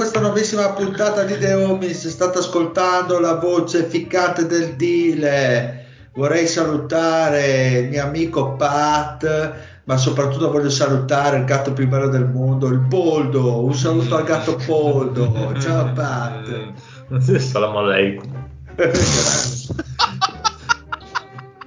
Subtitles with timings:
[0.00, 2.08] questa nuovissima puntata di The Homies.
[2.08, 5.84] State ascoltando la voce ficcante del Dile.
[6.14, 9.52] Vorrei salutare il mio amico Pat,
[9.84, 13.62] ma soprattutto voglio salutare il gatto più bello del mondo, il Poldo.
[13.62, 15.54] Un saluto al gatto Poldo.
[15.60, 16.72] Ciao Pat.
[17.36, 18.48] Salam alaikum.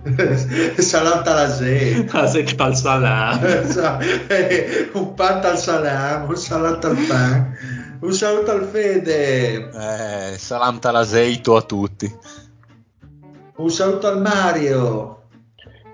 [0.81, 2.05] Salam talasè.
[2.11, 3.39] Asek al salam.
[4.99, 7.55] un pat al salam, un salat al pan.
[8.03, 9.69] Un saluto al Fede.
[9.69, 12.13] Eh, salam talaseito a tutti.
[13.55, 15.21] Un saluto al Mario.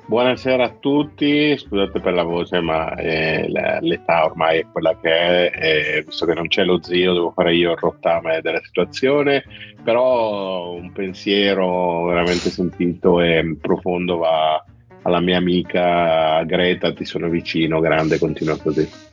[0.07, 3.47] Buonasera a tutti, scusate per la voce, ma eh,
[3.81, 7.53] l'età ormai è quella che è, e visto che non c'è lo zio, devo fare
[7.53, 9.43] io il rottame della situazione,
[9.83, 14.65] però un pensiero veramente sentito e profondo va
[15.03, 19.08] alla mia amica Greta, ti sono vicino, grande, continua così.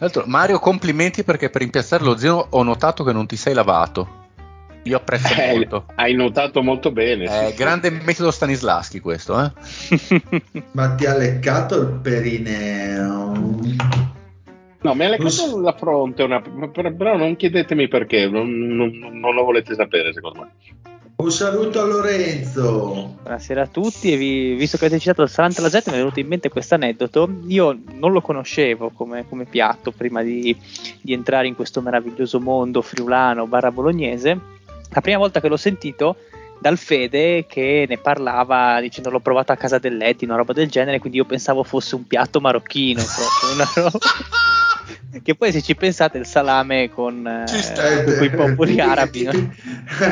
[0.00, 3.52] Tra l'altro, Mario, complimenti perché per rimpiazzare lo zio ho notato che non ti sei
[3.52, 4.28] lavato.
[4.84, 5.84] Io apprezzo Eh, molto.
[5.96, 7.24] hai notato molto bene.
[7.24, 7.54] Eh, sì, sì.
[7.58, 9.52] grande metodo Stanislaschi questo, eh?
[10.72, 13.58] Ma ti ha leccato il perineo.
[14.82, 19.34] No, mi ha leccato la fronte, una- però però non chiedetemi perché, non, non- non
[19.34, 20.50] lo volete sapere secondo me.
[21.20, 23.16] Un saluto a Lorenzo.
[23.22, 25.96] Buonasera a tutti e vi- visto che avete citato il Salante alla Z mi è
[25.96, 27.28] venuto in mente questo aneddoto.
[27.48, 30.56] Io non lo conoscevo come, come piatto prima di,
[31.02, 34.38] di entrare in questo meraviglioso mondo friulano barra bolognese.
[34.90, 36.16] La prima volta che l'ho sentito
[36.58, 41.00] dal Fede che ne parlava dicendo l'ho provato a casa dell'Etti, una roba del genere,
[41.00, 43.98] quindi io pensavo fosse un piatto marocchino, proprio, una roba-
[45.22, 49.52] che poi se ci pensate il salame con, eh, con quei popoli arabi, no?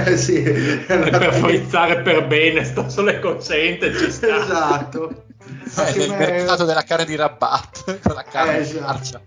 [0.05, 0.43] Eh, sì.
[0.43, 4.43] per frizzare per bene, sto sulle cosciente, ci sta.
[4.43, 5.25] Esatto.
[5.77, 8.85] Eh, nel me- mercato della carne di Rabat, con la carne Eh, di esatto.
[8.85, 9.21] marcia.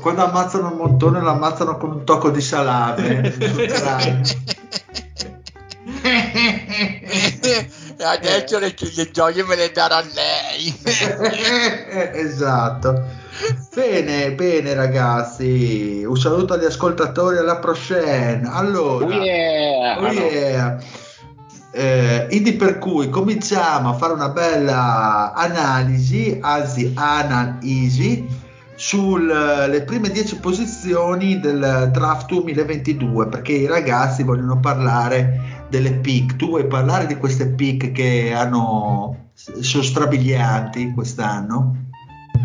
[0.00, 3.22] Quando ammazzano un montone lo ammazzano con un tocco di salame
[7.96, 10.78] e adesso le, le gioie me le darò a lei.
[12.12, 13.26] esatto.
[13.74, 16.04] Bene, bene ragazzi.
[16.04, 18.48] Un saluto agli ascoltatori alla prochaine.
[18.50, 19.98] Allora, Oh yeah!
[19.98, 20.78] Oh Ah, yeah.
[21.70, 28.26] Eh, quindi per cui cominciamo a fare una bella analisi, anzi analisi
[28.74, 36.36] sulle prime 10 posizioni del draft 2022 perché i ragazzi vogliono parlare delle pick.
[36.36, 41.87] Tu vuoi parlare di queste pick che hanno sono strabilianti quest'anno?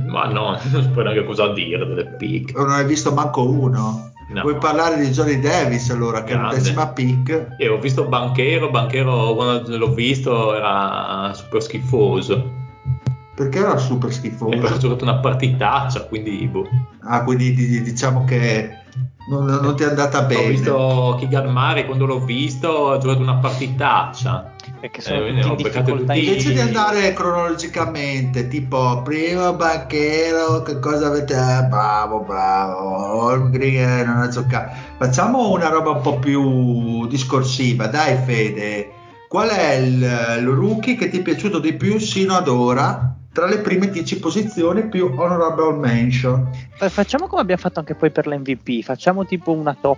[0.08, 2.56] Ma no, non so neanche cosa dire delle pick.
[2.56, 4.12] Non hai visto manco uno?
[4.30, 4.42] No.
[4.42, 6.58] Vuoi parlare di Johnny Davis allora che è la Grande.
[6.62, 7.56] decima pick?
[7.58, 12.52] E ho visto Banchero, Banchero quando l'ho visto era super schifoso.
[13.36, 14.58] Perché era super E schifoso?
[14.58, 16.68] poi ha giocato una partitaccia, quindi boh.
[17.02, 18.70] Ah, quindi di- di- diciamo che
[19.30, 20.48] non, non ti è andata Ho bene.
[20.50, 24.52] visto Kigan Mari quando l'ho visto, ha giocato una partitaccia.
[24.84, 26.14] Perché sono Eh, tutti difficoltà.
[26.14, 31.36] tutti- Invece di andare cronologicamente, tipo primo banchero, che cosa avete?
[31.36, 34.76] Eh, bravo, bravo, Holmgren eh, non ha giocato.
[34.98, 38.92] Facciamo una roba un po' più discorsiva, dai Fede.
[39.30, 40.02] Qual è il,
[40.40, 43.16] il rookie che ti è piaciuto di più sino ad ora?
[43.34, 46.48] Tra le prime 10 posizioni più honorable mention.
[46.76, 49.98] Fa- Facciamo come abbiamo fatto anche poi per l'MVP, facciamo tipo una top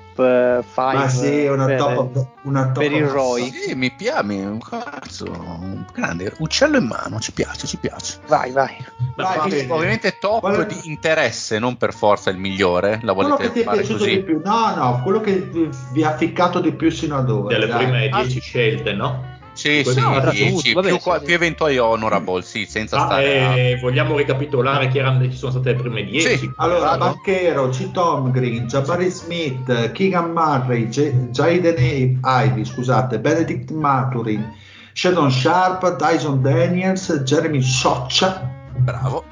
[0.64, 3.52] 5 Ma sì, una per, top, una top per il Roy.
[3.52, 8.20] Sì, mi piace, un cazzo, un grande uccello in mano, ci piace, ci piace.
[8.28, 8.74] Vai, vai.
[9.18, 9.72] Vai, Ma bene.
[9.74, 13.00] ovviamente top Qual è- di interesse, non per forza il migliore.
[13.04, 14.10] La quello volete che ti è piaciuto così?
[14.12, 15.50] di più no no quello che
[15.92, 17.84] vi- ha ficcato di più sino ad ora Delle dai.
[17.84, 19.34] prime Ah, 10 scelte, no?
[19.56, 21.20] Sì, sì, no, tra 10, tutti, vabbè, più, sì.
[21.24, 25.52] più eventuali honorable, sì, senza Ah, stare a- eh, vogliamo ricapitolare chi, erano, chi sono
[25.52, 26.38] state le prime 10?
[26.38, 26.52] Sì.
[26.58, 26.98] Allora?
[26.98, 27.90] Banchero, C.
[27.92, 34.54] Tom Green, Jabari Smith, Keegan Murray, J- Jaden Ivy, scusate, Benedict Maturin,
[34.92, 39.24] Sheldon Sharp, Dyson Daniels, Jeremy Soccia Bravo.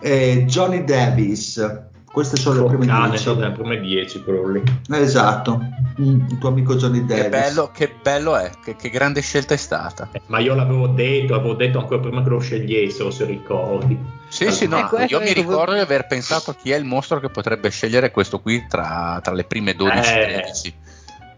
[0.00, 1.58] e Johnny Davis.
[2.16, 3.22] Queste sono le prime Cane, 10.
[3.22, 4.62] sono le prime 10 quello lì.
[4.90, 5.60] Esatto,
[6.00, 7.24] Mm, il tuo amico Johnny Davis.
[7.24, 10.08] Che bello, che bello è, che, che grande scelta è stata.
[10.12, 13.98] Eh, Ma io l'avevo detto, avevo detto ancora prima che lo scegliessero, se ricordi.
[14.28, 16.84] Sì, sì, no, Ecco, ecco, io mi ricordo di aver pensato a chi è il
[16.84, 20.26] mostro che potrebbe scegliere questo qui tra, tra le prime 12 e Eh.
[20.26, 20.74] 13.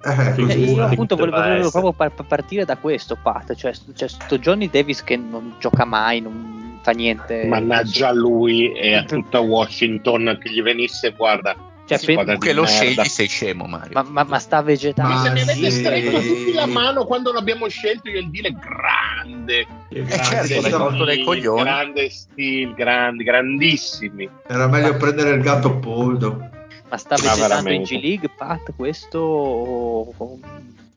[0.04, 0.58] Eh, Eh, così.
[0.74, 3.52] io appunto volevo, volevo proprio par- par- partire da questo, Pat.
[3.54, 7.44] Cioè, c'è sto Johnny Davis che non gioca mai, non fa niente.
[7.46, 11.54] Mannaggia a lui e a tutta Washington che gli venisse, guarda,
[11.86, 12.76] Cioè, Tu di che lo merda.
[12.76, 13.90] scegli sei scemo, Mario.
[13.94, 15.14] ma, ma- ma sta vegetando.
[15.14, 15.78] Ma se mi avete sì.
[15.78, 20.62] stretto tutti la mano quando l'abbiamo scelto io il dire grande Che Eh, certo, l'hai
[20.64, 21.62] sì, tolto dai coglioni.
[21.62, 26.50] grande stile grandi grandissimi Era meglio prendere il gatto poldo.
[26.90, 27.82] Ma sta Ma vegetando in.
[27.82, 30.12] G League, Pat, questo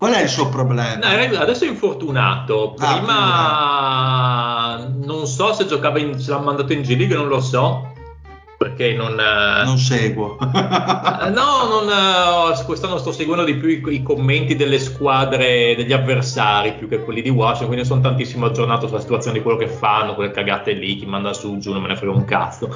[0.01, 0.95] Qual è il suo problema?
[0.95, 2.73] No, adesso è infortunato.
[2.79, 7.39] Ah, Prima non so se giocava in, se l'ha mandato in G League, non lo
[7.39, 7.93] so.
[8.61, 9.19] Perché non.
[9.19, 10.37] eh, Non seguo.
[10.39, 15.91] eh, No, non, eh, quest'anno sto seguendo di più i, i commenti delle squadre, degli
[15.93, 19.67] avversari più che quelli di Washington, quindi sono tantissimo aggiornato sulla situazione di quello che
[19.67, 22.69] fanno, quelle cagate lì, chi manda su, giù, non me ne frega un cazzo.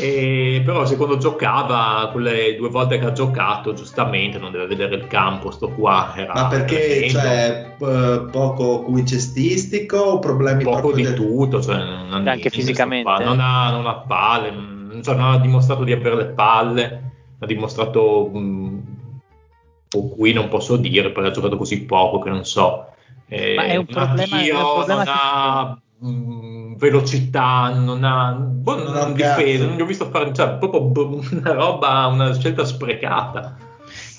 [0.00, 5.06] E, però secondo giocava, quelle due volte che ha giocato, giustamente, non deve vedere il
[5.06, 6.12] campo, sto qua.
[6.16, 11.76] Era Ma perché cioè, p- poco cui cestistico o problemi poco di del- tutto, cioè,
[11.76, 13.22] non Anche fisicamente.
[13.24, 17.46] Non ha, non ha palle, non, cioè, non ha dimostrato di avere le palle, ha
[17.46, 18.82] dimostrato mh,
[19.96, 22.88] o qui non posso dire perché ha giocato così poco che non so.
[23.28, 28.04] Eh, Ma è un non problema- è un tiro, problema non ha mh, velocità, non
[28.04, 31.52] ha, boh, Non ha un difesa, non gli ho visto fare cioè, proprio boh, una
[31.52, 33.56] roba, una scelta sprecata.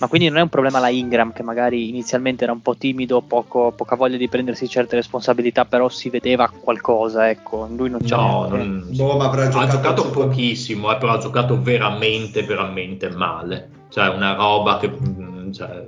[0.05, 3.21] Ma quindi non è un problema la Ingram che magari inizialmente era un po' timido,
[3.21, 8.15] poco, poca voglia di prendersi certe responsabilità, però si vedeva qualcosa, ecco, lui non c'è
[8.15, 13.09] No, non, Boh, ma avrà ha giocato giocato pochissimo, eh, però ha giocato veramente, veramente
[13.09, 13.69] male.
[13.89, 15.87] Cioè, una roba che mm, cioè,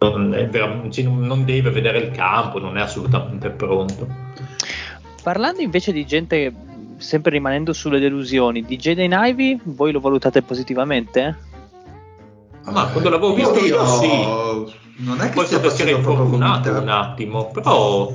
[0.00, 4.08] non, è vera- non deve vedere il campo, non è assolutamente pronto.
[5.22, 6.52] Parlando invece di gente,
[6.96, 11.52] sempre rimanendo sulle delusioni, di Jaden Ivy, voi lo valutate positivamente?
[12.64, 14.82] Ma quando l'avevo visto Io- io, sì.
[14.96, 18.14] Non è che che si era infortunato un attimo, però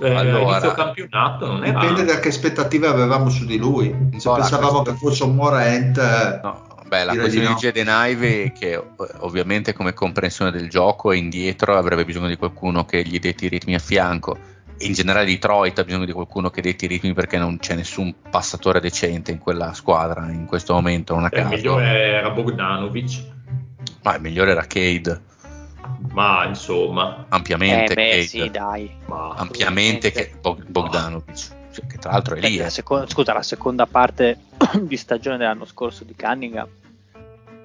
[0.00, 1.80] eh, Allora, all'inizio campionato non era...
[1.80, 3.94] Dipende da che aspettative avevamo su di lui.
[4.18, 7.52] Se Ora, pensavamo questo- che fosse un Morant, eh, No, beh, la questione di di,
[7.52, 7.58] no.
[7.58, 8.84] Jaden Ivey, che eh,
[9.20, 13.48] ovviamente come comprensione del gioco è indietro, avrebbe bisogno di qualcuno che gli detti i
[13.48, 14.36] ritmi a fianco.
[14.80, 18.14] In generale Detroit ha bisogno di qualcuno che detti i ritmi perché non c'è nessun
[18.30, 21.56] passatore decente in quella squadra in questo momento, non a Eh, il caso.
[21.56, 23.36] migliore era Bogdanovic,
[24.02, 25.22] Ma il migliore era Cade,
[26.10, 27.26] ma insomma...
[27.28, 28.22] ampiamente eh beh, Cade.
[28.26, 28.96] sì, dai.
[29.06, 31.34] Ma, ampiamente che Bog- Bogdanovic,
[31.72, 32.56] cioè, che tra l'altro è lì.
[32.56, 32.62] Eh, eh.
[32.64, 34.38] la seco- scusa, la seconda parte
[34.82, 36.68] di stagione dell'anno scorso di Cunningham.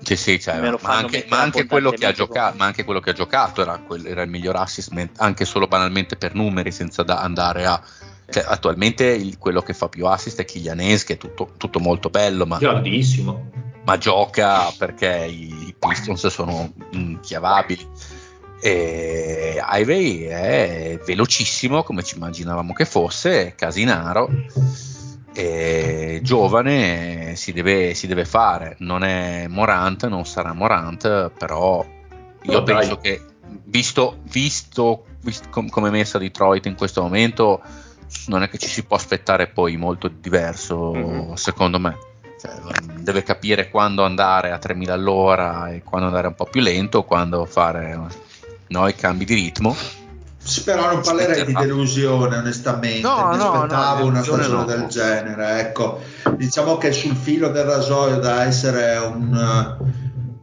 [0.01, 2.99] Sì, sì, cioè, ma, anche, ma anche quello che ha abbondantemente giocato, ma anche quello
[2.99, 7.03] che ha giocato era, quel- era il miglior assist, anche solo banalmente per numeri, senza
[7.03, 7.81] da- andare a.
[8.29, 11.79] cioè, attualmente il- quello che fa più assist è Kylian Hayes, che è tutto, tutto
[11.79, 13.49] molto bello, ma, grandissimo.
[13.85, 17.87] Ma gioca perché i, i Pistons sono inchiavabili.
[18.61, 24.29] E Ivey è velocissimo, come ci immaginavamo che fosse, è casinaro
[25.33, 28.75] è giovane, si deve, si deve fare.
[28.79, 31.83] Non è Morant, non sarà Morant, però
[32.43, 32.75] io dai.
[32.75, 33.19] penso che
[33.65, 37.61] visto, visto, visto com- come è messa Detroit in questo momento,
[38.27, 41.33] non è che ci si può aspettare poi molto di diverso, Mhm.
[41.33, 41.97] secondo me.
[42.43, 42.51] Cioè,
[42.99, 47.45] deve capire quando andare a 3000 all'ora e quando andare un po' più lento, quando
[47.45, 47.97] fare
[48.67, 49.73] no, i cambi di ritmo.
[50.65, 53.07] però non parlerei di delusione, onestamente.
[53.07, 54.65] No, Mi no, aspettavo no, una stagione no.
[54.65, 55.61] del genere.
[55.61, 56.01] Ecco,
[56.35, 59.77] diciamo che sul filo del rasoio da essere un,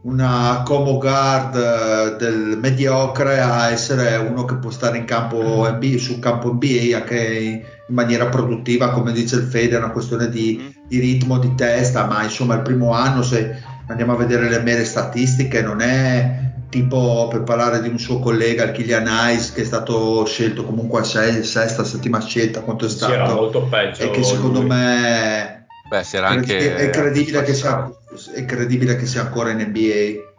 [0.03, 5.97] una como guard eh, del mediocre a essere uno che può stare in campo NBA,
[5.99, 10.57] sul campo NBA anche in maniera produttiva, come dice il Fede, è una questione di,
[10.61, 10.67] Mm.
[10.87, 14.85] di ritmo di testa, ma insomma il primo anno se andiamo a vedere le mere
[14.85, 19.05] statistiche non è tipo per parlare di un suo collega, il Kilian
[19.35, 23.13] Ice, che è stato scelto comunque a sei, sesta, settima scelta, quanto è Sì, stato.
[23.13, 24.03] era molto peggio.
[24.03, 24.69] e che secondo lui.
[24.69, 26.75] me Beh, si era è anche.
[26.77, 27.91] è credibile, che sia,
[28.33, 30.29] è credibile che sia ancora in NBA.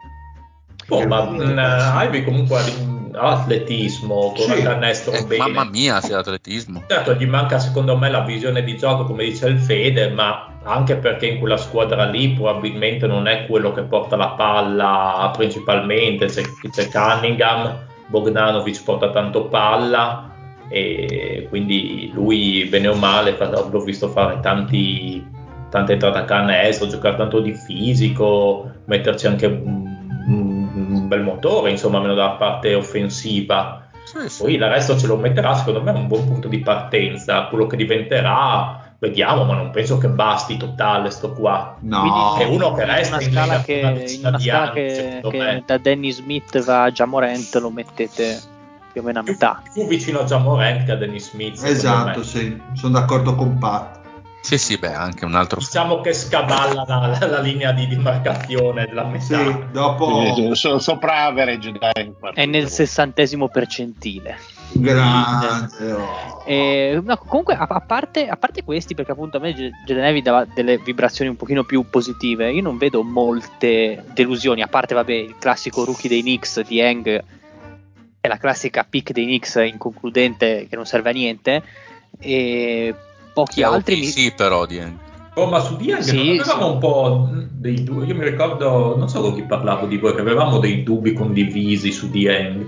[0.89, 2.59] Oh, ma Perché- mh, Ivy comunque
[3.15, 4.63] ha atletismo, con Sì.
[4.63, 5.43] la canestro Eh, bene.
[5.51, 6.83] mamma mia, sia l'atletismo.
[6.87, 10.95] Certo, gli manca secondo me la visione di gioco, come dice il Fede, ma anche
[10.95, 16.25] perché in quella squadra lì probabilmente non è quello che porta la palla principalmente.
[16.25, 17.77] C'è, c'è Cunningham,
[18.07, 20.31] Bogdanovic porta tanto palla
[20.69, 25.23] e quindi lui, bene o male, l'ho visto fare tanti,
[25.73, 32.13] tante entrate a canestro, giocare tanto di fisico, metterci anche un, bel motore, insomma, almeno
[32.13, 33.87] dalla parte offensiva.
[34.03, 34.43] Sì, sì.
[34.43, 37.47] Poi il resto ce lo metterà, secondo me, è un buon punto di partenza.
[37.47, 41.75] Quello che diventerà, vediamo, ma non penso che basti totale sto qua.
[41.79, 44.43] No, È uno che in resta una in scala Lega che, una in una di
[44.43, 48.39] scala anni, che, che da Danny Smith va a Jamorant lo mettete
[48.91, 49.59] più o meno a Più, metà.
[49.73, 51.59] più vicino a Jamorant che a Dennis Smith.
[51.63, 54.01] esatto, sì, sono d'accordo con Pat.
[54.43, 55.59] Sì, sì, beh, anche un altro.
[55.59, 59.23] Diciamo che scavalla la, la- la linea di demarcazione della metà.
[59.23, 62.13] Sì, dopo Sì, sono sopra average dai.
[62.33, 64.37] È nel sessantesimo percentile.
[64.73, 65.67] grande.
[65.93, 66.43] oh.
[66.45, 69.53] E, no, comunque, a, a parte, a parte questi, perché appunto a me
[69.85, 74.93] Gedenevi dava delle vibrazioni un pochino più positive, io non vedo molte delusioni, a parte
[74.93, 77.07] vabbè, il classico rookie dei Knicks di Hang
[78.19, 81.63] e la classica pick dei Knicks inconcludente che non serve a niente,
[82.19, 82.93] e
[83.33, 83.95] pochi Che altri...
[83.99, 84.99] mi- Sì, però, Dien.
[85.35, 86.71] Oh, ma su Dieng Sì, non avevamo sì.
[86.73, 88.05] un po' dei dubbi.
[88.05, 91.91] Io mi ricordo, non so con chi parlavo di voi, che avevamo dei dubbi condivisi
[91.91, 92.65] su Dieng.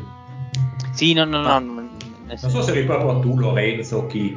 [0.92, 1.60] Sì, no, no, no.
[1.60, 4.36] Non so se eri proprio tu, Lorenzo, o chi.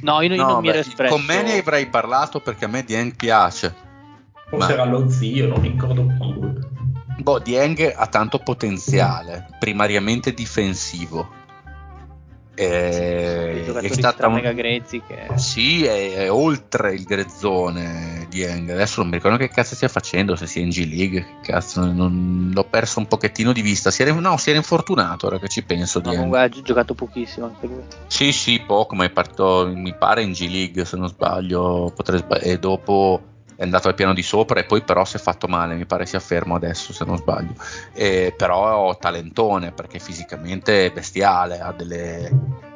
[0.00, 1.14] no, io, io No, non mi ero beh, espresso.
[1.14, 3.74] con me ne avrei parlato perché a me Dieng piace.
[4.48, 7.22] Forse Ma- era lo zio, non mi ricordo chi.
[7.22, 11.40] Boh, Dieng ha tanto potenziale, primariamente difensivo.
[12.54, 15.26] Eh, è stata un- mega grezzi che...
[15.36, 18.68] Sì, è, è oltre il grezzone Dieng.
[18.70, 21.80] Adesso non mi ricordo che cazzo stia facendo, se sia in G League, che cazzo,
[21.90, 23.90] non- l'ho perso un pochettino di vista.
[23.90, 26.00] Si era, no, si era infortunato, ora che ci penso.
[26.04, 27.82] No, comunque ha gi- giocato pochissimo anche lui.
[28.06, 32.18] Sì, sì, poco, ma è partito, mi pare in G League, se non sbaglio, potrei
[32.18, 33.20] sbag- e dopo
[33.62, 36.04] è andato al piano di sopra e poi però si è fatto male, mi pare
[36.04, 37.54] sia fermo adesso, se non sbaglio.
[37.92, 42.28] Eh, però talentone, perché fisicamente è bestiale, ha delle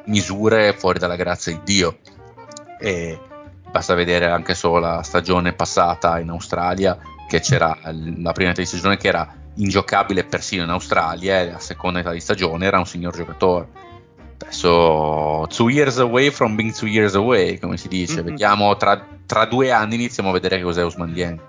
[0.05, 1.97] misure fuori dalla grazia di Dio.
[2.79, 3.19] E
[3.69, 8.67] basta vedere anche solo la stagione passata in Australia, che c'era la prima metà di
[8.67, 12.87] stagione che era ingiocabile persino in Australia e la seconda metà di stagione era un
[12.87, 13.67] signor giocatore.
[14.39, 18.21] Adesso two years away from being two years away, come si dice.
[18.21, 18.29] Mhm.
[18.29, 21.39] Vediamo tra, tra due anni iniziamo a vedere che cos'è Usman Dieng.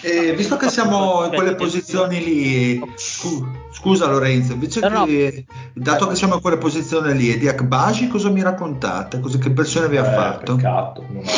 [0.00, 5.04] E visto che siamo in quelle posizioni lì, scu- scusa Lorenzo, invece No, no.
[5.06, 9.18] che, dato che siamo in quelle posizioni lì, e di Akbaji cosa mi raccontate?
[9.18, 10.54] Cosa, che impressione vi ha Eh, fatto?
[10.54, 11.32] Peccato, non è,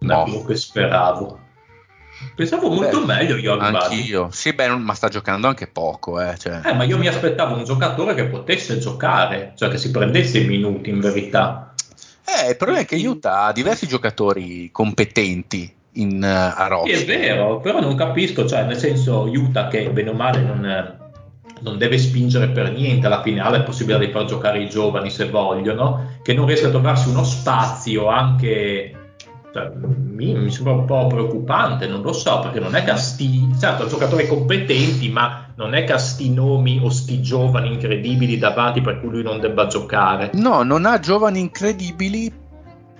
[0.00, 0.20] non No.
[0.20, 1.38] è quello che speravo.
[2.34, 3.76] Pensavo molto Beh, meglio io Badi.
[3.76, 4.28] Anch'io.
[4.32, 6.60] Sì, beh, non- ma sta giocando anche poco, eh, cioè.
[6.64, 10.46] Eh, ma io mi aspettavo un giocatore che potesse giocare, cioè che si prendesse i
[10.46, 11.72] minuti in verità.
[12.24, 17.00] Eh, il problema è che Utah ha diversi giocatori competenti in, eh, a Sì, roster.
[17.00, 20.96] è vero, però non capisco, cioè nel senso Utah che bene o male non,
[21.60, 25.10] non deve spingere per niente alla fine, ha la possibilità di far giocare i giovani
[25.10, 28.92] se vogliono, che non riesca a trovarsi uno spazio anche...
[29.52, 32.96] cioè, mi, mi sembra un po' preoccupante, non lo so, perché non è che ha
[32.96, 38.36] sti, certo, giocatori competenti, ma non è che ha sti nomi o sti giovani incredibili
[38.36, 40.30] davanti per cui lui non debba giocare.
[40.34, 42.32] No, non ha giovani incredibili,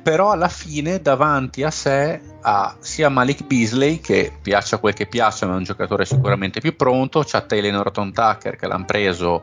[0.02, 5.46] però alla fine davanti a sé ha sia Malik Beasley, che piaccia quel che piaccia,
[5.46, 9.42] ma è un giocatore sicuramente più pronto, c'ha Taylor Norton Tucker che l'hanno preso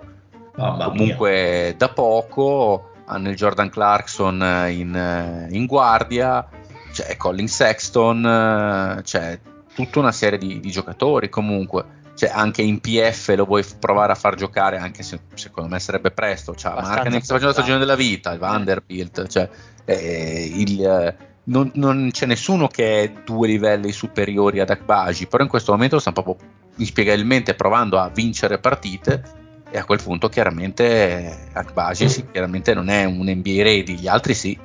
[0.55, 0.87] Mamma mia.
[0.87, 6.47] comunque da poco, hanno il Jordan Clarkson in, in guardia,
[6.95, 9.39] c'è Colin Sexton, eh, c'è
[9.73, 12.03] tutta una serie di, di giocatori comunque.
[12.15, 16.11] Cioè, anche in PF lo vuoi provare a far giocare, anche se secondo me sarebbe
[16.11, 16.53] presto.
[16.53, 18.39] C'ha Abbastanza Markkanen che sta facendo la stagione della vita, il.
[18.39, 19.49] Vanderbilt, cioè,
[19.83, 25.43] eh, il, eh, non, non c'è nessuno che è due livelli superiori ad Akbaji, però
[25.43, 26.47] in questo momento stanno proprio
[26.77, 29.21] inspiegabilmente provando a vincere partite
[29.69, 34.33] e a quel punto chiaramente Akbaji sì, chiaramente non è un NBA ready, gli altri
[34.33, 34.57] sì.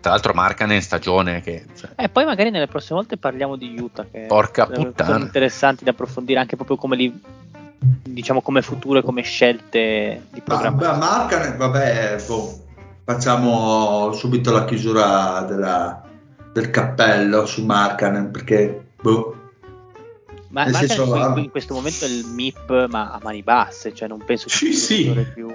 [0.00, 4.06] Tra l'altro Markkanen stagione che cioè, E poi magari nelle prossime volte parliamo di Utah,
[4.10, 5.10] che Porca puttana.
[5.12, 7.22] sono interessanti da approfondire anche proprio come li,
[8.02, 10.78] diciamo come futuro e come scelte di Ma, programma.
[10.92, 12.64] beh, Markkanen, vabbè, boh,
[13.04, 16.02] facciamo subito la chiusura della-
[16.52, 19.34] del cappello su Markkanen perché boh,
[20.48, 23.42] Ma Nel Markkanen senso, in, ah, in questo momento è il MIP ma a mani
[23.42, 25.26] basse, cioè non penso Sì, sia sì.
[25.32, 25.48] più...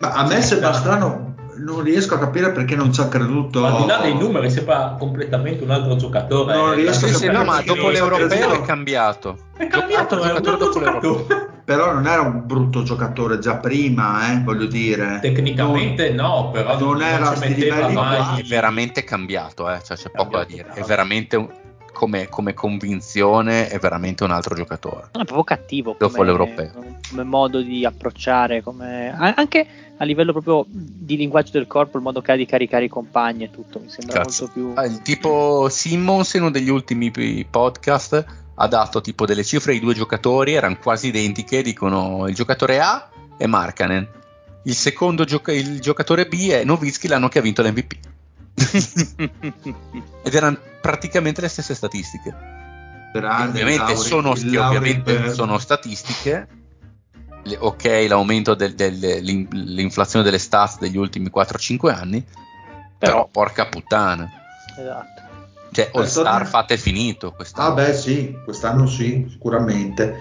[0.00, 3.60] Ma a me sembra strano, non riesco a capire perché non ci ha creduto.
[3.60, 6.54] Ma al di là dei numeri sembra completamente un altro giocatore.
[6.54, 9.36] Non riesco Sì, a sì, capire no, ma dopo non l'europeo è cambiato.
[9.56, 11.12] È cambiato, è un altro dopo l'europeo.
[11.16, 11.52] giocatore.
[11.64, 15.18] Però non era un brutto giocatore già prima, eh, voglio dire.
[15.22, 18.40] Tecnicamente no, però non era a ci sti metteva livelli mai-.
[18.40, 20.82] È veramente cambiato, eh, cioè, c'è poco da Cambiato dire.
[20.82, 21.48] È veramente un-
[21.94, 25.08] come, come convinzione, è veramente un altro giocatore.
[25.12, 26.72] Non è proprio cattivo come, l'europeo.
[27.08, 32.20] come modo di approcciare, come- anche a livello proprio di linguaggio del corpo, il modo
[32.20, 34.50] che ha di caricare i compagni e tutto, mi sembra Cazzo.
[34.52, 34.72] molto più...
[34.74, 37.10] Ah, il tipo Simmons in uno degli ultimi
[37.48, 38.24] podcast
[38.56, 43.08] ha dato tipo delle cifre ai due giocatori, erano quasi identiche, dicono il giocatore A
[43.36, 44.06] è Markanen,
[44.64, 48.12] il secondo gioca- il giocatore B è Novitsky, l'anno che ha vinto l'MVP.
[48.54, 52.34] Ed erano praticamente le stesse statistiche.
[53.12, 56.48] Grande, ovviamente, Lauri- sono, Lauri ovviamente per- sono statistiche.
[57.44, 62.24] Le- ok, l'aumento dell'inflazione delle stats degli ultimi 4-5 anni,
[62.98, 64.30] però, Però- porca puttana.
[64.78, 65.22] Esatto.
[65.70, 67.68] Cioè, All Questo- Star fatto e finito quest'anno.
[67.68, 70.18] Ah beh sì, quest'anno sì, sicuramente.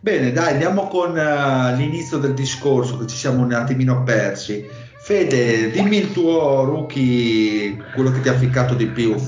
[0.00, 4.64] Bene, dai, andiamo con eh, l'inizio del discorso che ci siamo un attimino persi.
[5.06, 9.12] Fede, dimmi il tuo rookie, quello che ti ha ficcato di più.
[9.14, 9.22] E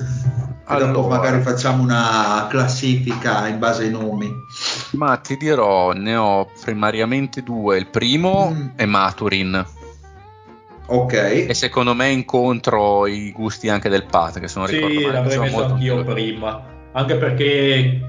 [0.66, 1.06] dopo Allora.
[1.06, 4.28] magari facciamo una classifica in base ai nomi.
[4.94, 7.78] Ma ti dirò, ne ho primariamente due.
[7.78, 8.66] Il primo Mm.
[8.75, 9.64] è Maturin,
[10.87, 11.12] Ok.
[11.12, 15.38] e secondo me incontro i gusti anche del Pat, che sono Sì, ricordo male, l'avrei
[15.38, 16.61] messo anch'io più- prima.
[16.90, 18.00] Anche perché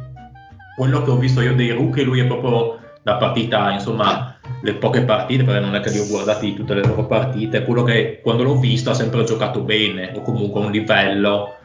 [0.76, 4.29] quello che ho visto io dei rookie, lui è proprio la partita, insomma,
[4.62, 7.84] le poche partite, perché non è che li ho guardati tutte le loro partite, quello
[7.84, 11.56] che quando l'ho visto ha sempre giocato bene, o comunque a un livello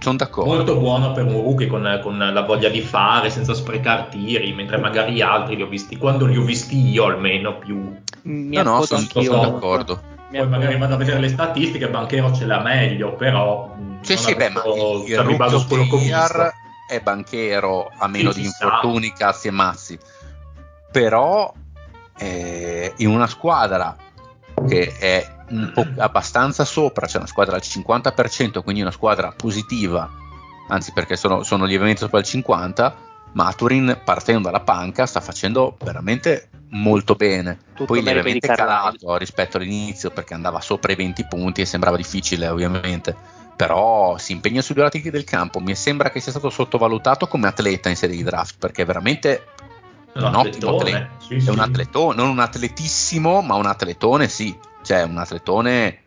[0.00, 0.54] Sono d'accordo.
[0.54, 4.78] molto buono per un rookie con, con la voglia di fare, senza sprecare tiri, mentre
[4.78, 7.96] magari altri li ho visti, quando li ho visti io almeno più.
[8.22, 10.00] Mi No, no, sono, sono d'accordo.
[10.30, 13.74] Mi Poi magari vado a vedere le statistiche, Banchero ce l'ha meglio, però...
[13.74, 16.52] mh, Sì, sì, beh, ma il, il su quello che ho visto.
[16.86, 19.98] è banchero a meno Sì, di infortuni, cazzi e mazzi.
[20.90, 21.52] Però
[22.18, 23.96] eh, in una squadra
[24.66, 25.36] che è
[25.98, 30.10] abbastanza sopra, cioè una squadra al 50%, quindi una squadra positiva,
[30.68, 32.92] anzi perché sono, sono lievemente sopra il 50%,
[33.32, 37.58] Maturin partendo dalla panca sta facendo veramente molto bene.
[37.74, 42.48] Tutto Poi lievemente calato rispetto all'inizio perché andava sopra i 20 punti e sembrava difficile
[42.48, 43.14] ovviamente.
[43.54, 45.60] Però si impegna sui due lati del campo.
[45.60, 49.44] Mi sembra che sia stato sottovalutato come atleta in serie di draft perché è veramente
[50.14, 51.08] Un un ottimo atletone, atleta.
[51.18, 51.48] sì, È sì.
[51.50, 54.56] un atletone, non un atletissimo, ma un atletone sì.
[54.82, 56.02] Cioè un atletone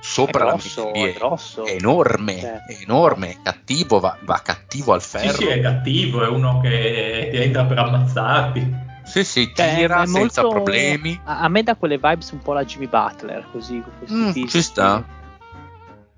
[0.00, 1.64] sopra È la grosso, media è grosso.
[1.64, 2.56] È enorme, Cioè.
[2.66, 5.36] è enorme, è cattivo, va, va cattivo al Sì, ferro.
[5.36, 8.82] sì, è cattivo, è uno che ti entra per ammazzarti.
[9.04, 11.18] Sì, sì, Cioè, tira è senza molto- problemi.
[11.24, 13.80] A, a me dà quelle vibes un po' la Jimmy Butler, così.
[13.82, 15.04] con questi Mm, ci sta.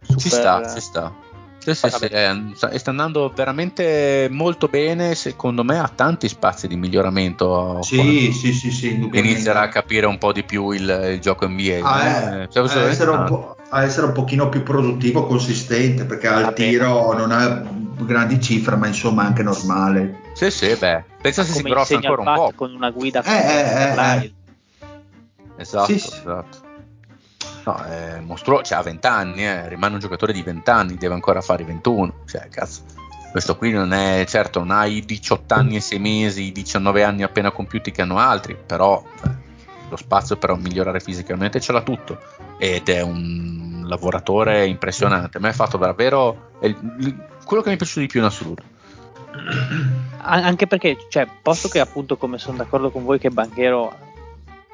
[0.03, 1.12] super- Ci sta, ci sta.
[1.66, 5.16] Sì, sì, sì, eh, sta- andando veramente molto bene.
[5.16, 7.83] Secondo me ha tanti spazi di miglioramento.
[7.83, 9.09] Sì, sì, sì, sì.
[9.14, 10.83] Inizierà a capire un po' di più il,
[11.14, 11.81] il gioco NBA.
[11.83, 12.42] a, eh?
[12.42, 13.33] eh, Cioè, a essere un tanto.
[13.35, 16.55] po', a essere un pochino più produttivo, consistente, perché al Vabbè.
[16.55, 17.66] tiro non ha
[18.05, 20.20] grandi cifre, ma insomma è anche normale.
[20.35, 22.52] Sì, sì, beh, pensa se si grossa ancora un po'.
[22.55, 24.35] con una guida Eh, eh, eh, Carlisle.
[25.57, 26.14] Esatto, Sì, sì.
[26.18, 26.65] esatto.
[27.66, 31.14] No, è mostruoso, cioè ha 20 anni, eh, rimane un giocatore di 20 anni, deve
[31.14, 32.20] ancora fare i 21.
[32.24, 32.83] Cioè, cazzo,
[33.33, 37.02] questo qui non è, certo, non ha i 18 anni e 6 mesi, i 19
[37.02, 39.31] anni appena compiuti che hanno altri, però cioè,
[39.88, 42.20] lo spazio per migliorare fisicamente ce l'ha tutto.
[42.57, 45.40] Ed è un lavoratore impressionante.
[45.40, 48.62] Me ha fatto davvero quello che mi è piaciuto di più in assoluto.
[50.22, 54.14] An- anche perché, cioè, posto che appunto come sono d'accordo con voi che Banchero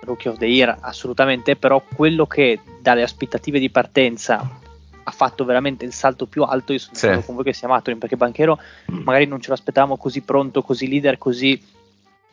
[0.05, 4.61] Rookie of the Year assolutamente, però quello che dalle aspettative di partenza
[5.05, 7.07] ha fatto veramente il salto più alto, io sono Sì.
[7.07, 10.89] d'accordo con voi che sia Maturin, perché Banchero magari non ce l'aspettavamo così pronto, così
[10.89, 11.61] leader, così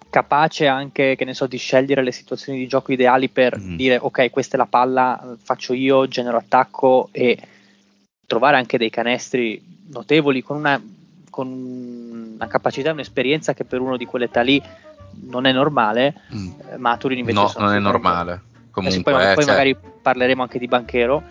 [0.09, 3.75] capace anche, che ne so, di scegliere le situazioni di gioco ideali per Mhm.
[3.75, 7.37] dire ok, questa è la palla, faccio io, genero attacco e
[8.25, 10.81] trovare anche dei canestri notevoli con una,
[11.29, 11.47] con
[12.35, 14.61] una capacità e un'esperienza che per uno di quell'età lì
[15.27, 16.15] non è normale.
[16.33, 16.49] Mm.
[16.71, 18.41] Eh, Maturin invece No, sono non è normale.
[18.71, 21.23] Comunque, poi, eh, poi cioè, magari parleremo anche di Banchero,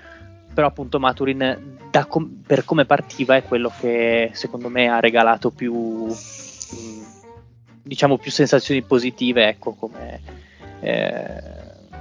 [0.53, 5.51] però appunto Maturin da com- per come partiva è quello che secondo me ha regalato
[5.51, 6.13] più mh,
[7.83, 10.21] diciamo più sensazioni positive, ecco, come,
[10.81, 11.43] eh,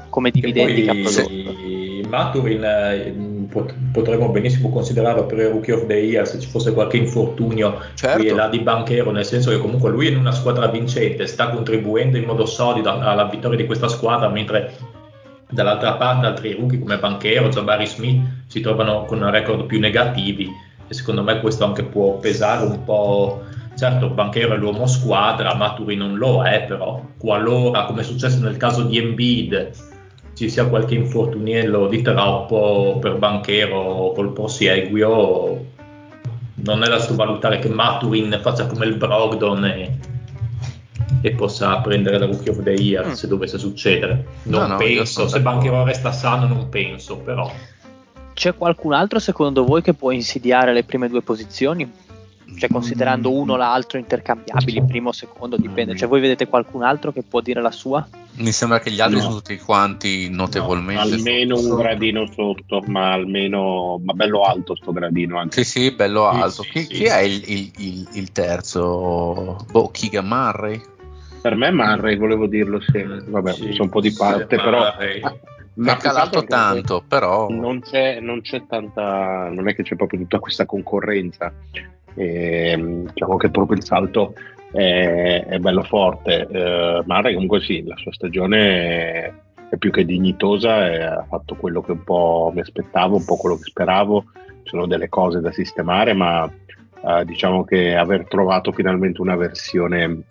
[0.09, 1.29] come Che dividendi che ha prodotto.
[1.29, 3.13] sì, Maturin eh,
[3.49, 7.79] pot- potremmo benissimo considerarlo per il Rookie of the Year se ci fosse qualche infortunio
[7.93, 8.17] Certo.
[8.19, 11.27] qui e là di Banchero, nel senso che comunque lui è in una squadra vincente,
[11.27, 14.75] sta contribuendo in modo solido alla vittoria di questa squadra, mentre
[15.49, 20.49] dall'altra parte altri rookie come Banchero, Jabari Smith si trovano con record più negativi
[20.87, 23.43] e secondo me questo anche può pesare un po'.
[23.77, 28.57] Certo, Banchero è l'uomo squadra, Maturi non lo è, però qualora, come è successo nel
[28.57, 29.69] caso di Embiid,
[30.37, 35.65] ci sia qualche infortuniello di troppo per Banchero col prosieguio,
[36.53, 39.97] non è da sottovalutare che Maturin faccia come il Brogdon e,
[41.21, 43.11] e possa prendere la Rookie of the Year Mm.
[43.13, 44.25] se dovesse succedere.
[44.43, 45.41] Non No, no, penso, se.
[45.41, 47.51] Banchero resta sano non penso, però
[48.33, 51.91] C'è qualcun altro secondo voi che può insidiare le prime due posizioni?
[52.55, 55.95] Cioè considerando uno o l'altro intercambiabili, primo o secondo, dipende.
[55.95, 58.07] Cioè voi vedete qualcun altro che può dire la sua?
[58.37, 59.23] Mi sembra che gli altri No.
[59.23, 61.01] sono tutti quanti notevolmente.
[61.01, 61.69] almeno sotto.
[61.73, 65.63] un gradino sotto, ma almeno ma bello alto sto gradino anche.
[65.63, 66.63] Sì, sì, bello Sì, alto.
[66.63, 66.87] sì, chi, sì.
[66.87, 69.57] chi è il, il- il- il terzo?
[69.69, 70.81] Boh, Keegan Murray?
[71.41, 73.03] Per me Murray, volevo dirlo, sì.
[73.03, 76.43] Vabbè, Sì, sono un po' di parte, sì, però ma è più che altro calato
[76.45, 81.53] tanto, però Non c'è, non c'è tanta, non è che c'è proprio tutta questa concorrenza.
[82.17, 84.33] Ehm, diciamo che proprio il salto
[84.71, 86.47] è, è bello forte.
[86.49, 89.23] Eh, Murray comunque sì, la sua stagione
[89.69, 93.37] è, più che dignitosa e ha fatto quello che un po' mi aspettavo, un po'
[93.37, 94.25] quello che speravo.
[94.63, 100.23] Ci sono delle cose da sistemare, ma eh, diciamo che aver trovato finalmente una versione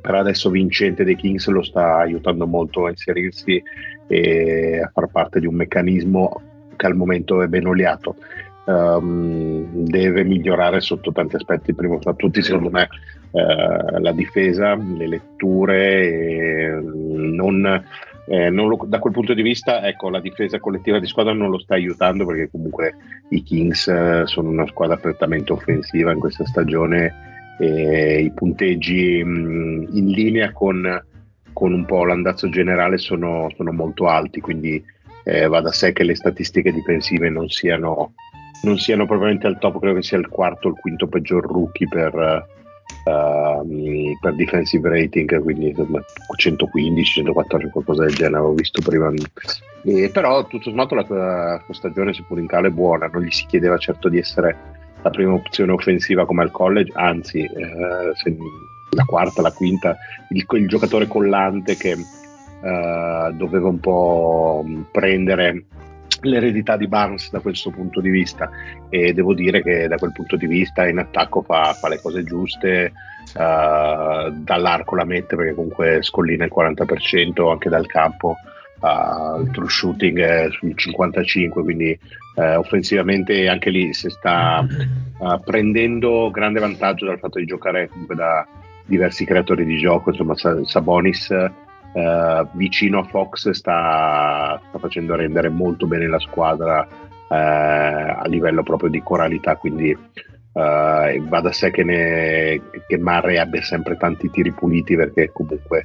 [0.00, 3.60] per adesso vincente dei Kings lo sta aiutando molto a inserirsi
[4.06, 6.40] e a far parte di un meccanismo
[6.76, 8.16] che al momento è ben oliato.
[8.64, 12.88] Ehm, deve migliorare sotto tanti aspetti, primo fra tutti secondo me
[13.32, 17.84] eh, la difesa, le letture, e non,
[18.26, 21.58] eh, lo- da quel punto di vista ecco, la difesa collettiva di squadra non lo
[21.58, 22.94] sta aiutando perché comunque
[23.30, 29.88] i Kings eh, sono una squadra prettamente offensiva in questa stagione e i punteggi mh,
[29.92, 31.04] in linea con,
[31.52, 34.82] con un po' l'andazzo generale sono, sono molto alti, quindi
[35.24, 38.14] eh, va da sé che le statistiche difensive non siano,
[38.62, 41.88] non siano propriamente al top, credo che sia il quarto o il quinto peggior rookie
[41.88, 42.46] per,
[43.04, 46.02] ehm, per defensive rating, quindi insomma
[46.36, 49.12] 115, 114, qualcosa del genere, avevo visto prima.
[49.84, 53.46] E, però tutto sommato la sua stagione, seppur in calo, è buona, non gli si
[53.46, 54.56] chiedeva certo di essere
[55.02, 58.36] la prima opzione offensiva come al college, anzi eh, se-
[58.94, 59.96] la quarta, la quinta,
[60.30, 65.64] il, il giocatore collante che eh, doveva un po' prendere
[66.22, 68.50] l'eredità di Barnes da questo punto di vista.
[68.88, 72.24] E devo dire che da quel punto di vista in attacco fa, fa le cose
[72.24, 72.92] giuste
[73.34, 78.36] eh, dall'arco la mette perché comunque scollina il 40% anche dal campo
[78.82, 81.98] eh, il true shooting è sul 55 quindi
[82.36, 84.66] eh, offensivamente anche lì si sta
[85.44, 88.46] prendendo grande vantaggio dal fatto di giocare comunque da
[88.84, 91.32] diversi creatori di gioco insomma Sa- Sabonis
[91.92, 96.86] eh, vicino a Fox sta, sta facendo rendere molto bene la squadra
[97.28, 103.36] eh, a livello proprio di coralità quindi eh, va da sé che, ne, che Murray
[103.36, 105.84] abbia sempre tanti tiri puliti perché comunque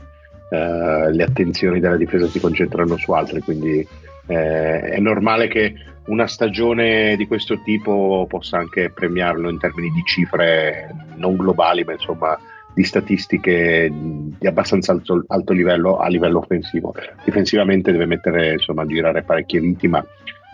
[0.50, 3.86] eh, le attenzioni della difesa si concentrano su altri quindi
[4.28, 5.74] eh, è normale che
[6.08, 11.94] una stagione di questo tipo possa anche premiarlo in termini di cifre non globali ma
[11.94, 12.38] insomma
[12.78, 16.94] di statistiche di abbastanza alto, alto livello a livello offensivo.
[17.26, 20.06] Difensivamente deve mettere insomma girare parecchie viti, ma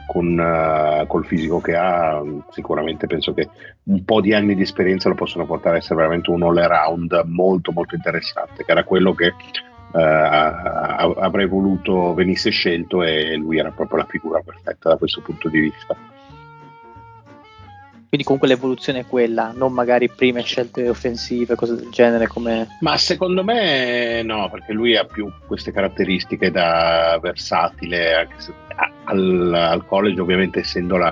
[0.08, 3.50] con, uh, col fisico che ha, sicuramente penso che
[3.84, 7.24] un po' di anni di esperienza lo possono portare a essere veramente un all around
[7.26, 13.72] molto molto interessante, che era quello che uh, avrei voluto venisse scelto e lui era
[13.72, 16.13] proprio la figura perfetta da questo punto di vista.
[18.14, 22.78] Quindi comunque l'evoluzione è quella, non magari prime scelte offensive, cose del genere come...
[22.82, 28.54] Ma secondo me no, perché lui ha più queste caratteristiche da versatile, anche se
[29.06, 31.12] al, al college ovviamente essendo la,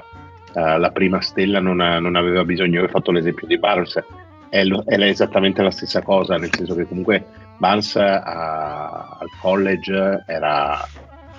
[0.54, 4.00] uh, la prima stella non, ha, non, aveva bisogno, ho fatto l'esempio di Barnes,
[4.50, 7.26] è, lo, è esattamente la stessa cosa, nel senso che comunque
[7.58, 10.88] Barnes al college era,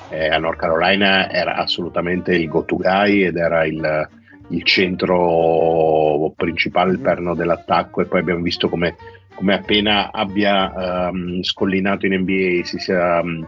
[0.09, 4.09] eh, a North Carolina era assolutamente il go-to guy ed era il
[4.53, 8.97] il centro principale, il perno dell'attacco e poi abbiamo visto come,
[9.35, 13.47] come appena abbia um, scollinato in NBA si sia um,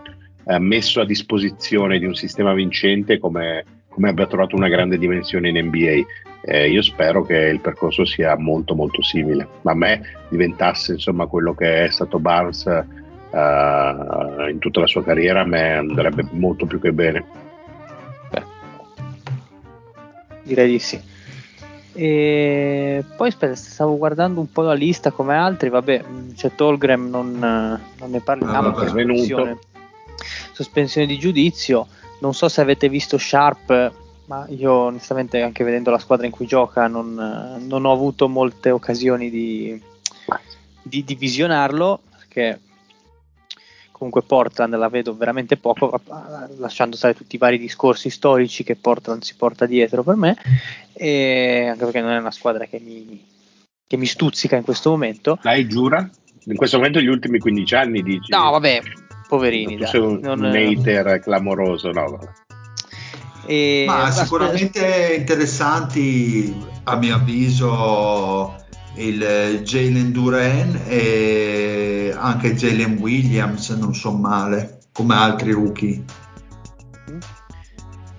[0.58, 5.66] messo a disposizione di un sistema vincente come, come abbia trovato una grande dimensione in
[5.66, 6.02] NBA.
[6.46, 11.26] Eh, io spero che il percorso sia molto molto simile, ma a me diventasse insomma
[11.26, 16.66] quello che è stato Barnes uh, in tutta la sua carriera, a me andrebbe molto
[16.66, 17.43] più che bene.
[20.44, 21.00] Direi di sì.
[21.96, 26.04] E poi aspetta, stavo guardando un po' la lista come altri, vabbè,
[26.34, 29.58] c'è Tolgrem, non, non ne parliamo, Ah, vabbè, sospensione,
[30.52, 31.86] sospensione di giudizio,
[32.20, 33.92] non so se avete visto Sharp,
[34.26, 37.14] ma io onestamente anche vedendo la squadra in cui gioca non,
[37.64, 39.80] non ho avuto molte occasioni di,
[40.82, 42.58] di, di visionarlo, perché
[43.94, 46.00] comunque Portland la vedo veramente poco,
[46.58, 50.36] lasciando stare tutti i vari discorsi storici che Portland si porta dietro per me,
[50.92, 53.24] e anche perché non è una squadra che mi,
[53.86, 55.38] che mi stuzzica in questo momento.
[55.40, 56.10] Dai, giura?
[56.46, 58.32] In questo momento gli ultimi 15 anni dici?
[58.32, 58.80] No, vabbè,
[59.28, 59.76] poverini.
[59.76, 62.10] Tu dai, sei un, non- un hater clamoroso, no?
[62.10, 62.28] vabbè.
[63.46, 66.52] e- Ma sicuramente interessanti,
[66.82, 68.63] a mio avviso,
[68.96, 76.02] il Jalen Duran e anche Jalen Williams, non so male, come altri rookie.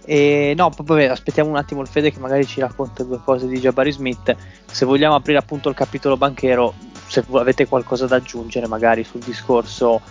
[0.08, 3.60] E no, vabbè, aspettiamo un attimo il Fede che magari ci racconta due cose di
[3.60, 4.36] Jabari Smith.
[4.72, 6.74] Se vogliamo aprire appunto il capitolo banchero,
[7.08, 10.02] se avete qualcosa da aggiungere magari sul discorso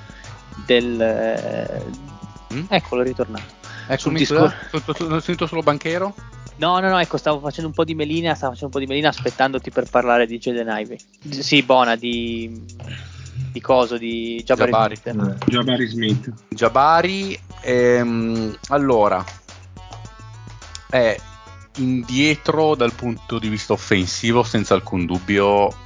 [0.66, 1.00] del...
[1.00, 2.12] eh,
[2.54, 2.66] Mm?
[2.68, 3.44] Eccolo, è ritornato.
[4.10, 6.14] Discor- tu- tu- tu- ho sentito solo banchero?
[6.56, 8.86] No, no, no, ecco, stavo facendo un po' di melina, stavo facendo un po' di
[8.86, 10.98] melina aspettandoti per parlare di Jaden Ivey.
[11.30, 12.64] Sì, Bona, di...
[13.52, 14.96] di coso, di Jabari, Jabari.
[14.96, 15.44] Smith.
[15.46, 16.32] Jabari Smith.
[16.48, 19.24] Jabari, ehm, allora,
[20.90, 21.16] è
[21.76, 25.82] indietro dal punto di vista offensivo senza alcun dubbio.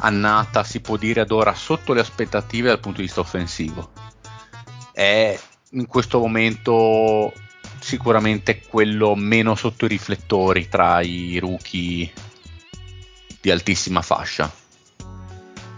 [0.00, 3.90] Annata si può dire ad ora sotto le aspettative dal punto di vista offensivo.
[4.92, 5.36] È
[5.70, 7.32] in questo momento
[7.80, 12.10] sicuramente quello meno sotto i riflettori tra i rookie
[13.40, 14.50] di altissima fascia.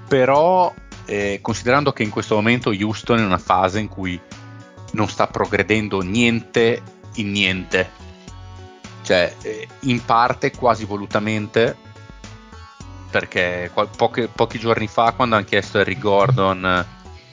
[0.09, 4.21] Però, eh, considerando che in questo momento Houston è in una fase in cui
[4.93, 6.83] non sta progredendo niente
[7.15, 7.91] in niente,
[9.03, 11.77] cioè eh, in parte quasi volutamente,
[13.11, 16.87] perché qual- poche- pochi giorni fa quando hanno chiesto a Harry Gordon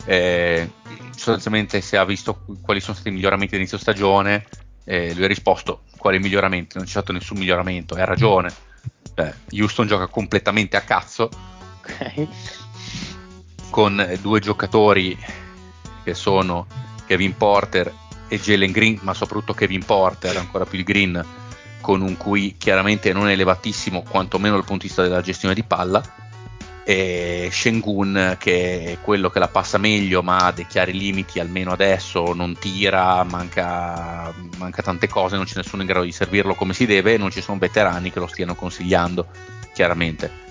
[0.08, 0.70] eh,
[1.12, 4.46] sostanzialmente se ha visto quali sono stati i miglioramenti d'inizio stagione,
[4.86, 8.54] eh, lui ha risposto quali miglioramenti, non c'è stato nessun miglioramento, e ha ragione.
[9.14, 11.30] Cioè, Houston gioca completamente a cazzo
[11.80, 12.28] Ok.
[13.70, 15.18] con due giocatori
[16.04, 16.68] che sono
[17.06, 17.92] Kevin Porter
[18.30, 21.26] e Jalen Green, ma soprattutto Kevin Porter, ancora più il Green,
[21.82, 26.02] con un QI chiaramente non elevatissimo, quantomeno dal punto di vista della gestione di palla,
[26.90, 31.74] e Shengun che è quello che la passa meglio, ma ha dei chiari limiti, almeno
[31.74, 36.74] adesso non tira, manca, manca tante cose, non c'è nessuno in grado di servirlo come
[36.74, 39.28] si deve e non ci sono veterani che lo stiano consigliando,
[39.74, 40.46] chiaramente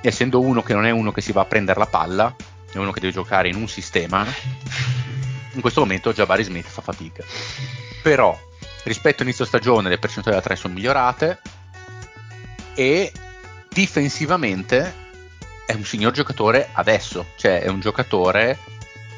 [0.00, 2.34] essendo uno che non è uno che si va a prendere la palla,
[2.72, 4.24] è uno che deve giocare in un sistema,
[5.52, 7.22] in questo momento Jabari Smith fa fatica.
[8.02, 8.34] Però
[8.84, 11.40] rispetto all'inizio stagione le percentuali da 3 sono migliorate
[12.72, 13.12] e
[13.68, 15.07] difensivamente
[15.68, 18.58] è un signor giocatore adesso, cioè è un giocatore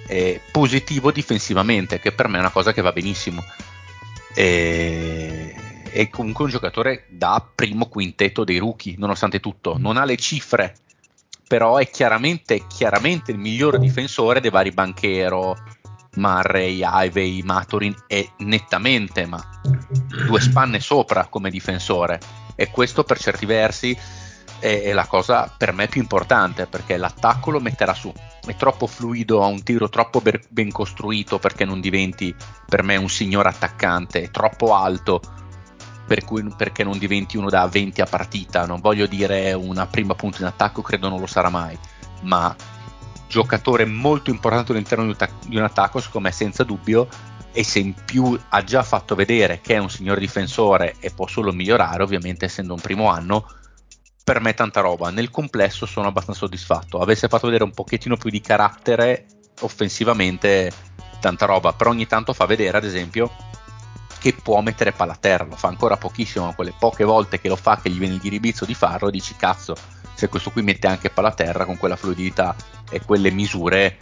[0.09, 3.45] eh, positivo difensivamente, che per me è una cosa che va benissimo.
[4.35, 5.55] E,
[5.93, 9.79] è comunque un giocatore da primo quintetto dei rookie, nonostante tutto.
[9.79, 10.75] Non ha le cifre,
[11.47, 15.57] però è chiaramente, chiaramente il miglior difensore dei vari Banchero,
[16.17, 19.41] Murray, Ivey, Maturin e nettamente, ma
[20.27, 22.19] due spanne sopra come difensore.
[22.57, 23.97] E questo per certi versi
[24.61, 28.13] è, è la cosa per me più importante, perché l'attacco lo metterà su.
[28.45, 32.35] È troppo fluido, ha un tiro troppo ber- ben costruito perché non diventi
[32.67, 35.21] per me un signor attaccante, è troppo alto
[36.07, 38.67] per cui, perché non diventi uno da 20 a partita.
[38.67, 41.79] Non voglio dire una prima punta in attacco, credo non lo sarà mai,
[42.23, 42.55] ma
[43.29, 47.07] giocatore molto importante all'interno di un, attac- di un attacco, secondo me senza dubbio,
[47.53, 51.27] e se in più ha già fatto vedere che è un signor difensore e può
[51.29, 53.47] solo migliorare, ovviamente essendo un primo anno,
[54.23, 55.11] per me tanta roba.
[55.11, 57.01] Nel complesso sono abbastanza soddisfatto.
[57.01, 59.27] Avesse fatto vedere un pochettino più di carattere
[59.61, 60.73] offensivamente,
[61.21, 63.31] tanta roba, però ogni tanto fa vedere, ad esempio,
[64.19, 67.49] che può mettere palla a terra, lo fa ancora pochissimo, ma quelle poche volte che
[67.49, 69.75] lo fa, che gli viene il diribizzo di farlo, dici cazzo,
[70.15, 72.55] se questo qui mette anche palla a terra con quella fluidità
[72.91, 73.97] e quelle misure,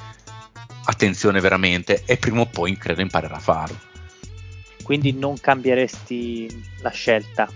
[0.84, 3.78] attenzione veramente, e prima o poi credo imparerà a farlo.
[4.82, 7.48] Quindi non cambieresti la scelta?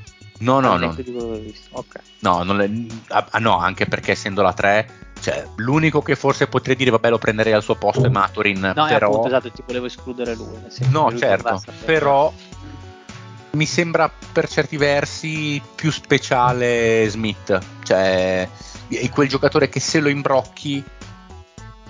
[0.43, 1.69] No, no, no, netto di quello che hai visto.
[1.71, 2.01] Ok.
[2.21, 6.49] no, non le- ah, ah, no, anche perché essendo la 3, cioè, l'unico che forse
[6.49, 9.09] potrei dire vabbè lo prenderei al suo posto è Maturin, No, è però...
[9.09, 10.49] appunto esatto, ti volevo escludere lui.
[10.91, 12.33] No, lui certo, però
[13.53, 18.49] mi sembra per certi versi più speciale Smith, cioè
[18.89, 20.83] è quel giocatore che se lo imbrocchi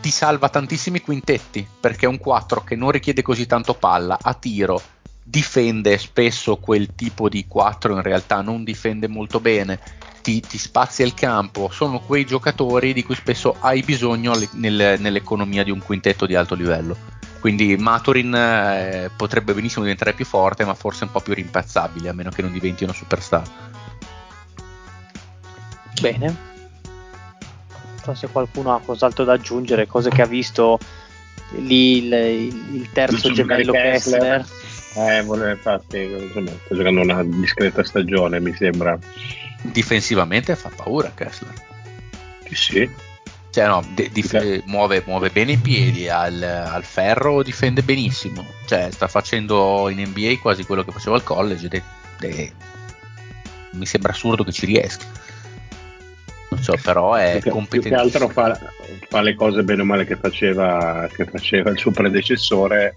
[0.00, 4.34] ti salva tantissimi quintetti, perché è un 4 che non richiede così tanto palla, a
[4.34, 4.80] tiro,
[5.22, 9.78] difende spesso quel tipo di 4 in realtà non difende molto bene
[10.22, 11.68] ti, ti, spazia il campo.
[11.70, 16.54] Sono quei giocatori di cui spesso hai bisogno nel, nell'economia di un quintetto di alto
[16.54, 16.96] livello.
[17.40, 22.12] Quindi Maturin eh, potrebbe benissimo diventare più forte ma forse un po' più rimpazzabile a
[22.12, 23.42] meno che non diventi una superstar.
[26.00, 26.26] Bene.
[26.26, 30.78] Non so se qualcuno ha cos'altro da aggiungere cose che ha visto
[31.56, 34.46] lì il, il terzo gemello Kessler.
[34.94, 38.98] Eh, volevo- infatti, insomma, sta giocando una discreta stagione, mi sembra.
[39.64, 41.54] difensivamente fa paura Kessler
[42.48, 42.90] Sì, sì.
[43.50, 44.62] Cioè, no, de- dif- Ok.
[44.64, 48.44] muove, muove bene i piedi al, al ferro, difende benissimo.
[48.66, 51.66] Cioè, sta facendo in NBA quasi quello che faceva al college.
[51.66, 51.82] ed
[52.20, 52.52] è-
[53.72, 55.04] mi sembra assurdo che ci riesca.
[56.50, 57.94] Non so, però è che- più che competente.
[57.94, 58.58] altro fa,
[59.08, 62.94] fa le cose bene o male che faceva, che faceva il suo predecessore.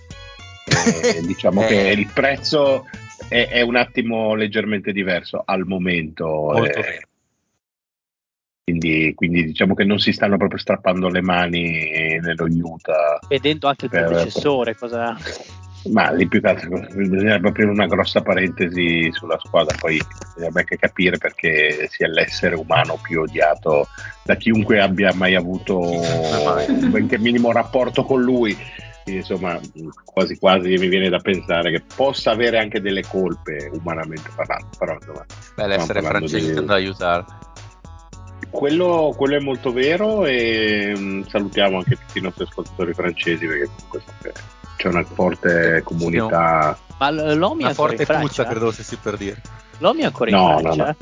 [0.66, 1.68] E diciamo Eh.
[1.68, 2.86] che il prezzo
[3.28, 6.26] è, è un attimo leggermente diverso al momento.
[6.26, 7.02] Molto eh,
[8.66, 13.20] quindi, quindi diciamo che non si stanno proprio strappando le mani nello Utah.
[13.28, 15.16] vedendo anche il Per- predecessore cosa
[15.92, 20.78] Ma lì più che altro bisognerebbe aprire una grossa parentesi sulla squadra, poi bisognerebbe anche
[20.78, 23.88] capire perché sia l'essere umano più odiato
[24.24, 28.58] da chiunque abbia mai avuto un benché minimo rapporto con lui.
[29.06, 29.60] Quindi, insomma,
[30.04, 34.94] quasi quasi mi viene da pensare che possa avere anche delle colpe umanamente parlando, però
[34.96, 35.24] insomma,
[35.56, 37.26] Beh, l'essere francese di- tende ad aiutare.
[38.50, 43.70] quello, quello è molto vero e mh, salutiamo anche tutti i nostri ascoltatori francesi perché
[43.76, 44.32] comunque so che
[44.78, 46.76] c'è una forte comunità.
[46.98, 49.40] ma l- l'Omi è Una ancora forte in Francia puzza, credo stessi per dire.
[49.80, 50.96] l'Omi è ancora in No, Francia no, no.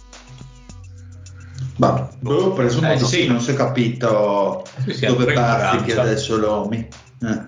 [1.78, 3.06] Ma boh, presumo Eh, sì.
[3.06, 6.02] sì, non si è capito Sì, sì, dove bazzichi Francia.
[6.02, 6.88] adesso l'Omi.
[7.24, 7.42] Eh.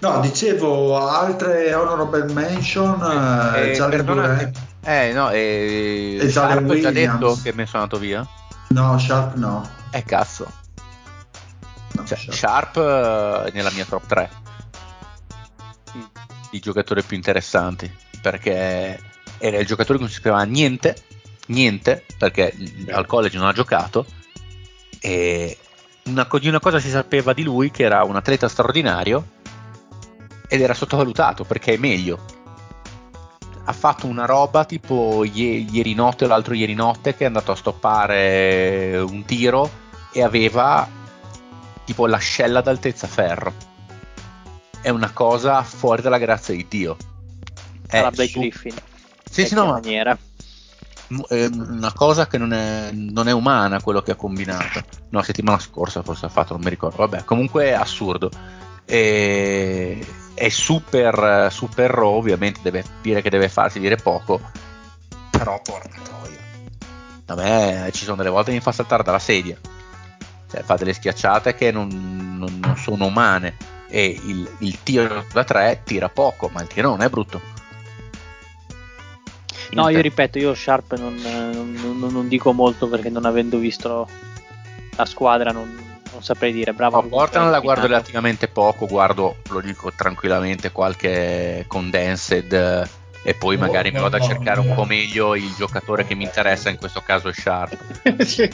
[0.00, 3.00] No, dicevo altre honorable mention,
[3.54, 4.50] eh, Eh, Jalen perdonate.
[4.50, 4.68] Duren.
[4.82, 6.92] Eh, no, eh, E Jalen ha già Williams.
[7.18, 8.26] detto che mi sono andato via.
[8.68, 9.68] No, Sharp no.
[9.90, 10.50] Eh, cazzo.
[11.92, 12.32] No, Cioè, Sharp.
[12.32, 14.30] Sharp eh, nella mia top 3
[16.52, 18.98] i giocatori più interessanti perché
[19.38, 20.96] era il giocatore che non si sapeva niente,
[21.46, 22.54] niente perché
[22.90, 24.04] al college non ha giocato
[24.98, 25.56] e
[26.06, 29.24] una, di una cosa si sapeva di lui che era un atleta straordinario
[30.52, 32.18] ed era sottovalutato perché è meglio.
[33.64, 37.52] Ha fatto una roba tipo ie- ieri notte o l'altro ieri notte che è andato
[37.52, 39.70] a stoppare un tiro
[40.12, 40.88] e aveva
[41.84, 43.54] tipo l'ascella d'altezza ferro.
[44.82, 46.96] È una cosa fuori dalla grazia di Dio.
[47.86, 48.74] È alla Blake su- Griffin
[49.30, 50.18] Sì, sì, no, ma maniera
[51.10, 54.82] una cosa che non è, non è umana quello che ha combinato.
[55.10, 56.96] No, settimana scorsa forse ha fatto, non mi ricordo.
[56.96, 58.30] Vabbè, comunque è assurdo.
[58.84, 60.04] E-
[60.40, 64.40] è super, super raw, ovviamente deve dire che deve farsi dire poco,
[65.30, 66.38] però porca troia.
[67.26, 69.58] A me ci sono delle volte che mi fa saltare dalla sedia.
[70.50, 71.88] Cioè, fa delle schiacciate che non,
[72.38, 73.54] non- non sono umane.
[73.88, 77.40] E il, il tiro da tre tira poco, ma il tiro non è brutto.
[79.72, 84.08] no io ripeto io Sharp non, non- non- non dico molto perché non avendo visto
[84.96, 85.89] la squadra non,
[86.20, 91.64] non saprei dire bravo Ma Portland la guardo relativamente poco, guardo, lo dico tranquillamente, qualche
[91.66, 92.52] condensed
[93.22, 96.24] e poi Oh, magari mi vado a cercare un po' meglio il giocatore che mi
[96.24, 98.22] interessa, in questo caso è Sharp.
[98.24, 98.48] Sì.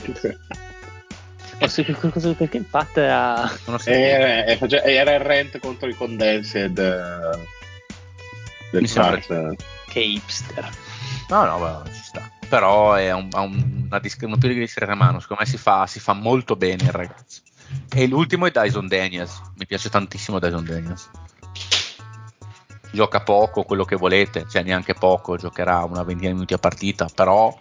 [1.58, 4.50] Perché il Pat ha Non ho E- sentito.
[4.52, 7.38] e face- era il rent contro i condensed eh,
[8.70, 9.18] del Mi sembra-
[9.88, 10.68] che hipster
[11.28, 12.30] No, no, va, ci sta.
[12.48, 15.56] Però è un- ha un- una, disc- una più di discreta mano, secondo me si
[15.56, 17.25] fa, si fa molto bene il ragazzo.
[17.88, 21.10] E l'ultimo è Dyson Daniels, mi piace tantissimo Dyson Daniels.
[22.90, 27.08] Gioca poco, quello che volete, cioè neanche poco, giocherà una ventina di minuti a partita,
[27.14, 27.54] però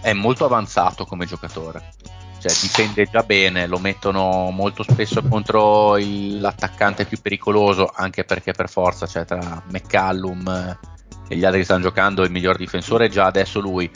[0.00, 1.92] è molto avanzato come giocatore.
[2.38, 8.52] Cioè difende già bene, lo mettono molto spesso contro il- l'attaccante più pericoloso, anche perché
[8.52, 10.78] per forza, cioè tra McCallum
[11.26, 13.90] e gli altri che stanno giocando, il miglior difensore è già adesso lui.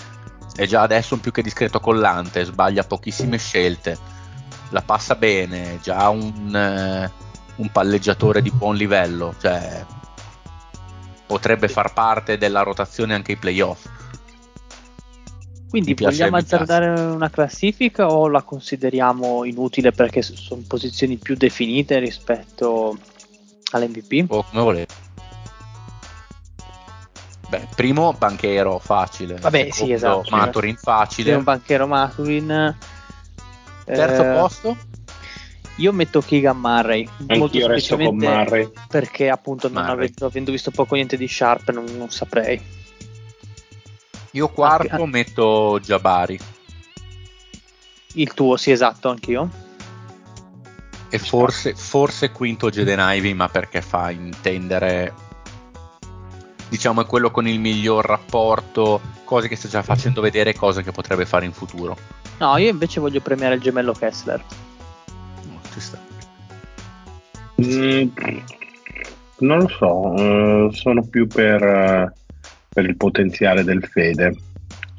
[0.55, 3.97] È già adesso un più che discreto collante, sbaglia pochissime scelte,
[4.71, 7.11] la passa bene, già un, eh,
[7.57, 9.85] un palleggiatore di buon livello, cioè
[11.27, 13.87] potrebbe far parte della rotazione anche ai playoff.
[15.69, 21.99] quindi piace, vogliamo azzardare una classifica o la consideriamo inutile perché sono posizioni più definite
[21.99, 22.97] rispetto
[23.73, 25.07] all'MVP O come volete.
[27.49, 29.37] Beh, primo banchero facile.
[29.37, 30.37] Vabbè, sì, Secondo, esatto.
[30.37, 31.35] Maturin facile.
[31.35, 32.77] un banchero Maturin
[33.95, 34.77] Terzo eh, posto?
[35.77, 37.09] Io metto Keegan Murray.
[37.27, 38.71] Anch'io resto con Murray.
[38.89, 39.97] Perché appunto non Murray.
[39.97, 42.61] avendo, avendo visto poco niente di Sharp non, non saprei.
[44.33, 46.39] Io quarto Anche- metto Jabari
[48.15, 49.49] Il tuo, sì esatto, anch'io.
[51.11, 55.15] e forse, forse quinto Jaden Ivey, ma perché fa intendere,
[56.69, 60.93] diciamo, è quello con il miglior rapporto, cose che sta già facendo vedere, cose che
[60.93, 61.97] potrebbe fare in futuro.
[62.39, 64.43] No, io invece voglio premiare il gemello Kessler.
[65.45, 65.99] No, ci sta.
[67.61, 68.09] Mm,
[69.39, 72.13] non lo so, eh, sono più per, eh,
[72.73, 74.37] per il potenziale del Fede.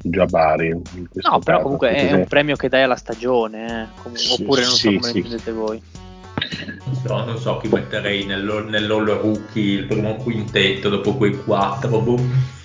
[0.02, 0.68] Jabari.
[0.68, 4.02] in questo No, però caso, comunque è un premio che dai alla stagione, eh.
[4.02, 5.14] Com- Sì, oppure non so sì, come sì.
[5.14, 5.82] ne prendete voi.
[6.86, 12.00] Non so, non so chi metterei nell'all, nell'all rookie, il primo quintetto dopo quei quattro.
[12.00, 12.58] boh.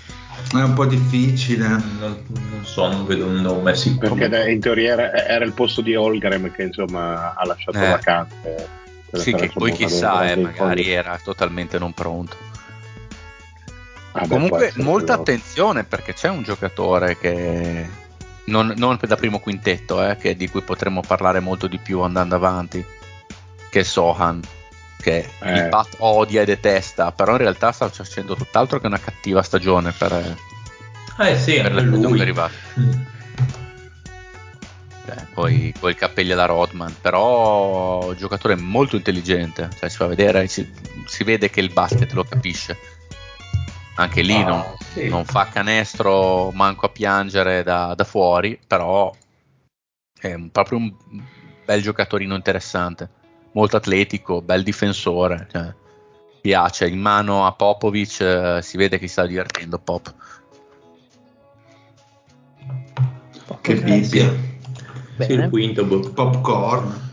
[0.59, 1.67] È un po' difficile.
[1.67, 3.75] Non, non so, non vedo un nome.
[3.75, 7.89] Sì, Perché in teoria era, era il posto di Holgram che insomma ha lasciato Eh.
[7.89, 8.67] vacante.
[9.11, 12.35] Sì, che poi chissà, eh, magari era totalmente non pronto.
[14.11, 17.85] Ah, Comunque, molta attenzione perché c'è un giocatore che
[18.45, 22.35] non, non da primo quintetto, eh, che- di cui potremmo parlare molto di più andando
[22.35, 22.83] avanti,
[23.69, 24.39] che è Sohan,
[25.05, 25.51] che Eh.
[25.57, 29.91] il Pat odia e detesta, però in realtà sta facendo tutt'altro che una cattiva stagione
[29.91, 30.35] per,
[31.19, 32.17] Eh sì, per stagioni lui.
[32.17, 32.53] derivate.
[32.79, 32.91] Mm.
[35.05, 40.47] Cioè, poi con i capelli alla Rodman, però giocatore molto intelligente, cioè si fa vedere,
[40.47, 40.67] si,
[41.05, 42.75] si vede che il basket lo capisce.
[43.97, 45.07] Anche lì Ah, non, sì.
[45.07, 49.13] non fa canestro manco a piangere da, da fuori, però
[50.19, 50.91] è un- proprio un
[51.63, 53.07] bel giocatorino interessante,
[53.55, 55.73] molto atletico, bel difensore, cioè,
[56.41, 60.13] piace, in mano a Popovic eh, si vede che si sta divertendo Pop.
[63.61, 64.33] Che bibbia.
[65.27, 65.85] il quinto.
[65.85, 66.11] boh.
[66.11, 67.03] Popcorn.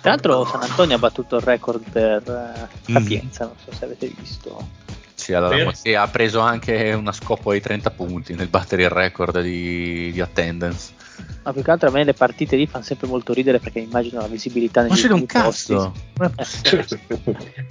[0.00, 2.94] Tra l'altro San Antonio ha battuto il record per eh, Mm.
[2.94, 4.68] capienza, non so se avete visto.
[5.14, 9.42] Sì, allora, sì, ha preso anche una scoppa di 30 punti nel battere il record
[9.42, 10.94] di, di attendance.
[11.42, 14.20] Ma più che altro a me le partite lì fanno sempre molto ridere perché immagino
[14.20, 15.74] la visibilità negli Non c'è un ultimi posti.
[15.74, 15.92] cazzo.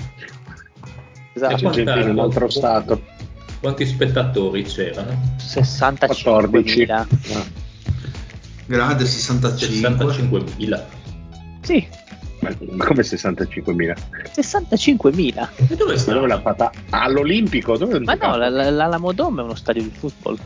[1.34, 3.02] Esatto, C'è gente in un altro stato.
[3.62, 5.36] Quanti spettatori c'erano?
[5.40, 6.06] 65.000.
[6.08, 6.82] 14.
[6.90, 7.08] Ah.
[8.66, 10.40] Grande 65.
[10.42, 10.84] 65.000.
[11.62, 11.88] Sì,
[12.42, 13.96] Ma ma come 65.000?
[14.34, 15.48] 65.000.
[15.70, 16.14] E dove Ma sta?
[16.14, 16.72] dove l'ha fatta?
[16.90, 17.78] All'Olimpico?
[17.78, 18.38] Dove Ma no, giocato?
[18.38, 20.38] la- la- l'Alamo Dome è uno stadio di football.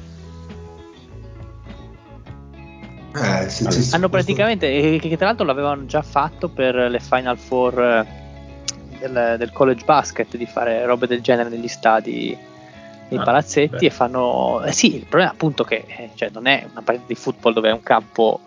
[3.15, 8.05] Eh, ci- Hanno praticamente, che tra l'altro l'avevano già fatto per le Final Four eh,
[8.99, 12.35] del, del college basket di fare robe del genere negli stadi,
[13.09, 13.85] nei Ah, palazzetti beh.
[13.85, 14.63] e fanno...
[14.63, 17.53] eh sì, il problema è appunto che eh, cioè, non è una partita di football
[17.53, 18.39] dove è un campo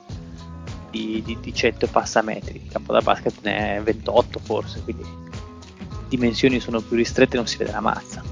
[0.91, 4.83] di, di, di 100 e passa metri, il campo da basket ne è 28 forse,
[4.83, 8.23] quindi le dimensioni sono più ristrette e non si vede la mazza.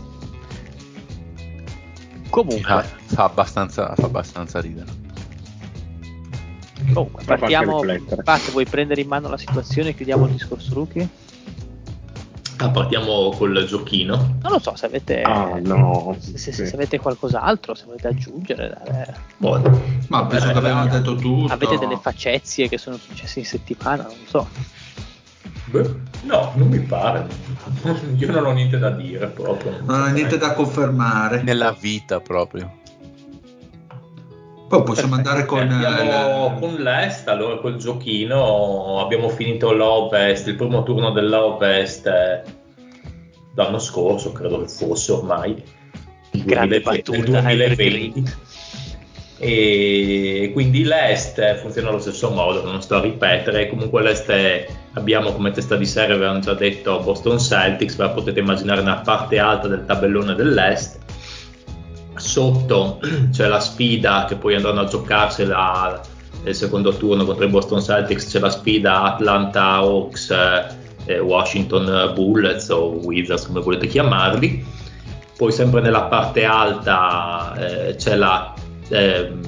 [2.30, 5.02] Comunque, Fa, fa abbastanza, fa abbastanza ridere.
[6.92, 7.80] Comunque anche partiamo.
[8.22, 11.08] Pat, vuoi prendere in mano la situazione e chiudiamo il discorso rookie?
[12.58, 14.36] Ah, partiamo col giochino.
[14.40, 16.16] Non lo so se avete, Ah, no.
[16.20, 16.66] se, se- Sì.
[16.66, 18.68] se avete qualcos'altro, se volete aggiungere.
[18.84, 19.80] dare- Buono.
[20.08, 21.52] Ma penso Eh, che abbiamo eh, detto tutto.
[21.52, 24.48] Avete delle facezie che sono successe in settimana, non lo so.
[25.66, 27.26] Beh, no, non mi pare.
[28.16, 29.80] Io non ho niente da dire proprio.
[29.84, 31.42] Non ho niente da confermare.
[31.42, 32.82] Nella vita proprio.
[34.68, 35.58] Poi possiamo andare con...
[35.58, 42.06] Eh, Andiamo eh, con l'Est, allora col giochino abbiamo finito l'Ovest, il primo turno dell'Ovest
[42.06, 42.42] eh,
[43.54, 45.62] l'anno scorso, credo che fosse ormai,
[46.32, 48.24] il Grande 2020, il battuta, 2020.
[49.36, 53.68] E quindi l'Est funziona allo stesso modo, non sto a ripetere.
[53.68, 58.40] Comunque l'Est è- abbiamo come testa di serie, avevamo già detto Boston Celtics, ma potete
[58.40, 61.03] immaginare una parte alta del tabellone dell'Est.
[62.24, 63.00] Sotto
[63.30, 66.00] c'è la sfida che poi andranno a giocarsela
[66.42, 70.66] nel secondo turno contro i Boston Celtics, c'è la sfida Atlanta Hawks, eh,
[71.06, 74.64] eh, Washington Bullets o Wizards come volete chiamarli.
[75.36, 78.54] Poi sempre nella parte alta eh, c'è la,
[78.88, 79.40] ehm,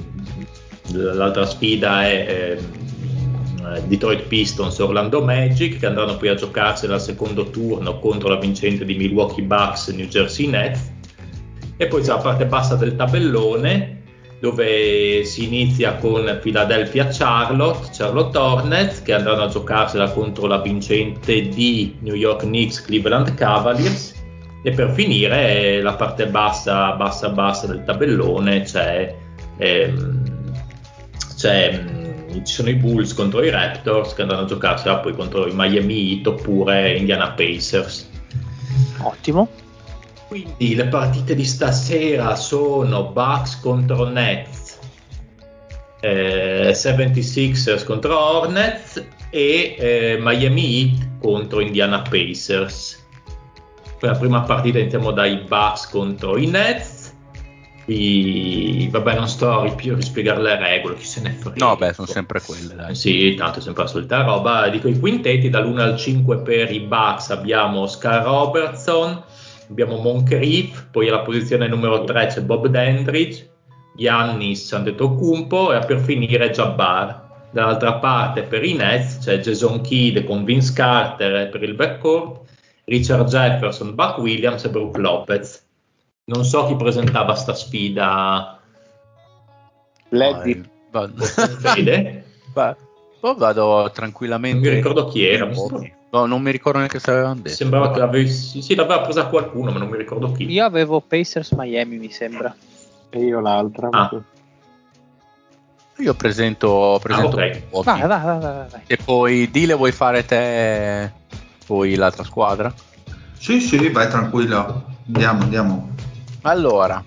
[0.93, 7.01] l'altra sfida è ehm, eh, Detroit Pistons Orlando Magic che andranno poi a giocarsela al
[7.01, 10.95] secondo turno contro la vincente di Milwaukee Bucks New Jersey Nets.
[11.77, 13.97] E poi c'è la parte bassa del tabellone
[14.39, 21.47] dove si inizia con Philadelphia Charlotte, Charlotte Hornets che andranno a giocarsela contro la vincente
[21.47, 24.13] di New York Knicks, Cleveland Cavaliers
[24.63, 29.15] e per finire la parte bassa, bassa, bassa del tabellone c'è,
[29.57, 30.23] ehm,
[31.35, 35.47] c'è mm, ci sono i Bulls contro i Raptors che andranno a giocarsela poi contro
[35.47, 38.09] i Miami Heat oppure Indiana Pacers.
[39.01, 39.65] Ottimo.
[40.27, 44.77] Quindi le partite di stasera sono Bucks contro Nets,
[46.01, 53.05] eh, 76ers contro Hornets e eh, Miami Heat contro Indiana Pacers.
[53.99, 56.95] Per la prima partita iniziamo dai Bucks contro i Nets.
[57.85, 61.65] I, vabbè, non sto a più a spiegare le regole, chi se ne frega.
[61.65, 62.93] No, beh, sono sempre quelle, dai.
[62.95, 64.67] Sì, tanto è sempre la solita roba.
[64.67, 69.23] Dico i quintetti dall'1 al 5 per i Bucks abbiamo Oscar Robertson,
[69.69, 73.49] abbiamo Moncrief, poi alla posizione numero 3 c'è Bob Dandridge,
[73.95, 77.25] Giannis Antetokounmpo e per finire Jabbar.
[77.51, 82.41] Dall'altra parte per i Nets c'è Jason Kidd con Vince Carter per il backcourt,
[82.85, 85.65] Richard Jefferson, Buck Williams e Brook Lopez.
[86.25, 88.59] Non so chi presentava sta sfida.
[90.09, 90.61] Leddy.
[90.91, 92.23] Va- Fede?
[92.53, 92.75] va-
[93.19, 94.69] poi vado Non tranquillamente.
[94.69, 95.51] mi ricordo chi era.
[95.53, 97.55] sembra- No, non mi ricordo neanche se avevano detto.
[97.55, 98.61] Sembrava che l'avessi.
[98.61, 100.49] Sì, l'aveva presa qualcuno, ma non mi ricordo chi.
[100.49, 102.55] Io avevo Pacers Miami, mi sembra.
[103.09, 103.89] E io l'altra.
[103.91, 104.21] Ah.
[105.97, 107.61] Io presento, presento ok.
[107.71, 107.83] Milwaukee.
[107.83, 108.81] Vai, vai, vai, vai, vai.
[108.87, 111.11] E poi Dile vuoi fare te
[111.65, 112.73] poi l'altra squadra?
[113.37, 114.85] Sì, sì, vai tranquillo.
[115.07, 115.89] Andiamo, andiamo.
[116.43, 117.03] Allora,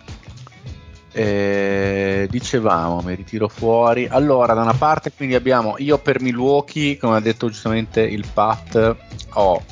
[1.12, 4.06] eh, dicevamo, mi ritiro fuori.
[4.06, 8.96] Allora, da una parte quindi abbiamo io per Milwaukee, come ha detto giustamente il Pat,
[9.34, 9.62] ho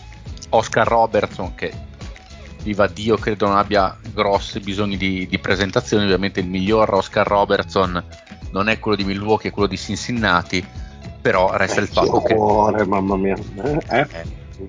[0.50, 1.72] Oscar Robertson che
[2.62, 8.02] viva Dio credo non abbia grossi bisogni di, di presentazione, ovviamente il miglior Oscar Robertson
[8.50, 10.64] non è quello di Milwaukee, è quello di Cincinnati,
[11.20, 12.34] però resta il fatto che...
[12.34, 13.36] Cuore, mamma mia.
[13.62, 13.78] Eh?
[13.90, 14.06] eh?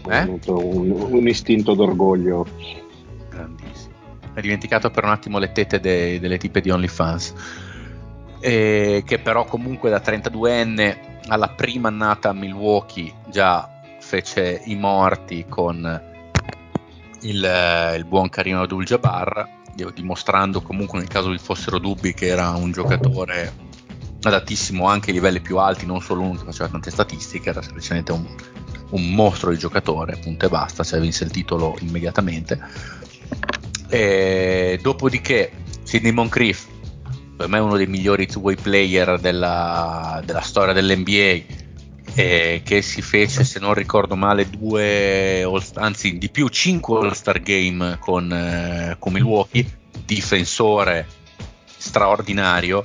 [0.07, 2.45] Eh, un, un istinto d'orgoglio.
[3.29, 3.78] grandissimo.
[4.33, 7.33] Hai dimenticato per un attimo le tette de- delle tipe di OnlyFans.
[8.39, 13.69] E che però comunque da 32enne alla prima annata a Milwaukee già
[13.99, 16.01] fece i morti con
[17.21, 19.57] il, il buon Carino Abdul-Jabbar
[19.93, 23.53] dimostrando comunque nel caso vi fossero dubbi che era un giocatore
[24.21, 28.11] adattissimo anche ai livelli più alti non solo uno che faceva tante statistiche era semplicemente
[28.11, 28.27] un,
[28.89, 32.59] un mostro di giocatore punto e basta cioè vinse il titolo immediatamente
[33.89, 35.51] e dopodiché
[35.83, 36.67] Sidney Moncrief
[37.35, 41.57] per me è uno dei migliori two-way player della, della storia dell'NBA
[42.15, 47.97] eh, che si fece se non ricordo male due anzi di più cinque All-Star Game
[47.99, 49.77] con, eh, con Milwaukee.
[50.05, 51.07] Difensore
[51.77, 52.83] straordinario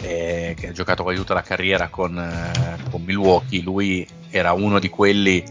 [0.00, 3.62] eh, che ha giocato quasi tutta la carriera con, eh, con Milwaukee.
[3.62, 5.42] Lui era uno di quelli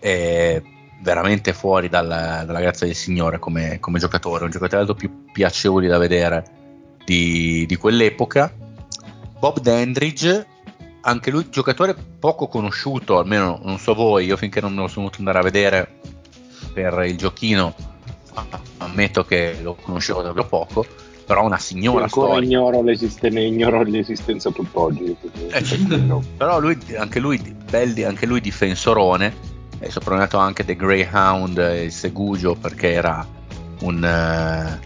[0.00, 0.62] eh,
[1.00, 2.06] veramente fuori dal-
[2.44, 6.44] dalla grazia del Signore come, come giocatore, un giocatore dei più piacevoli da vedere
[7.04, 8.52] di, di quell'epoca.
[9.38, 10.46] Bob Dandridge,
[11.02, 15.06] anche lui giocatore poco conosciuto, almeno non so voi, io finché non me lo sono
[15.10, 16.00] venuto andare a vedere
[16.72, 17.74] per il giochino,
[18.78, 20.84] ammetto che lo conoscevo davvero poco,
[21.24, 22.48] però una signora ancora storia.
[22.48, 25.16] ignoro, l'esiste- ne ignoro l'esistenza tutt'oggi.
[25.50, 25.62] Eh,
[26.36, 29.54] però lui, anche lui, belli, anche lui difensorone,
[29.86, 33.26] è soprannominato anche The Greyhound, il Segugio, perché era
[33.80, 34.80] un, eh,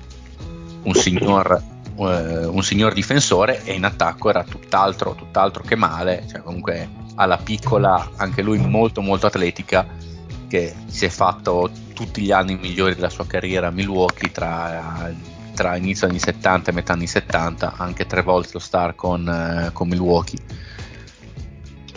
[0.82, 1.62] un signor,
[1.96, 7.36] eh, un signor difensore e in attacco era tutt'altro, tutt'altro che male, cioè comunque alla
[7.36, 9.86] piccola, anche lui molto molto atletica,
[10.48, 15.12] che si è fatto tutti gli anni migliori della sua carriera a Milwaukee tra,
[15.54, 19.70] tra inizio anni 70 e metà anni 70, anche tre volte lo star con, eh,
[19.72, 20.38] con Milwaukee.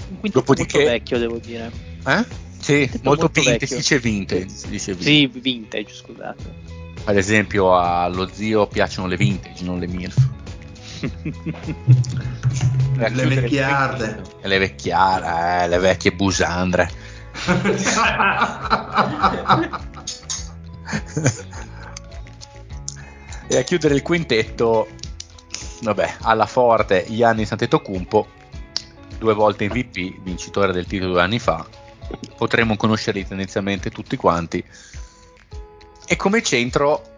[0.10, 1.72] Un quintetto Dopodiché- molto vecchio, devo dire.
[2.06, 2.26] Eh?
[2.64, 5.12] Sì, molto, molto vintage, si dice vintage, si dice vintage.
[5.12, 6.44] Sì, vintage, scusate.
[7.04, 10.30] Ad esempio allo zio piacciono le vintage, non le MILF.
[12.96, 14.22] Le vecchiarde.
[14.42, 16.90] E le vecchiare, eh, le vecchie busandre.
[23.48, 24.88] e a chiudere il quintetto,
[25.82, 28.28] vabbè, alla forte Giannis Antetokounmpo,
[29.18, 31.82] due volte MVP, vincitore del titolo due anni fa.
[32.38, 34.64] Potremmo conoscerli tendenzialmente tutti quanti.
[36.06, 37.12] E come centro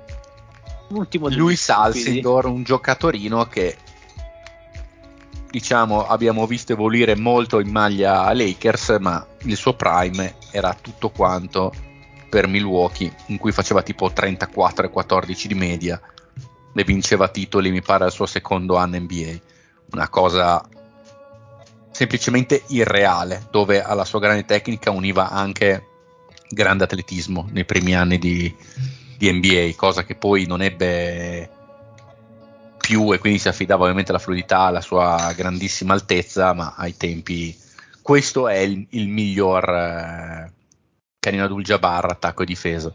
[0.89, 1.72] L'ultimo stupidi.
[1.72, 3.76] Alcindor, un giocatorino che
[5.50, 11.74] diciamo abbiamo visto evoluire molto in maglia Lakers, ma il suo prime era tutto quanto
[12.30, 16.00] per Milwaukee, in cui faceva tipo 34 e 14 di media
[16.74, 19.39] e vinceva titoli, mi pare, al suo secondo anno NBA.
[19.93, 20.62] Una cosa
[21.96, 25.88] semplicemente irreale, dove alla sua grande tecnica univa anche
[26.50, 28.54] grande atletismo nei primi anni di,
[29.18, 31.50] di NBA, cosa che poi non ebbe
[32.78, 37.58] più e quindi si affidava ovviamente alla fluidità, alla sua grandissima altezza, ma ai tempi
[38.02, 40.52] questo è il, il miglior eh,
[41.18, 42.93] Karim Abdul-Jabbar attacco e difesa.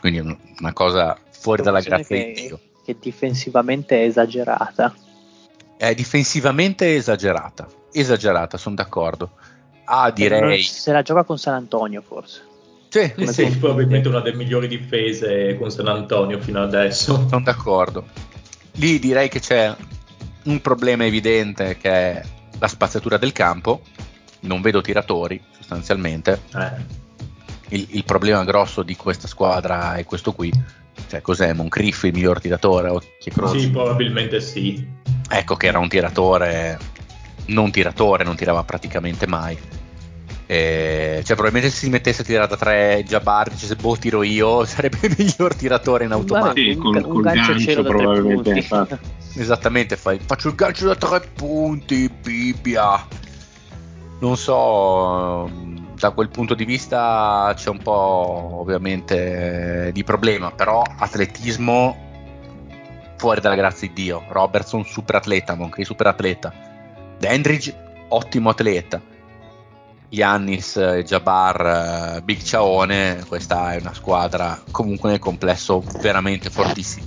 [0.00, 0.20] Quindi
[0.60, 2.60] una cosa fuori dalla grazia che, di Dio.
[2.84, 4.94] Che difensivamente è esagerata.
[5.76, 9.30] È difensivamente esagerata, esagerata, sono d'accordo.
[9.84, 10.62] Ah, direi...
[10.62, 12.48] Se la gioca con San Antonio forse.
[12.90, 17.26] Sì, sì, sì probabilmente una delle migliori difese con San Antonio fino adesso.
[17.28, 18.04] Sono d'accordo.
[18.72, 19.74] Lì direi che c'è
[20.44, 22.22] un problema evidente che è
[22.58, 23.82] la spaziatura del campo.
[24.40, 26.40] Non vedo tiratori sostanzialmente.
[26.54, 26.98] Eh.
[27.76, 30.52] Il, il, problema grosso di questa squadra è questo qui.
[31.06, 31.52] Cioè, cos'è?
[31.52, 32.88] Moncriff il miglior tiratore?
[32.88, 33.30] O sì,
[33.70, 34.84] probabilmente sì.
[35.28, 36.76] Ecco che era un tiratore,
[37.46, 39.58] non tiratore, non tirava praticamente mai
[40.50, 44.64] eh, cioè, probabilmente se si mettesse a tirare da tre Jabbar, dicesse boh, tiro io,
[44.66, 46.72] sarebbe il miglior tiratore in automatico.
[46.72, 48.98] Sì, con, un, un gancio, gancio probabilmente.
[49.38, 53.06] Esattamente, fai, faccio il gancio da tre punti, Bibbia.
[54.18, 55.48] Non so,
[55.94, 62.08] da quel punto di vista c'è un po' ovviamente di problema, però atletismo
[63.18, 64.24] fuori dalla grazia di Dio.
[64.26, 66.69] Robertson super atleta, Moncrief super atleta.
[67.20, 69.00] Dandridge ottimo atleta
[70.10, 77.06] Yannis, Jabbar, eh, Big Ciaone, questa è una squadra comunque nel complesso veramente fortissima.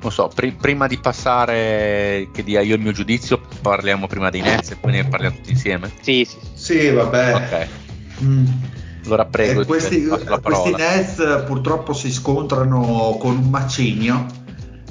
[0.00, 4.42] Non so, pr- prima di passare che dia io il mio giudizio, parliamo prima dei
[4.42, 5.90] Nets e poi ne parliamo tutti insieme?
[6.00, 6.38] Sì, sì.
[6.52, 7.34] Sì, vabbè.
[7.34, 7.68] Ok.
[8.22, 8.46] Mm.
[9.06, 9.62] Allora prego.
[9.62, 10.06] Eh, questi,
[10.42, 14.26] questi Nets purtroppo si scontrano con un macigno,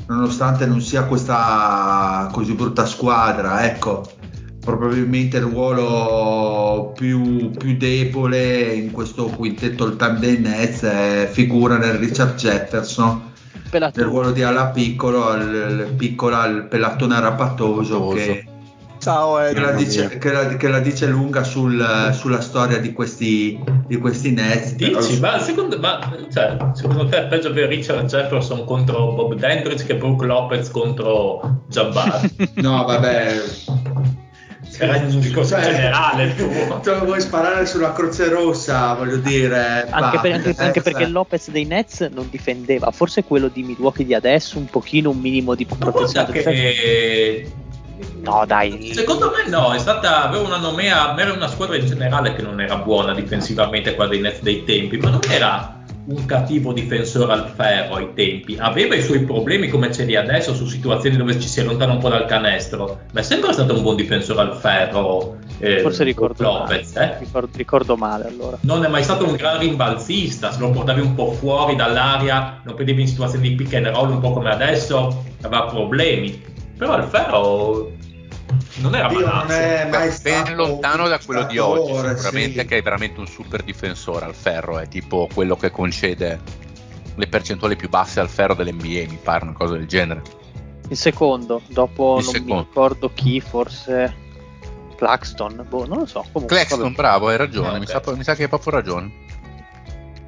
[0.08, 4.22] nonostante non sia questa così brutta squadra, ecco
[4.64, 11.78] probabilmente il ruolo più, più, debole in questo quintetto il time dei Nets è figura
[11.78, 13.32] nel Richard Jefferson.
[13.70, 14.04] Pelatone.
[14.04, 18.46] nel ruolo di ala piccolo al, piccolo al pelatone rapatoso che,
[19.00, 23.60] Ciao, che, la dice, che, la, che, la dice, lunga sul, sulla storia di questi,
[23.88, 24.76] di questi Nets.
[24.76, 26.00] Dici ma, secondo, ma
[26.32, 31.64] cioè, secondo, te è peggio per Richard Jefferson contro Bob Dandridge che Brooke Lopez contro
[31.68, 32.22] Jabbar?
[32.62, 34.23] No vabbè
[34.78, 36.82] era un discorso cioè, generale il tuo.
[36.84, 39.88] Cioè, vuoi sparare sulla Croce Rossa, voglio dire.
[39.90, 44.14] Anche, per, anche, anche perché Lopez dei Nets non difendeva, forse quello di Milwaukee di
[44.14, 46.32] adesso un pochino un minimo di protezione.
[46.32, 47.52] Che...
[48.22, 48.94] No, dai.
[48.94, 52.60] Secondo me no, è stata aveva una nomea, era una squadra in generale che non
[52.60, 57.50] era buona difensivamente quella dei Nets dei tempi, ma non era un cattivo difensore al
[57.56, 61.40] ferro ai tempi, aveva i suoi problemi come ce li ha adesso su situazioni dove
[61.40, 64.56] ci si allontana un po' dal canestro, ma è sempre stato un buon difensore al
[64.56, 65.38] ferro.
[65.60, 67.16] Eh, Forse ricordo Lopez, male.
[67.16, 67.20] Eh?
[67.20, 68.58] Ricordo, ricordo, male allora.
[68.62, 72.74] Non è mai stato un gran rimbalzista, se lo portavi un po' fuori dall'aria, lo
[72.74, 76.52] vedevi in situazioni di pick and roll un po' come adesso, aveva problemi.
[76.76, 77.92] Però al ferro
[78.78, 82.66] non era Dio non è mai ben lontano da quello di oggi sicuramente sì.
[82.66, 86.40] che è veramente un super difensore al ferro è tipo quello che concede
[87.16, 90.22] le percentuali più basse al ferro dell'NBA mi pare una cosa del genere
[90.90, 92.56] il secondo dopo il non secondo.
[92.56, 94.16] mi ricordo chi forse
[94.96, 96.96] Claxton boh non lo so comunque, Claxton vabbè.
[96.96, 99.12] bravo hai ragione mi sa, mi sa, che hai proprio ragione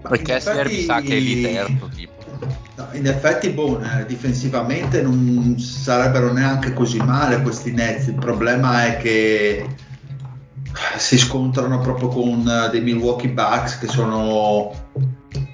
[0.01, 2.14] perché Kessler mi sa che è lì terzo tipo
[2.75, 8.07] No, in effetti, boh, eh, difensivamente non sarebbero neanche così male questi Nets.
[8.07, 9.65] Il problema è che
[10.97, 14.73] si scontrano proprio con eh, dei Milwaukee Bucks che sono,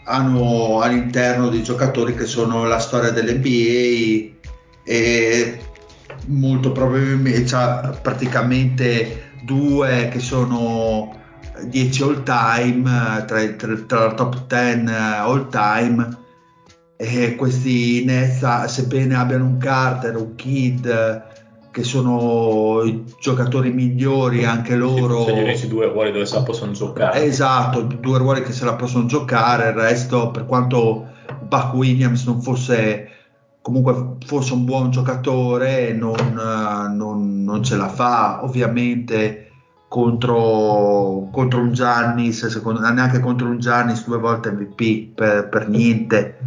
[0.06, 4.40] hanno all'interno dei giocatori che sono la storia dell'NBA
[4.84, 5.60] e
[6.28, 11.20] molto probabilmente cioè, praticamente due che sono
[11.64, 16.20] 10 all time tra, tra, tra la top 10 all time
[17.04, 21.24] e questi Nets, sebbene abbiano un Carter, un Kid,
[21.72, 25.26] che sono i giocatori migliori anche loro.
[25.26, 27.24] Gli avessi due ruoli dove se la possono giocare.
[27.24, 31.08] Esatto, due ruoli che se la possono giocare, il resto, per quanto
[31.48, 33.08] Buck Williams non fosse
[33.62, 36.40] comunque fosse un buon giocatore, non,
[36.96, 39.51] non, non ce la fa ovviamente
[39.92, 46.38] contro, contro un Giannis, secondo, neanche contro un Giannis due volte MVP per, per niente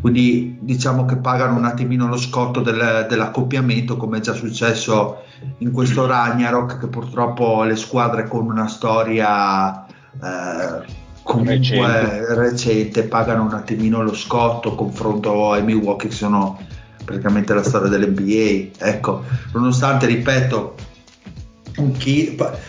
[0.00, 5.24] quindi diciamo che pagano un attimino lo scotto del, dell'accoppiamento come è già successo
[5.58, 10.84] in questo Ragnarok che purtroppo le squadre con una storia eh,
[11.22, 12.34] comunque recente.
[12.34, 13.02] recente.
[13.02, 16.58] pagano un attimino lo scotto confronto ai Milwaukee che sono
[17.04, 19.22] praticamente la storia dell'NBA ecco
[19.52, 20.85] nonostante ripeto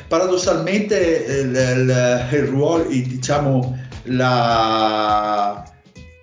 [0.08, 5.64] paradossalmente il, il, il ruolo diciamo la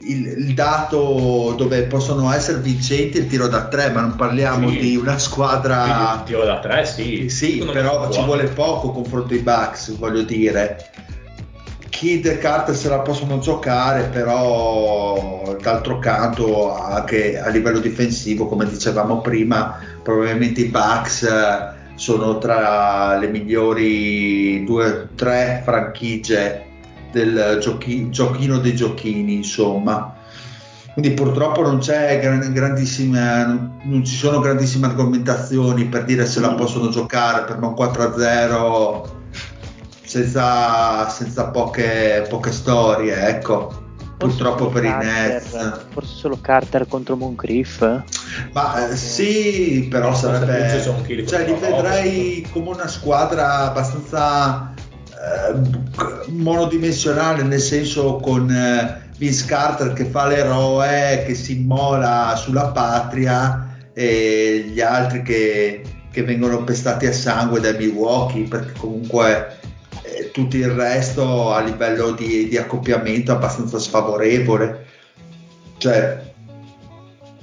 [0.07, 4.69] il, il dato dove possono essere vincenti è il tiro da tre, ma non parliamo
[4.69, 4.79] Sì.
[4.79, 6.17] di una squadra...
[6.19, 7.29] Il tiro da tre, sì.
[7.29, 10.91] Sì, Non però ci vuole poco confronto ai Bucks, voglio dire.
[11.89, 18.67] Kid e Carter se la possono giocare, però d'altro canto anche a livello difensivo, come
[18.69, 26.67] dicevamo prima, probabilmente i Bucks eh, sono tra le migliori due tre franchigie
[27.13, 30.15] del giochi- giochino dei giochini, insomma.
[30.93, 31.81] Quindi purtroppo non
[33.83, 39.23] non ci sono grandissime argomentazioni per dire se la possono giocare per un 4-0
[40.05, 43.83] senza, senza poche, poche storie, ecco.
[44.29, 45.87] Purtroppo per i Carter, Nets.
[45.91, 48.03] Forse solo Carter contro Moncrief.
[48.53, 51.27] Ma eh, sì, però Forse sarebbe.
[51.27, 54.75] Cioè, li vedrei come una squadra abbastanza
[55.25, 62.69] eh, monodimensionale, nel senso con eh, Vince Carter che fa l'eroe, che si immola sulla
[62.69, 69.59] patria e gli altri che, che vengono pestati a sangue dai Milwaukee, perché comunque
[70.33, 74.87] tutto il resto a livello di, di accoppiamento è abbastanza sfavorevole.
[75.79, 76.33] Cioè,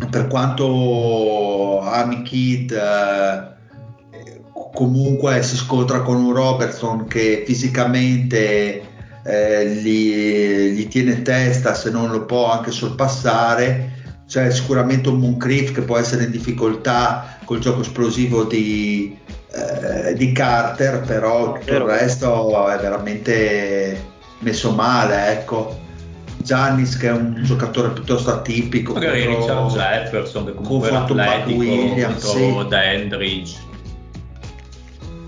[0.10, 4.42] per quanto ami Kid eh,
[4.74, 8.82] comunque si scontra con un Robertson che fisicamente
[9.24, 14.00] eh, gli, gli tiene testa se non lo può anche sorpassare
[14.32, 19.18] c'è sicuramente un Moncrief che può essere in difficoltà col gioco esplosivo di,
[19.54, 25.80] eh, di Carter però tutto il resto è veramente messo male ecco.
[26.38, 31.60] Giannis che è un giocatore piuttosto atipico Magari contro- Richard Jefferson che comunque Buck atletico
[31.60, 32.68] Williams, contro sì.
[32.68, 33.58] Dandridge.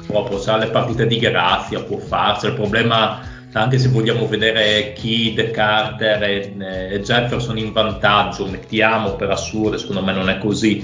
[0.07, 2.47] Proprio sa le partite di grazia può farsi.
[2.47, 3.19] Il problema
[3.53, 6.55] anche se vogliamo vedere Kidd, Carter e,
[6.89, 10.83] e Jefferson in vantaggio mettiamo per assurdo secondo me non è così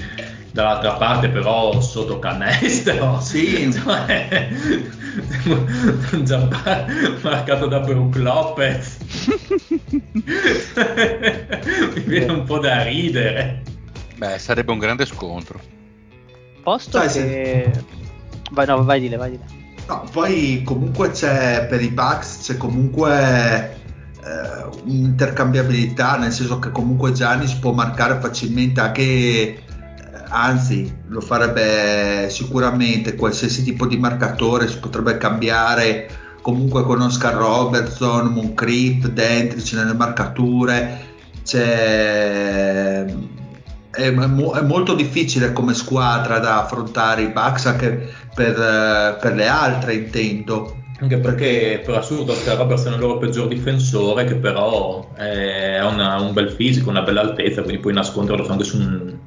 [0.52, 3.72] dall'altra parte però sotto canestro Sì.
[3.72, 4.48] Cioè,
[6.22, 6.48] già
[7.22, 8.98] marcato da Brook Lopez
[11.94, 13.62] mi viene un po' da ridere
[14.20, 15.58] Beh, sarebbe un grande scontro.
[16.62, 17.84] Posto Sai, che...
[18.50, 19.44] Vai, no, vai dile, vai dile.
[19.88, 23.78] No, poi comunque c'è per i Bucks c'è comunque
[24.22, 29.62] eh, un'intercambiabilità, nel senso che comunque Giannis può marcare facilmente anche,
[30.30, 36.08] anzi lo farebbe sicuramente qualsiasi tipo di marcatore, si potrebbe cambiare
[36.40, 41.08] comunque con Oscar Robertson, Moncrief, Dentrich nelle marcature,
[41.44, 43.04] c'è...
[43.92, 49.48] È, mo- è molto difficile come squadra da affrontare i Bucks anche per, per le
[49.48, 50.76] altre intendo.
[51.00, 56.32] Anche perché per assurdo Oscar Robertson è il loro peggior difensore, che però ha un
[56.32, 59.18] bel fisico, una bella altezza, quindi puoi nasconderlo anche su un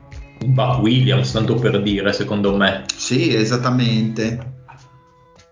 [0.47, 2.85] Buck Williams, tanto per dire, secondo me.
[2.95, 4.51] Sì, esattamente.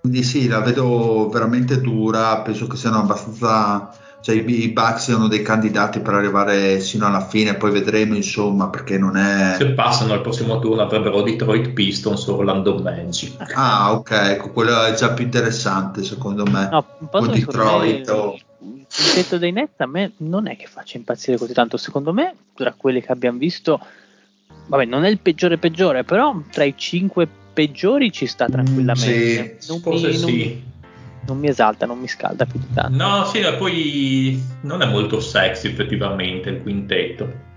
[0.02, 5.44] Quindi sì, la vedo veramente dura, penso che siano abbastanza, cioè i, Bucks siano dei
[5.44, 9.56] candidati per arrivare sino alla fine, poi vedremo insomma perché non è...
[9.60, 13.54] Se passano al prossimo turno avrebbero Detroit Pistons o Orlando Magic.
[13.54, 16.68] Ah ok, ecco, quello è già più interessante secondo me.
[16.72, 20.98] No, un po' Detroit o- il quintetto dei Nets a me non è che faccia
[20.98, 21.78] impazzire così tanto.
[21.78, 23.80] Secondo me, tra quelli che abbiamo visto,
[24.72, 29.59] vabbè, non è il peggiore peggiore, però tra i cinque peggiori ci sta Mm, tranquillamente.
[29.61, 30.63] sì, non, Forse mi, non- sì.
[31.28, 33.03] non mi esalta, non mi scalda più di tanto.
[33.03, 37.49] No, sì, e poi non è molto sexy effettivamente il quintetto.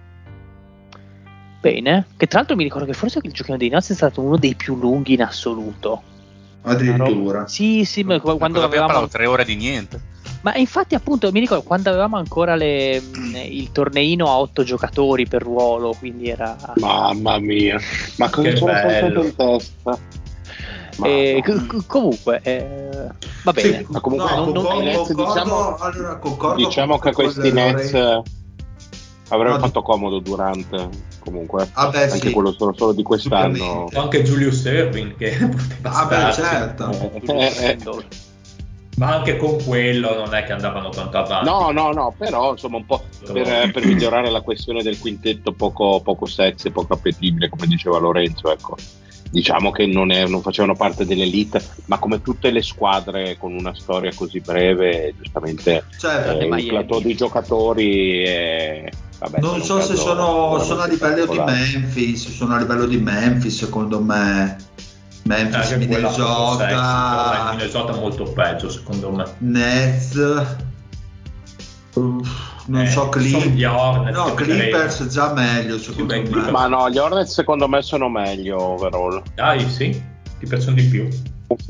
[1.61, 4.37] Bene, che tra l'altro mi ricordo che forse il giochino dei Nets è stato uno
[4.37, 6.03] dei più lunghi in assoluto.
[6.63, 7.47] Addirittura.
[7.47, 9.09] Sì, sì, ma quando avevamo parlato?
[9.09, 10.01] Tre ore di niente.
[10.45, 15.27] Ma infatti, appunto, mi ricordo quando avevamo ancora le- mh, il torneino a otto giocatori
[15.27, 16.55] per ruolo, quindi era.
[16.77, 17.81] Mamma mia,
[18.17, 19.99] ma cosa c'era sempre in testa?
[21.03, 22.89] Eh, c- comunque, eh,
[23.43, 23.79] va bene.
[23.79, 27.51] Sì, Ma comunque no, non- non- concordo, Nets, concordo- diciamo- allora, concordo Diciamo che questi
[27.51, 28.23] Nets eh,
[29.29, 30.89] avrebbero No, fatto comodo durante
[31.21, 32.33] comunque Ah, beh, anche sì.
[32.35, 36.91] quello solo, solo di quest'anno anche Julius Erving che poteva Ah beh certo.
[37.25, 37.79] Eh, eh,
[38.97, 41.49] Ma anche con quello non è che andavano tanto avanti.
[41.49, 46.01] no no no però insomma un po' per, per migliorare la questione del quintetto poco,
[46.01, 48.77] poco sexy poco appetibile come diceva Lorenzo ecco
[49.31, 53.75] diciamo che non, è- non facevano parte dell'elite ma come tutte le squadre con una
[53.75, 58.89] storia così breve giustamente Cioè, eh, il plateau di giocatori è,
[59.19, 61.39] vabbè, non so se sono, sono a livello di.
[61.39, 64.57] Memphis, sono a livello di Memphis secondo me.
[65.25, 69.25] Memphis, Anche quella poco sexy, però dai, Minnesota, Minnesota molto peggio secondo me.
[69.39, 70.15] Nets.
[71.95, 73.45] Uff, non Eh, so Clippers.
[73.47, 76.51] gli Hornets No, Clippers già meglio Sì, secondo beh, me.
[76.51, 79.23] Ma no, gli Hornets secondo me sono meglio overall.
[79.35, 79.91] Dai, sì,
[80.39, 81.09] ti piacciono di più.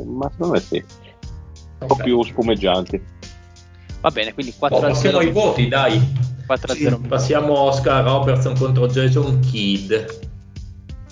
[0.05, 0.82] Ma secondo me sì.
[1.80, 3.02] Un po' più spumeggianti.
[4.00, 5.28] Va bene, quindi Oh, 4 a passiamo 0.
[5.28, 6.12] ai voti, dai.
[6.46, 7.00] 4 a Sì, 0.
[7.07, 9.92] Passiamo Oscar Robertson contro Jason Kidd.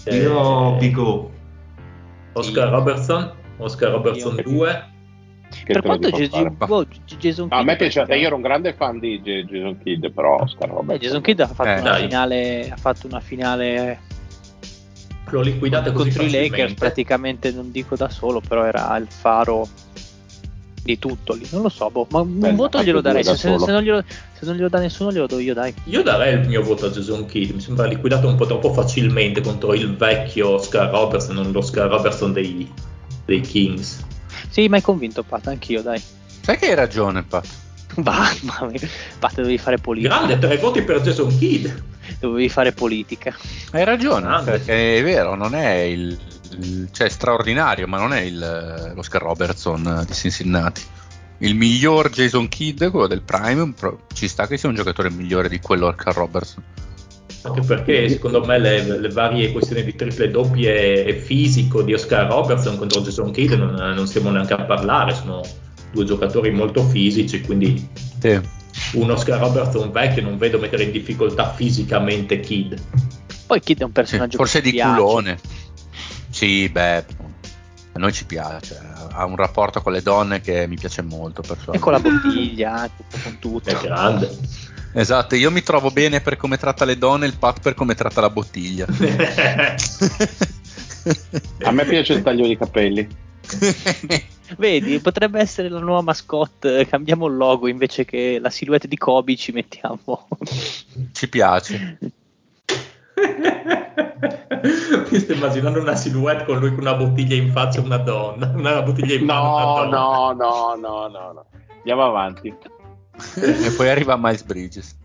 [0.05, 0.76] Eh, Io
[2.35, 4.87] Oscar Robertson, Oscar Robertson Io- 2.
[5.64, 6.51] Che Per quanto fare.
[6.51, 6.87] boh,
[7.18, 10.07] Jason No, a Kidd me piaceva, praticamente- io ero un grande fan di Jason Kidd,
[10.07, 10.99] però Oscar Beh, Robertson.
[11.07, 14.01] Jason Kidd ha fatto, Eh, una finale, ha fatto una finale
[15.26, 19.66] Lo liquidate contro i Lakers praticamente, non dico da solo, però era il faro
[20.83, 21.47] di tutto lì.
[21.51, 23.22] Non lo so, boh, ma un Beh, voto anche glielo darei.
[23.22, 25.72] da Se, se- non glielo, se non glielo dà nessuno, glielo do io, dai.
[25.85, 29.41] Io darei il mio voto a Jason Kidd, mi sembra liquidato un po' troppo facilmente
[29.41, 32.70] contro il vecchio Oscar Robertson, non l'Oscar Robertson dei,
[33.24, 34.05] dei Kings.
[34.49, 36.03] Sì, mi hai convinto, Pat, anch'io, dai.
[36.41, 37.47] Sai che hai ragione, Pat.
[37.95, 38.89] Bah, mamma mia.
[39.18, 40.14] Pat, dovevi fare politica.
[40.14, 41.68] Grande, tre voti per Jason Kidd.
[42.20, 43.37] Dovevi fare politica.
[43.72, 44.51] Hai ragione, Grande.
[44.51, 46.18] perché è vero, non è il,
[46.59, 50.83] il- cioè è straordinario, ma non è il, l'Oscar Robertson eh, di Cincinnati.
[51.39, 53.73] Il miglior Jason Kidd, quello del Prime,
[54.15, 56.63] ci sta che sia un giocatore migliore di quello Oscar Robertson.
[57.45, 62.29] Anche perché secondo me le, le varie questioni di triple doppie e fisico di Oscar
[62.29, 65.41] Robertson contro Jason Kidd non, non stiamo neanche a parlare, sono
[65.91, 67.89] due giocatori molto fisici, quindi
[68.21, 68.41] Sì.
[68.93, 72.75] un Oscar Robertson vecchio non vedo mettere in difficoltà fisicamente Kidd.
[73.49, 74.95] Poi Kid è un Sì, personaggio forse che ci di piace.
[75.03, 75.39] culone.
[76.43, 77.05] Sì, beh,
[77.93, 78.76] a noi ci piace.
[79.12, 81.45] Ha un rapporto con le donne che mi piace molto.
[81.70, 82.90] E con la bottiglia,
[83.22, 83.70] con tutto.
[83.70, 84.28] È grande.
[84.93, 88.20] Esatto, io mi trovo bene per come tratta le donne, il Pat per come tratta
[88.20, 88.86] la bottiglia.
[91.62, 93.07] A me piace il taglio di capelli.
[94.59, 96.88] Vedi, potrebbe essere la nuova mascotte.
[96.88, 100.26] Cambiamo il logo invece che la silhouette di Kobe ci mettiamo.
[101.12, 101.99] ci piace.
[105.11, 108.53] Mi sto immaginando una silhouette con lui con una bottiglia in faccia e una donna.
[108.55, 109.43] Una bottiglia in mano.
[109.43, 109.97] No, una donna.
[109.97, 111.47] no, no, no, no, no.
[111.77, 112.55] Andiamo avanti.
[113.35, 114.99] e poi arriva Miles Bridges.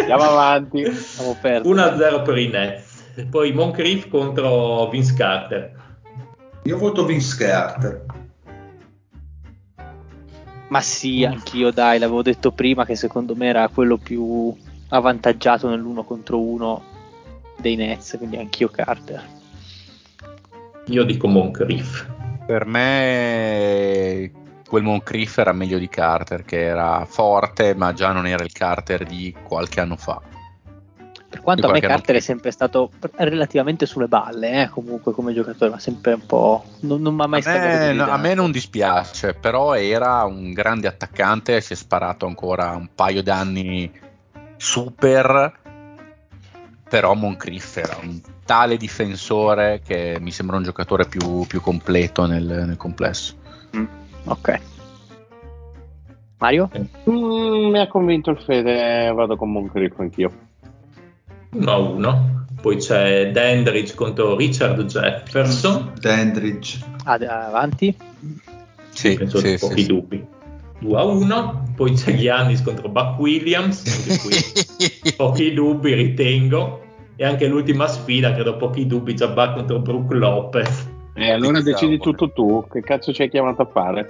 [0.00, 0.92] Andiamo avanti.
[0.92, 1.68] Siamo persi.
[1.68, 3.12] 1-0 per i Nets.
[3.14, 5.80] E poi Moncrief contro Vince Carter.
[6.64, 8.04] Io voto Vince Carter.
[10.68, 14.56] Ma sì, anch'io dai, l'avevo detto prima che secondo me era quello più
[14.88, 16.82] avvantaggiato nell'uno contro uno
[17.62, 19.22] dei Nets, quindi anch'io Carter.
[20.86, 22.06] Io dico Moncrief.
[22.44, 24.30] Per me
[24.68, 29.04] quel Moncrief era meglio di Carter, che era forte, ma già non era il Carter
[29.04, 30.20] di qualche anno fa.
[31.28, 35.70] Per quanto a me Carter è sempre stato relativamente sulle balle, eh, comunque come giocatore,
[35.70, 36.62] ma sempre un po'...
[36.80, 40.24] Non, non mi ha mai A me, scambiato no, a me non dispiace, però era
[40.24, 43.90] un grande attaccante, si è sparato ancora un paio d'anni
[44.56, 45.60] super,
[46.92, 52.44] però Moncrief era un tale difensore che mi sembra un giocatore più, più completo nel,
[52.44, 53.34] nel complesso.
[53.74, 53.84] Mm,
[54.24, 54.60] ok.
[56.36, 56.70] Mario?
[57.08, 60.32] Mm, mi ha convinto il Fede, vado con Moncrief anch'io.
[61.54, 62.18] 1-1.
[62.60, 65.94] Poi c'è Dandridge contro Richard Jefferson.
[65.98, 66.78] Dandridge.
[67.04, 67.96] Ad- avanti?
[68.90, 70.26] Sì, penso sì, pochi sì, dubbi.
[70.82, 71.74] 2-1.
[71.74, 73.82] Poi c'è Giannis contro Buck Williams.
[73.86, 76.81] Anche qui pochi dubbi, ritengo.
[77.16, 80.90] E anche l'ultima sfida, credo pochi dubbi, Jabbar contro Brook Lopez.
[81.14, 82.66] E allora Di decidi tutto tu.
[82.70, 84.08] Che cazzo ci hai chiamato a fare?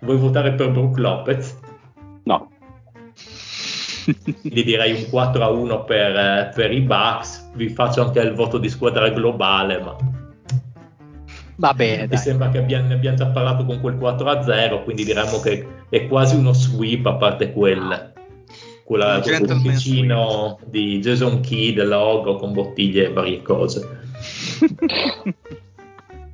[0.00, 1.58] Vuoi votare per Brook Lopez?
[2.24, 2.50] No.
[4.40, 7.50] Quindi direi un 4-1 per, eh, per i Bucks.
[7.54, 9.96] Vi faccio anche il voto di squadra globale, ma
[11.58, 12.18] Va bene, mi dai.
[12.18, 16.36] sembra che abbiamo, ne abbiamo già parlato con quel 4-0, quindi diremmo che è quasi
[16.36, 18.12] uno sweep a parte quel,
[18.86, 23.98] quella, quel posticino di Jason Kidd, logo con bottiglie e varie cose.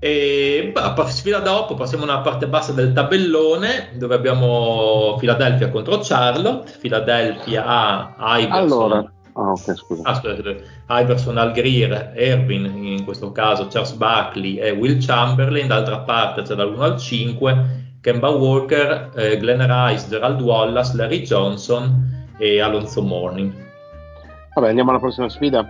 [0.04, 6.72] E bah, sfida dopo passiamo nella parte bassa del tabellone dove abbiamo Philadelphia contro Charlotte.
[6.80, 9.12] Philadelphia ha Iverson, Allora.
[9.34, 10.02] Ah, ok, scusa.
[10.02, 15.68] ah, scusate, Iverson, Al Greer, Ervin in questo caso, Charles Barkley e Will Chamberlain.
[15.68, 22.21] D'altra parte c'è dall'1 al 5 Kemba Walker, eh, Glenn Rice, Gerald Wallace, Larry Johnson
[22.42, 23.52] e Alonso Morning.
[24.52, 25.64] Vabbè, andiamo alla prossima sfida.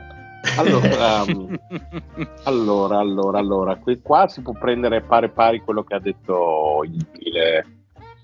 [0.57, 1.55] Allora, um,
[2.45, 7.07] allora, allora, allora, qui, qua si può prendere pari pari quello che ha detto il
[7.13, 7.67] Pile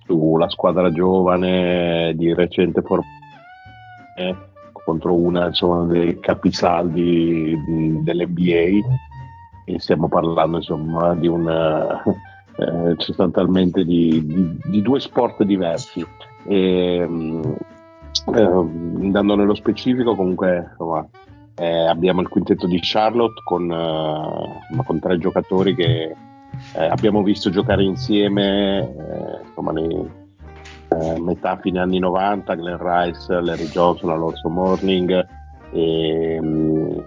[0.06, 7.54] sulla squadra giovane di recente formazione contro una insomma, dei capisaldi
[8.02, 8.88] dell'NBA
[9.66, 16.02] e stiamo parlando insomma di una eh, sostanzialmente di, di, di, due sport diversi.
[16.46, 17.06] E,
[18.34, 21.06] eh, andando nello specifico, comunque insomma,
[21.56, 26.14] eh, abbiamo il quintetto di Charlotte con, uh, con tre giocatori che
[26.74, 30.10] eh, abbiamo visto giocare insieme eh, insomma, nei,
[30.88, 35.26] eh, metà fine anni 90, Glenn Rice, Larry Johnson, Alonso Morning,
[35.70, 37.02] e, um,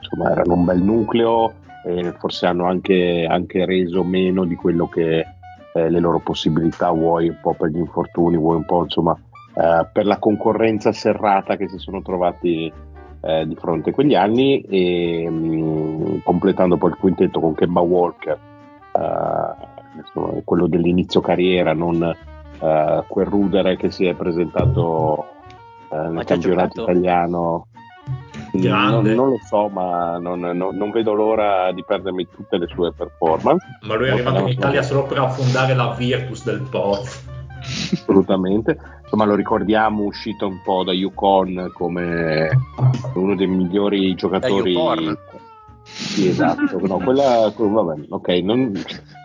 [0.00, 1.52] insomma erano un bel nucleo
[1.84, 5.26] e forse hanno anche, anche reso meno di quello che
[5.74, 9.18] eh, le loro possibilità, vuoi un po' per gli infortuni, vuoi un po' insomma
[9.56, 12.72] eh, per la concorrenza serrata che si sono trovati
[13.20, 17.80] eh, di fronte a quegli anni e mh, mm, completando poi il quintetto con Kemba
[17.80, 18.38] Walker,
[18.92, 25.26] eh, quello dell'inizio carriera, non eh, quel rudere che si è presentato
[25.90, 27.66] nel campionato italiano.
[28.54, 32.92] Non, non, lo so, ma non, non, non, vedo l'ora di perdermi tutte le sue
[32.92, 33.64] performance.
[33.82, 37.24] Ma lui è arrivato in Italia solo per affondare la Virtus del Poz.
[37.92, 38.76] Assolutamente
[39.14, 42.50] insomma lo ricordiamo uscito un po' da Yukon come
[43.14, 44.76] uno dei migliori giocatori.
[45.82, 48.72] Sì, esatto, no, quella, vabbè, ok, non,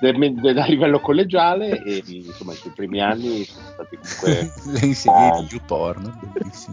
[0.02, 5.48] a livello collegiale e insomma i suoi primi anni sono stati comunque le inserire eh,
[5.50, 6.20] YouPorn,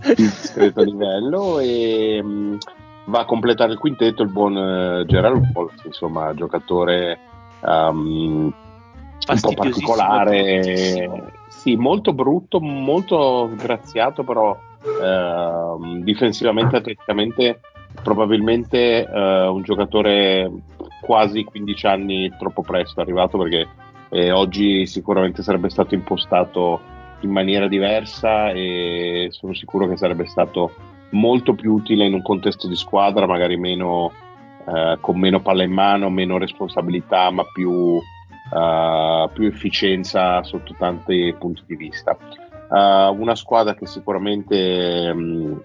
[0.03, 2.57] di discreto livello e mh, mm,
[3.07, 7.19] va a completare il quintetto il buon uh, Gerald Wallace, insomma giocatore
[7.61, 8.53] um,
[9.29, 11.36] un po' particolare
[11.67, 17.59] sì, molto brutto, molto graziato, però eh, difensivamente, atleticamente,
[18.05, 20.49] probabilmente eh, un giocatore
[21.01, 23.67] quasi 15 anni troppo presto arrivato perché
[24.11, 26.81] eh, oggi sicuramente sarebbe stato impostato
[27.23, 30.71] in maniera diversa e sono sicuro che sarebbe stato
[31.11, 34.13] molto più utile in un contesto di squadra, magari meno,
[34.69, 38.01] eh, con meno palla in mano, meno responsabilità, ma più
[38.51, 42.17] uh, più efficienza sotto tanti punti di vista.
[42.69, 45.61] Uh, una squadra che sicuramente um,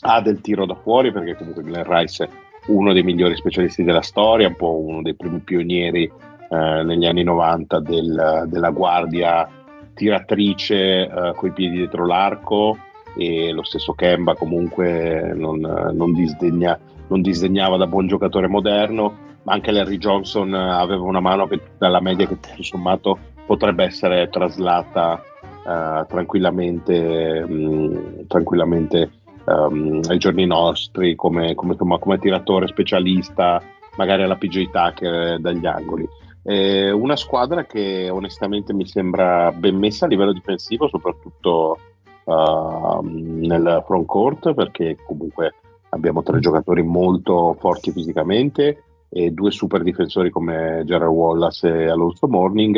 [0.00, 2.28] ha del tiro da fuori perché comunque Glenn Rice è
[2.66, 6.10] uno dei migliori specialisti della storia, un po' uno dei primi pionieri
[6.48, 9.48] uh, negli anni 90 del, della guardia
[9.94, 12.76] tiratrice coi piedi dietro l'arco
[13.16, 16.76] e lo stesso Kemba comunque non, non, disdegna,
[17.06, 21.60] non disdegnava da buon giocatore moderno ma anche Larry Johnson eh, aveva una mano che
[21.78, 25.22] dalla media che tutto sommato potrebbe essere traslata
[25.64, 29.10] uh, tranquillamente, mh, mm, tranquillamente
[29.44, 33.62] um, ai giorni nostri come, come, come, come, tiratore specialista,
[33.96, 36.08] magari alla PJ Tucker dagli angoli.
[36.42, 41.78] Eh, una squadra che onestamente mi sembra ben messa a livello difensivo, soprattutto
[42.24, 45.54] uh, nel front court, perché comunque
[45.90, 48.82] abbiamo tre giocatori molto forti fisicamente
[49.16, 52.76] e due super difensori come Gerald Wallace e Alonso Morning.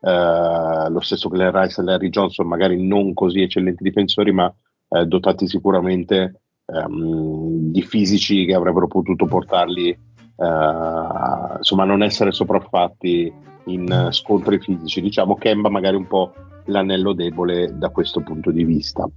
[0.00, 4.52] Eh, lo stesso Glenn Rice e Larry Johnson, magari non così eccellenti difensori, ma
[4.88, 12.32] eh, dotati sicuramente ehm, di fisici che avrebbero potuto portarli eh, insomma a non essere
[12.32, 13.32] sopraffatti
[13.66, 15.00] in scontri fisici.
[15.00, 16.32] Diciamo Kemba magari un po'
[16.64, 19.08] l'anello debole da questo punto di vista.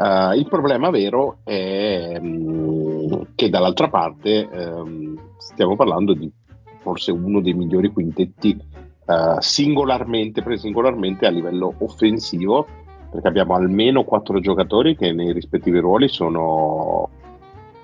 [0.00, 6.32] Uh, il problema vero è um, che dall'altra parte um, stiamo parlando di
[6.78, 8.58] forse uno dei migliori quintetti
[9.04, 12.66] uh, singolarmente, presi singolarmente a livello offensivo,
[13.10, 17.10] perché abbiamo almeno quattro giocatori che nei rispettivi ruoli sono,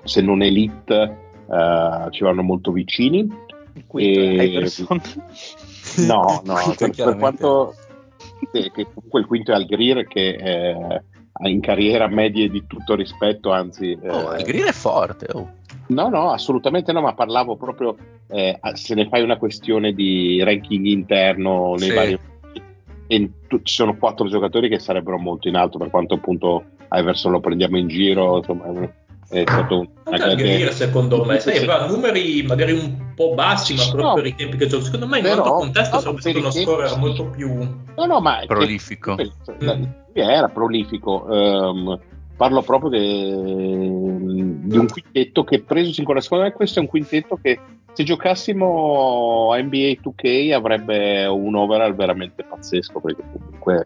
[0.03, 3.31] se non elite, uh, ci vanno molto vicini.
[3.93, 4.71] E...
[6.07, 7.75] No, no, per, per quanto...
[8.51, 10.29] Comunque il quinto è Al Greer che...
[10.31, 11.03] Eh,
[11.45, 13.97] in carriera medie di tutto rispetto, anzi...
[14.07, 15.51] Oh, eh, il grill è forte, oh.
[15.89, 17.97] No, no, assolutamente no, ma parlavo proprio,
[18.29, 21.95] eh, se ne fai una questione di ranking interno nei sì.
[21.95, 22.19] vari...
[23.09, 27.31] E tu, ci sono quattro giocatori che sarebbero molto in alto, per quanto appunto Iverson
[27.31, 28.67] lo prendiamo in giro, insomma
[29.29, 31.41] è stato un Algheria secondo me.
[31.41, 34.85] sai, aveva numeri magari un po' bassi ma proprio no, per i tempi che gioca
[34.85, 38.43] secondo me in però, quanto contesto sarebbe stato uno scorer molto più no no ma
[38.47, 39.17] prolifico.
[39.17, 39.85] mm.
[40.15, 41.25] era prolifico.
[41.29, 41.99] Um,
[42.37, 47.39] parlo proprio de, di un quintetto che preso sicuramente secondo me questo è un quintetto
[47.41, 47.59] che
[47.93, 53.85] se giocassimo a NBA 2K avrebbe un overall veramente pazzesco perché comunque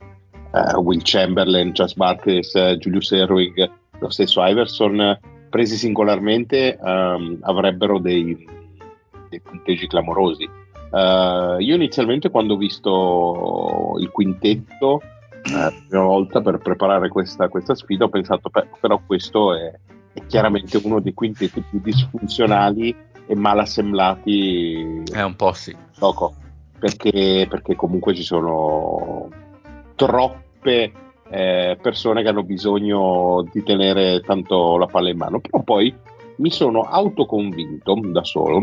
[0.50, 3.70] uh, Will Chamberlain, Just Marcus, uh, Julius Erwing
[4.00, 8.46] lo stesso Iverson presi singolarmente um, avrebbero dei,
[9.28, 10.48] dei, punteggi clamorosi.
[10.90, 15.00] Uh, io inizialmente quando ho visto il quintetto
[15.42, 19.72] eh, la prima volta per preparare questa, questa sfida ho pensato beh, però questo è,
[20.12, 22.94] è, chiaramente uno dei quintetti più disfunzionali
[23.26, 25.02] e mal assemblati.
[25.12, 25.76] È un po' sì.
[25.98, 26.34] Poco.
[26.78, 29.28] perché, perché comunque ci sono
[29.94, 30.92] troppe
[31.30, 35.40] eh, persone che hanno bisogno di tenere tanto la palla in mano.
[35.40, 35.94] Però poi
[36.36, 38.62] mi sono autoconvinto da solo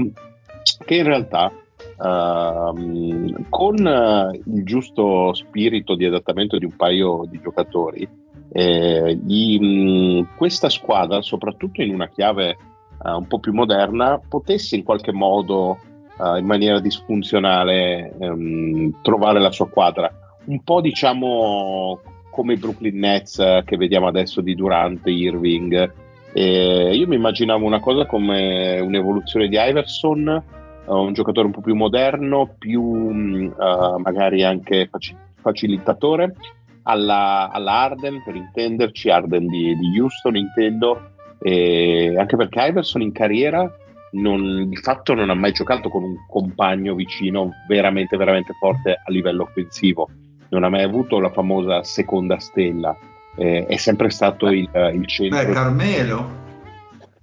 [0.85, 1.51] che in realtà
[1.97, 8.07] uh, con uh, il giusto spirito di adattamento di un paio di giocatori,
[8.51, 12.57] eh, i, mh, questa squadra, soprattutto in una chiave
[13.03, 15.79] uh, un po' più moderna, potesse in qualche modo,
[16.19, 20.11] in maniera disfunzionale, um, trovare la sua quadra.
[20.45, 21.99] Un po' diciamo
[22.37, 25.91] come i Brooklyn Nets eh, che vediamo adesso di Durant, Irving.
[26.31, 30.43] E io mi immaginavo una cosa come un'evoluzione di Iverson,
[30.85, 36.35] uh, un giocatore un po' più moderno, più uh, magari anche faci- facilitatore,
[36.83, 43.67] alla, alla, Arden per intenderci, Arden di, di Houston intendo, anche perché Iverson in carriera
[44.11, 49.11] non, di fatto non ha mai giocato con un compagno vicino veramente veramente forte a
[49.11, 50.09] livello offensivo
[50.49, 52.95] non ha mai avuto la famosa seconda stella,
[53.35, 55.45] eh, è sempre stato il, il centro.
[55.45, 56.45] Beh, Carmelo.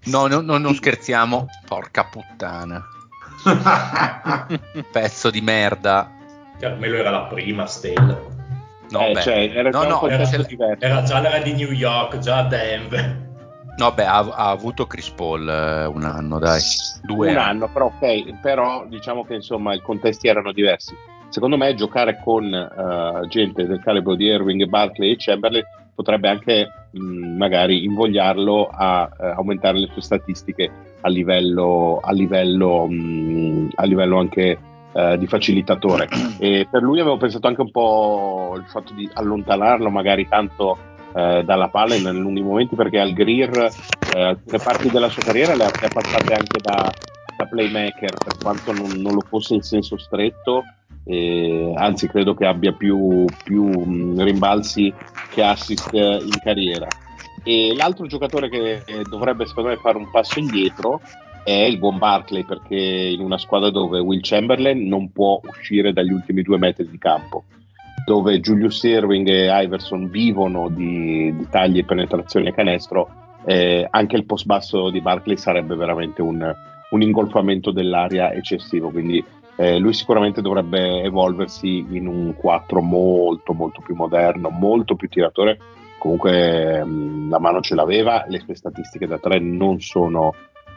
[0.04, 2.84] No, no, no, non scherziamo, porca puttana.
[4.92, 6.10] Pezzo di merda.
[6.58, 8.32] Carmelo era la prima stella.
[8.90, 10.28] No, eh, cioè, era, no, no, era,
[10.78, 13.22] era, già l'era di New York, già a Denver.
[13.76, 16.60] No, beh, ha, ha avuto Chris Paul eh, un anno, dai.
[17.02, 17.48] Due un anni.
[17.48, 20.94] anno, però ok, però diciamo che insomma i contesti erano diversi
[21.28, 25.64] secondo me giocare con uh, gente del calibro di Irving, Barkley e Chamberlain
[25.94, 30.70] potrebbe anche mh, mm, magari invogliarlo a uh, aumentare le sue statistiche
[31.00, 34.58] a livello, a livello, mh, mm, a livello anche
[34.92, 36.08] uh, di facilitatore.
[36.38, 41.68] E per lui avevo pensato anche un po' il fatto di allontanarlo magari tanto dalla
[41.68, 43.70] palla in lunghi momenti perché al Greer
[44.16, 46.92] alcune parti della sua carriera le ha passate anche da,
[47.44, 50.64] da playmaker per quanto non, non lo fosse in senso stretto
[51.04, 54.92] eh, anzi credo che abbia più, più rimbalzi
[55.30, 56.86] che assist in carriera.
[57.42, 61.02] E l'altro giocatore che dovrebbe secondo me fare un passo indietro
[61.44, 66.10] è il buon Barkley perché in una squadra dove Will Chamberlain non può uscire dagli
[66.10, 67.44] ultimi due metri di campo
[68.06, 74.16] dove Julius Irving e Iverson vivono di, di tagli e penetrazioni a canestro eh, anche
[74.16, 76.54] il post basso di Barkley sarebbe veramente un,
[76.94, 79.24] un ingolfamento dell'aria eccessivo quindi
[79.56, 85.58] eh, lui sicuramente dovrebbe evolversi in un 4 molto molto più moderno, molto più tiratore.
[85.98, 90.34] Comunque mh, la mano ce l'aveva, le sue statistiche da 3 non sono,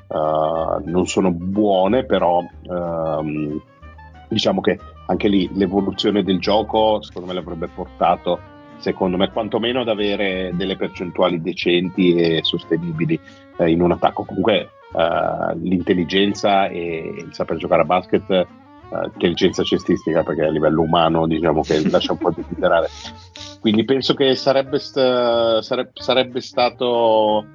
[0.08, 3.62] uh, non sono buone, però uh,
[4.30, 8.40] diciamo che anche lì l'evoluzione del gioco secondo me l'avrebbe portato,
[8.78, 13.20] secondo me quantomeno ad avere delle percentuali decenti e sostenibili
[13.58, 14.24] eh, in un attacco.
[14.24, 20.82] Comunque uh, l'intelligenza e il saper giocare a basket uh, intelligenza cestistica perché a livello
[20.82, 22.88] umano diciamo che lascia un po' desiderare.
[23.60, 27.46] Quindi penso che sarebbe, st- sarebbe, sarebbe, stato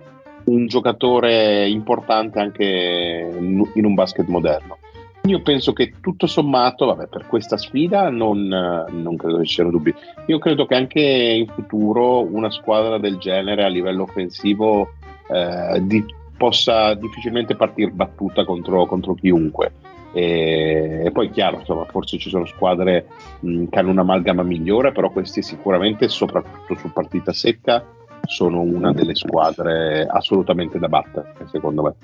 [0.45, 3.30] un giocatore importante anche
[3.74, 4.78] in un basket moderno.
[5.26, 9.70] Io penso che tutto sommato vabbè, per questa sfida non, non credo che ci siano
[9.70, 9.95] dubbi.
[10.26, 14.95] Io credo che anche in futuro una squadra del genere a livello offensivo
[15.28, 16.05] eh, di,
[16.43, 19.74] possa difficilmente partire battuta contro, contro chiunque
[20.12, 23.07] e, e poi chiaro, insomma, forse ci sono squadre
[23.38, 27.84] mh, che hanno un'amalgama migliore, però questi sicuramente, soprattutto su partita secca,
[28.26, 31.95] sono una delle squadre assolutamente da battere, secondo me.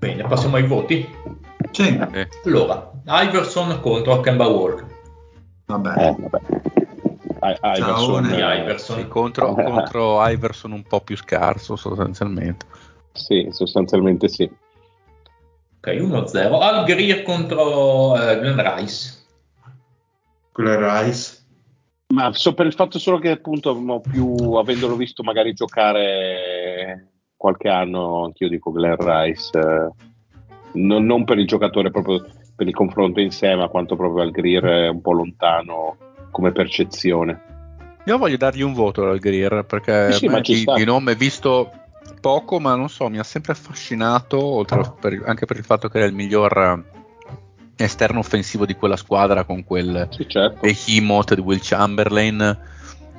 [0.00, 1.08] Bene, passiamo ai voti.
[1.70, 1.96] Sì.
[2.12, 2.28] Eh.
[2.44, 4.86] Allora, Iverson contro Kemba Walker.
[5.66, 6.08] Vabbè.
[6.08, 6.73] Eh, vabbè.
[7.44, 8.98] I- Iverson, eh, Iverson.
[8.98, 12.64] Sì, contro, contro Iverson un po' più scarso sostanzialmente.
[13.12, 14.50] Sì, sostanzialmente sì.
[15.80, 16.60] Ok, 1-0.
[16.60, 19.26] Al Greer contro eh, Glenn Rice.
[20.52, 21.42] Glenn Rice.
[22.14, 28.24] Ma so per il fatto solo che appunto più avendolo visto magari giocare qualche anno,
[28.24, 29.90] anch'io dico Glenn Rice, eh,
[30.72, 32.24] non, non, per il giocatore, proprio
[32.56, 35.96] per il confronto in sé, ma quanto proprio al Greer un po' lontano
[36.34, 37.40] come percezione.
[38.06, 41.70] Io voglio dargli un voto al Greer perché sì, di, di nome visto
[42.20, 44.64] poco, ma non so, mi ha sempre affascinato,
[45.00, 46.84] per, anche per il fatto che era il miglior
[47.76, 50.58] eh, esterno offensivo di quella squadra con quel sì, certo.
[50.60, 52.58] behemoth di Will Chamberlain.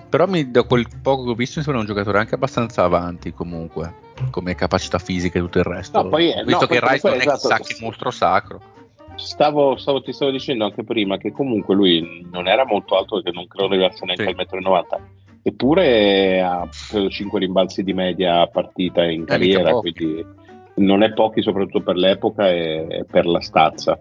[0.09, 3.33] Però mi, da quel poco che ho visto mi sembra un giocatore anche abbastanza avanti
[3.33, 3.93] comunque,
[4.29, 6.03] come capacità fisica e tutto il resto.
[6.03, 8.73] No, poi, visto no, che Rice non è esatto, chissà che mostro sacro.
[9.15, 13.31] Stavo, stavo, ti stavo dicendo anche prima che comunque lui non era molto alto perché
[13.31, 14.29] non credo arrivasse neanche Sì.
[14.29, 15.13] al 1,90 m
[15.47, 20.25] eppure ha credo 5 rimbalzi di media partita in mica carriera quindi
[20.75, 23.99] non è pochi soprattutto per l'epoca e, per la stazza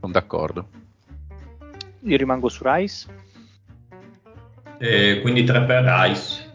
[0.00, 0.66] Sono d'accordo.
[2.04, 3.06] Io rimango su Rice.
[4.78, 6.48] Eh, quindi 3 per Rice.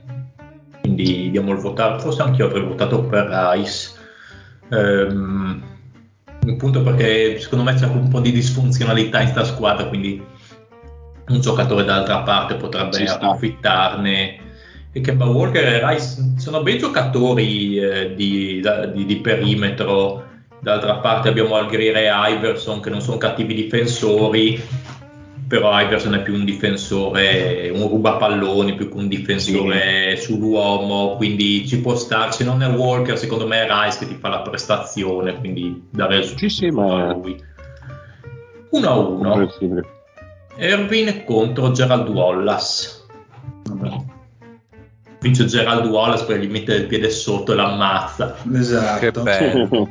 [0.81, 1.99] Quindi diamo il voto.
[1.99, 3.91] Forse anche io avrei votato per Rice.
[4.71, 5.44] Ehm,
[6.51, 10.23] appunto perché secondo me c'è un po' di disfunzionalità in sta squadra, quindi
[11.27, 14.43] un giocatore dall'altra parte potrebbe Ci approfittarne.
[14.91, 18.61] E Kemba Walker e Rice sono bei giocatori eh, di,
[18.93, 20.23] di- di perimetro.
[20.59, 24.59] D'altra parte abbiamo Algriere e Iverson che non sono cattivi difensori,
[25.47, 31.79] però Iverson è più un difensore, un rubapalloni più che un difensore sull'uomo, quindi ci
[31.81, 32.31] può stare.
[32.31, 36.17] Se non è Walker, secondo me è Rice che ti fa la prestazione, quindi dare
[36.17, 37.39] il Sì, sì, ma- a lui.
[38.71, 39.29] 1 a 1.
[39.29, 39.85] Comprensibile.
[40.57, 43.03] Irving contro Gerald Wallace.
[45.19, 48.35] Vince Gerald Wallace, poi gli mette il piede sotto e l'ammazza.
[48.53, 48.99] Esatto.
[48.99, 49.89] Che bello.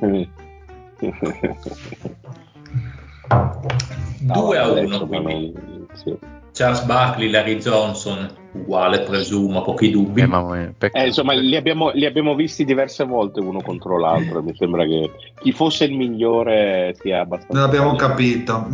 [4.33, 4.79] 2 a 1.
[4.81, 6.17] adesso, ma Quindi non- sì.
[6.53, 10.21] Charles Barkley, Larry Johnson, uguale presumo, pochi dubbi.
[10.21, 11.03] Eh, mamma mia, peccato.
[11.05, 14.41] Eh, insomma, li abbiamo, li abbiamo visti diverse volte uno contro l'altro.
[14.41, 15.11] Mi sembra che
[15.41, 17.59] chi fosse il migliore sia abbastanza.
[17.59, 18.67] Non abbiamo capito.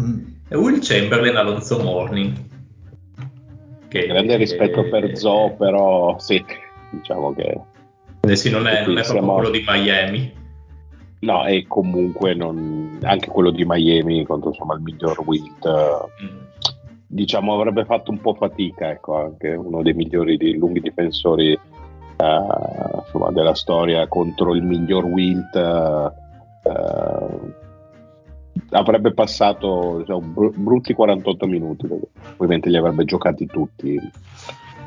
[0.48, 2.32] E Will Chamberlain, Alonso Morning.
[3.88, 6.44] Che, Grande rispetto per eh, Zo, però sì,
[6.90, 7.60] diciamo che
[8.20, 10.32] eh sì, non è, non è proprio Siamo- quello di Miami.
[11.20, 15.66] No, e comunque non- anche quello di Miami contro insomma il miglior Wilt.
[16.22, 16.38] Mm.
[17.06, 22.98] diciamo avrebbe fatto un po' fatica, ecco, anche uno dei migliori di lunghi difensori eh,
[23.04, 25.54] insomma, della storia contro il miglior Wilt.
[25.56, 26.12] eh,
[26.62, 27.58] eh,
[28.70, 31.88] avrebbe passato diciamo, br- brutti 48 minuti,
[32.36, 33.98] ovviamente li avrebbe giocati tutti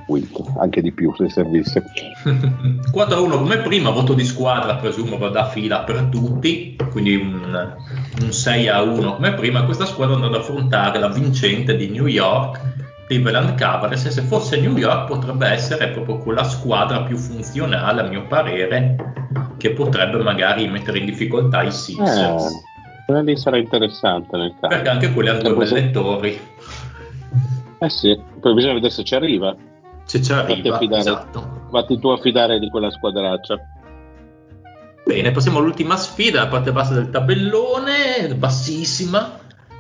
[0.08, 1.84] Wilt, anche di più se servisse.
[2.24, 7.76] 4-1 come prima, voto di squadra presumo da fila per tutti, quindi un,
[8.22, 9.64] un 6-1 come prima.
[9.64, 12.60] Questa squadra andrà ad affrontare la vincente di New York,
[13.08, 18.08] Cleveland Cavaliers, e se fosse New York potrebbe essere proprio quella squadra più funzionale a
[18.08, 18.96] mio parere,
[19.58, 22.46] che potrebbe magari mettere in difficoltà i Sixers.
[22.46, 22.72] Eh,
[23.06, 24.76] quella lì sarà interessante nel caso.
[24.76, 26.40] Perché anche quelle hanno due belle torri.
[27.80, 29.54] Eh sì, poi bisogna vedere se ci arriva.
[30.14, 31.00] Se ci Fatti arriva, affidare.
[31.00, 31.68] esatto.
[31.72, 33.58] Vatti tu a fidare di quella squadraccia.
[35.04, 39.40] Bene, passiamo all'ultima sfida, la parte bassa del tabellone, bassissima.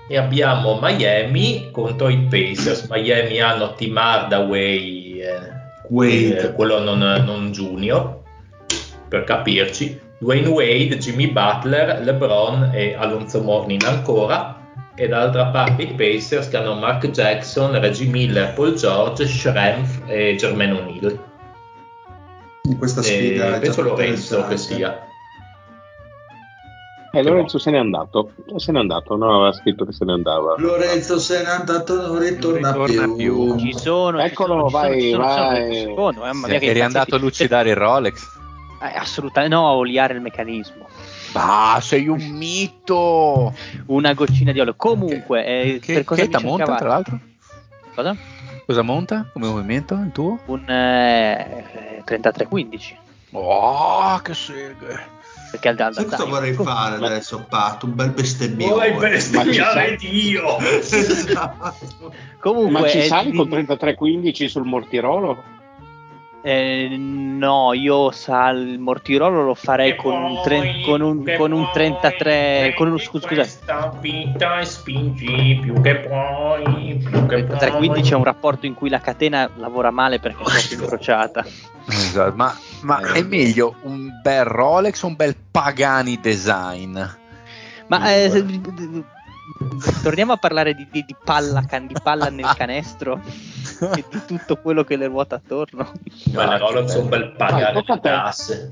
[0.09, 2.87] E abbiamo Miami contro i Pacers.
[2.89, 5.39] Miami hanno Tim Hardaway, eh,
[5.89, 6.39] Wade.
[6.39, 8.21] eh, quello non, non junior,
[9.07, 10.01] per capirci.
[10.17, 14.62] Dwayne Wade, Jimmy Butler, LeBron e Alonso Morning ancora.
[14.95, 20.35] E dall'altra parte i Pacers che hanno Mark Jackson, Reggie Miller, Paul George, Schrempf e
[20.35, 21.19] Jermaine O'Neal.
[22.69, 25.07] In questa sfida E penso più Lorenzo che sia.
[27.11, 28.31] E Lorenzo se n'è andato.
[28.55, 30.55] Se n'è andato, no, aveva scritto che se ne andava.
[30.57, 33.57] Lorenzo se n'è andato, non ritorna, Non ritorna più.
[33.57, 36.33] Ci sono, ci Eccolo, sono, ci sono, vai, ci sono, ci sono, vai.
[36.41, 38.23] sono, eh, Eri andato a lucidare il Rolex?
[38.81, 40.87] Eh, assolutamente no, a oliare il meccanismo.
[41.33, 43.53] Ah, sei un mito!
[43.87, 44.75] Una goccina di olio.
[44.75, 46.79] Comunque, eh, Che, per cosa che monta, cercavate?
[46.79, 47.19] tra l'altro?
[47.95, 48.15] Cosa?
[48.65, 50.39] Cosa monta come movimento il tuo?
[50.45, 52.95] Un eh, 33-15.
[53.31, 55.11] Oh, che seghe!
[55.51, 57.83] Perché al Sai cosa vorrei fare Ma- adesso, Pat?
[57.83, 58.91] Un bel bestemmione.
[58.91, 59.95] Vuoi bestemmiare?
[59.97, 60.57] Dio?
[60.81, 62.13] Esatto.
[62.39, 65.43] Comunque, Ma ci eh, sali di- con 33-15 sul Mortirolo?
[66.45, 71.69] Eh, no, io sal il mortirolo lo farei con un, tre- con un, con un
[71.71, 72.73] 33.
[72.75, 77.01] Con un, scusa, scusa, Questa vita e spingi più che puoi.
[77.01, 80.73] Più che 33-15 è un rapporto in cui la catena lavora male perché è troppo
[80.83, 81.45] incrociata.
[81.87, 83.19] Esatto, ma, ma Eh.
[83.19, 86.99] è meglio un bel Rolex o un bel Pagani design?
[87.87, 88.43] Ma eh,
[90.01, 93.19] torniamo a parlare di, di- di palla, can- di palla nel canestro
[93.91, 95.91] e di tutto quello che le ruota attorno.
[96.25, 98.71] Belle Rolex un bel pagare le tasse.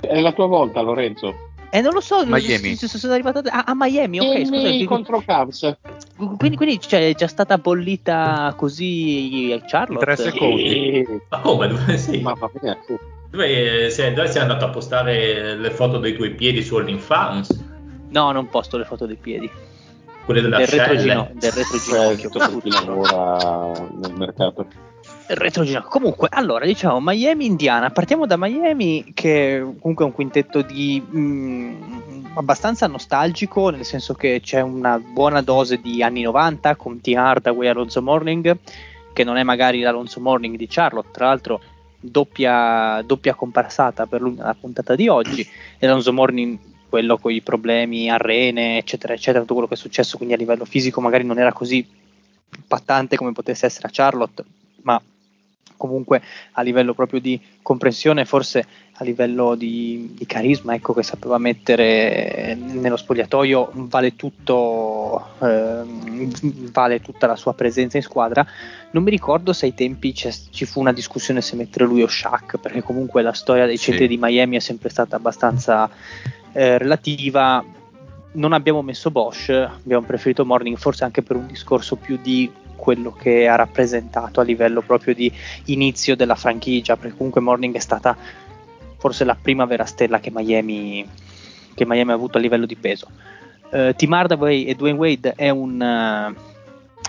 [0.00, 1.34] È la tua volta, Lorenzo.
[1.70, 2.76] Eh, non lo so, Miami.
[2.76, 4.84] sono arrivato a, a Miami, ok, scusa.
[4.86, 5.76] contro Cavs.
[6.16, 10.04] Quindi, quindi cioè, è già stata bollita così Charlotte?
[10.04, 10.68] Tre secondi.
[10.68, 11.20] Sì.
[11.28, 11.68] Ma come?
[11.68, 12.20] Dove sei?
[12.20, 12.96] Mamma mia, sì.
[13.28, 17.64] Dove sei, dove sei andato a postare le foto dei tuoi piedi su OnlyFans?
[18.08, 19.50] No, non posto le foto dei piedi.
[20.26, 22.30] Quelle della Del retrogino, del retroginocchio.
[22.30, 24.66] Per chi lavora nel mercato.
[25.28, 25.88] Il retroginocchio.
[25.88, 27.90] Comunque, allora, diciamo Miami, Indiana.
[27.90, 31.82] Partiamo da Miami, che comunque è un quintetto di mm,
[32.34, 37.12] abbastanza nostalgico, nel senso che c'è una buona dose di anni 90 con T.
[37.16, 38.58] Hardaway e Alonso Morning,
[39.12, 41.60] che non è magari l'Alonso Morning di Charlotte, tra l'altro
[42.00, 45.48] doppia, doppia comparsata per lui nella puntata di oggi.
[45.78, 49.78] E Alonso Morning quello con i problemi a rene, eccetera, eccetera, tutto quello che è
[49.78, 51.86] successo, quindi a livello fisico magari non era così
[52.56, 54.44] impattante come potesse essere a Charlotte,
[54.82, 55.00] ma
[55.76, 56.22] comunque
[56.52, 58.66] a livello proprio di comprensione, forse
[58.98, 65.82] a livello di, di, carisma, ecco, che sapeva mettere nello spogliatoio, vale tutto, eh,
[66.72, 68.46] vale tutta la sua presenza in squadra.
[68.92, 72.58] Non mi ricordo se ai tempi ci fu una discussione se mettere lui o Shaq,
[72.58, 75.90] perché comunque la storia dei centri di Miami è sempre stata abbastanza
[76.56, 77.62] eh, relativa.
[78.32, 83.12] Non abbiamo messo Bosch, abbiamo preferito Morning, forse anche per un discorso più di quello
[83.12, 85.30] che ha rappresentato a livello proprio di
[85.66, 88.16] inizio della franchigia, perché comunque Morning è stata
[88.96, 91.06] forse la prima vera stella che Miami,
[91.74, 93.08] che Miami ha avuto a livello di peso.
[93.70, 96.55] Uh, Tim Hardaway e Dwayne Wade è, un, uh,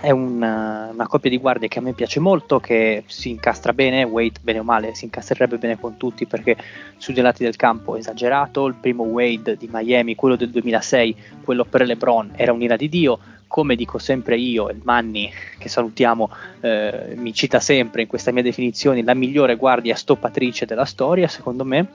[0.00, 3.72] è un, uh, una coppia di guardie che a me piace molto, che si incastra
[3.72, 6.56] bene, Wade bene o male si incastrerebbe bene con tutti perché
[6.96, 11.16] sui due lati del campo è esagerato, il primo Wade di Miami, quello del 2006,
[11.42, 13.18] quello per LeBron era un'ira di Dio,
[13.48, 16.30] come dico sempre io, il Manni che salutiamo
[16.60, 21.64] eh, mi cita sempre in questa mia definizione, la migliore guardia stoppatrice della storia, secondo
[21.64, 21.86] me,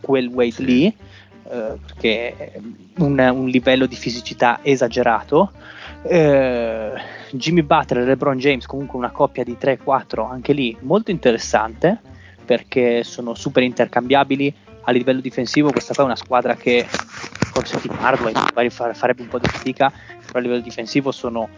[0.00, 0.62] quel Wade.
[0.62, 2.60] Lee, eh, perché è
[2.98, 5.50] un, un, livello di fisicità esagerato.
[6.02, 6.92] Eh,
[7.32, 12.00] Jimmy Butler e LeBron James, comunque una coppia di 3-4, anche lì molto interessante,
[12.44, 14.54] perché sono super intercambiabili.
[14.82, 19.28] A livello difensivo questa qua è una squadra che forse Tim Hardway magari farebbe un
[19.28, 19.92] po' di fatica,
[20.26, 21.48] però a livello difensivo sono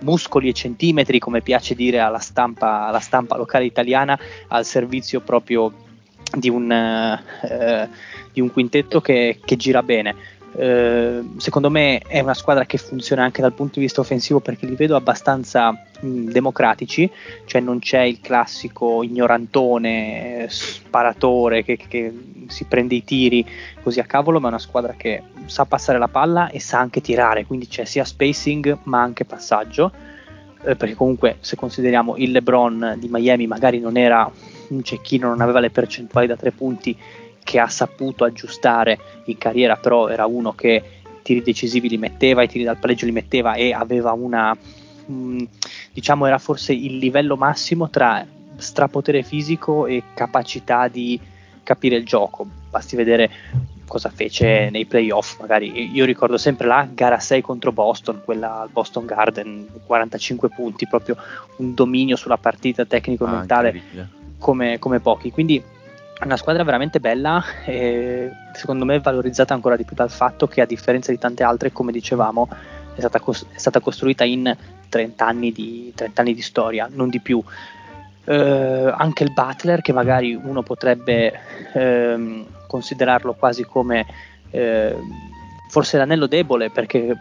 [0.00, 4.18] muscoli e centimetri, come piace dire alla stampa, alla stampa locale italiana,
[4.48, 5.72] al servizio proprio
[6.36, 7.88] di un, eh,
[8.32, 10.36] di un quintetto che, che gira bene.
[10.52, 14.66] Eh, secondo me è una squadra che funziona anche dal punto di vista offensivo perché
[14.66, 17.10] li vedo abbastanza mh, democratici,
[17.44, 22.12] cioè non c'è il classico ignorantone, sparatore che, che,
[22.48, 23.46] si prende i tiri
[23.82, 27.02] così a cavolo, ma è una squadra che sa passare la palla e sa anche
[27.02, 29.92] tirare, quindi c'è sia spacing ma anche passaggio.
[30.64, 34.28] Eh, perché comunque se consideriamo il LeBron di Miami magari non era
[34.68, 36.96] un cecchino, non aveva le percentuali da tre punti
[37.48, 42.42] che ha saputo aggiustare in carriera, però era uno che i tiri decisivi li metteva,
[42.42, 45.38] i tiri dal pareggio li metteva e aveva una, mh, mm,
[45.94, 48.22] diciamo, era forse il livello massimo tra
[48.56, 51.18] strapotere fisico e capacità di
[51.62, 52.46] capire il gioco.
[52.68, 53.30] Basti vedere
[53.86, 55.40] cosa fece nei playoff.
[55.40, 60.86] Magari io ricordo sempre la gara 6 contro Boston, quella al Boston Garden, 45 punti,
[60.86, 61.16] proprio
[61.56, 64.06] un dominio sulla partita tecnico-mentale ah,
[64.36, 65.30] come, come pochi.
[65.30, 65.76] Quindi
[66.24, 70.66] una squadra veramente bella e secondo me valorizzata ancora di più dal fatto che a
[70.66, 72.48] differenza di tante altre, come dicevamo,
[72.94, 74.54] è stata, cos- è stata costruita in
[74.88, 77.42] 30 anni, di, 30 anni, di, storia, non di più.
[78.24, 81.32] Eh, anche il Butler, che magari uno potrebbe
[81.72, 84.04] eh, considerarlo quasi come
[84.50, 84.96] eh,
[85.68, 87.16] forse l'anello debole, perché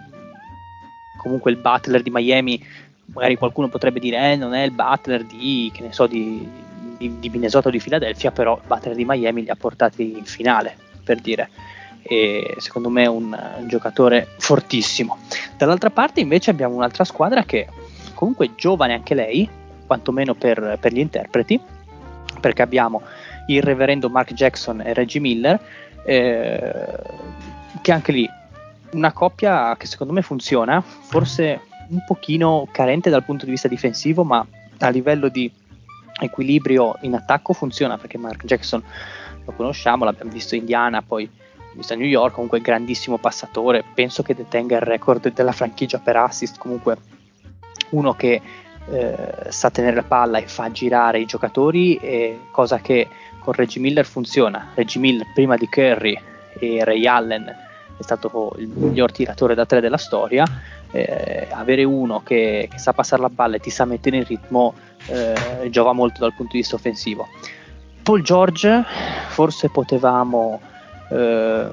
[1.18, 2.66] comunque il Butler di Miami,
[3.14, 6.66] magari qualcuno potrebbe dire, eh, non è il Butler di, che ne so, di
[6.98, 10.76] di, di Minnesota o di Philadelphia, però battere di Miami li ha portati in finale,
[11.04, 11.50] per dire.
[12.02, 15.18] E secondo me è un, un giocatore fortissimo.
[15.58, 17.68] Dall'altra parte invece abbiamo un'altra squadra che
[18.14, 19.48] comunque è giovane anche lei,
[19.86, 21.60] quantomeno per, per gli interpreti,
[22.40, 23.02] perché abbiamo
[23.48, 25.60] il reverendo Mark Jackson e Reggie Miller,
[26.06, 26.72] eh,
[27.82, 28.30] che anche lì
[28.92, 34.24] una coppia che secondo me funziona, forse un pochino carente dal punto di vista difensivo,
[34.24, 34.46] ma
[34.80, 35.52] a livello di
[36.20, 38.84] equilibrio in attacco funziona perché Mark Jackson
[39.46, 41.30] lo conosciamo, l'abbiamo visto in Indiana, poi
[41.74, 46.18] visto a New York, comunque grandissimo passatore, penso che detenga il record della franchigia per
[46.18, 46.98] assist, comunque
[47.90, 48.42] uno che
[48.90, 49.18] eh,
[49.50, 52.00] sa tenere la palla e fa girare i giocatori,
[52.52, 53.08] cosa che
[53.40, 54.72] con Reggie Miller funziona.
[54.74, 56.20] Reggie Miller prima di Curry
[56.60, 57.46] e Ray Allen
[57.98, 60.44] è stato il miglior tiratore da tre della storia,
[60.92, 64.74] eh, avere uno che, che, sa passare la palla e ti sa mettere in ritmo
[65.08, 67.28] eh, giova molto dal punto di vista offensivo.
[68.04, 68.86] Paul George,
[69.28, 70.62] forse potevamo,
[71.10, 71.68] eh,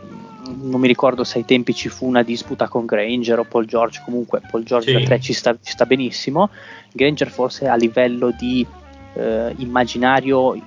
[0.44, 4.02] non mi ricordo se ai tempi ci fu una disputa con Granger o Paul George,
[4.04, 4.98] comunque Paul George sì.
[4.98, 6.50] da 3 ci sta, ci sta, benissimo,
[6.92, 8.66] Granger forse a livello di
[9.14, 10.60] eh, immaginario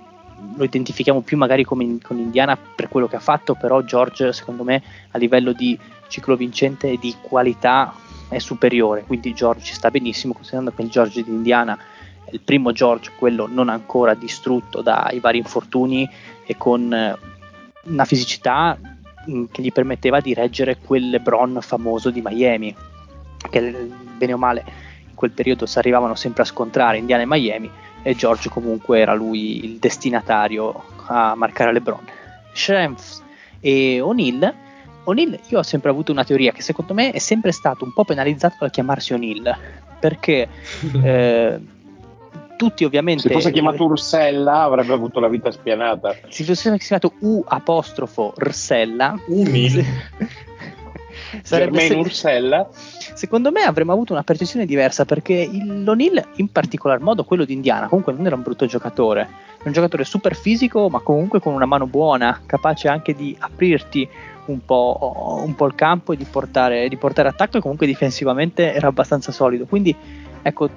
[0.56, 4.64] lo identifichiamo più magari come con Indiana per quello che ha fatto, però George secondo
[4.64, 4.82] me
[5.12, 5.78] a livello di
[6.08, 7.94] ciclo vincente e di qualità
[8.30, 11.78] è superiore, quindi George ci sta benissimo, considerando che il George di Indiana
[12.32, 16.10] il primo George, quello non ancora distrutto dai vari infortuni
[16.46, 17.18] e con eh,
[17.84, 18.78] una fisicità
[19.30, 22.76] mm, che gli permetteva di reggere quel LeBron famoso di Miami,
[23.50, 24.64] che bene o male
[25.08, 27.70] in quel periodo si arrivavano sempre a scontrare Indiana e Miami
[28.04, 32.06] e George comunque era lui il destinatario a marcare LeBron.
[32.54, 33.22] Schrempf
[33.60, 34.66] e O'Neill
[35.08, 38.04] O'Neill, io ho sempre avuto una teoria che secondo me è sempre stato un po'
[38.04, 39.58] penalizzato dal chiamarsi O'Neill,
[40.00, 40.48] perché
[41.02, 41.60] eh,
[42.58, 43.22] tutti ovviamente...
[43.22, 46.14] Se fosse chiamato Ursella avrebbe avuto la vita spianata.
[46.28, 49.18] Se fosse chiamato U apostrofo Ursella...
[49.28, 49.86] Umil.
[51.44, 52.70] sarebbe Germain se- Ursella.
[53.14, 57.54] Secondo me avremmo avuto una percezione diversa perché il L'O'Neill, in particolar modo quello di
[57.54, 61.54] Indiana, comunque non era un brutto giocatore, era un giocatore super fisico ma comunque con
[61.54, 64.08] una mano buona, capace anche di aprirti
[64.46, 68.74] un po', un po' il campo e di portare, di portare attacco e comunque difensivamente
[68.74, 69.66] era abbastanza solido.
[69.66, 69.96] Quindi
[70.42, 70.70] ecco,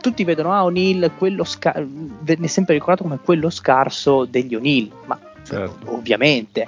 [0.00, 5.18] tutti vedono ah, O'Neill, quello sca- venne sempre ricordato come quello scarso degli O'Neill, ma
[5.42, 5.92] Certo.
[5.92, 6.66] ovviamente,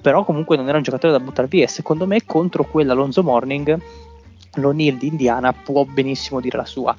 [0.00, 3.80] però comunque non era un giocatore da buttare via e secondo me contro quell'Alonso Morning
[4.54, 6.96] l'O'Neill di Indiana può benissimo dire la sua.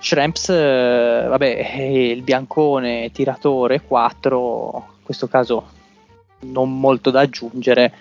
[0.00, 5.66] Shramps, eh, vabbè, è il biancone tiratore 4, in questo caso
[6.40, 7.92] non molto da aggiungere,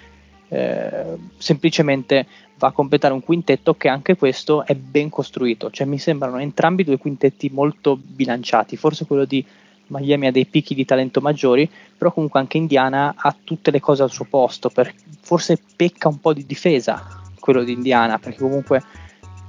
[0.49, 2.25] eh, semplicemente
[2.57, 6.83] va a completare un quintetto che anche questo è ben costruito, cioè mi sembrano entrambi
[6.83, 9.45] due quintetti molto bilanciati, forse quello di
[9.87, 14.03] Miami ha dei picchi di talento maggiori, però comunque anche Indiana ha tutte le cose
[14.03, 18.83] al suo posto, per- forse pecca un po' di difesa quello di Indiana, perché comunque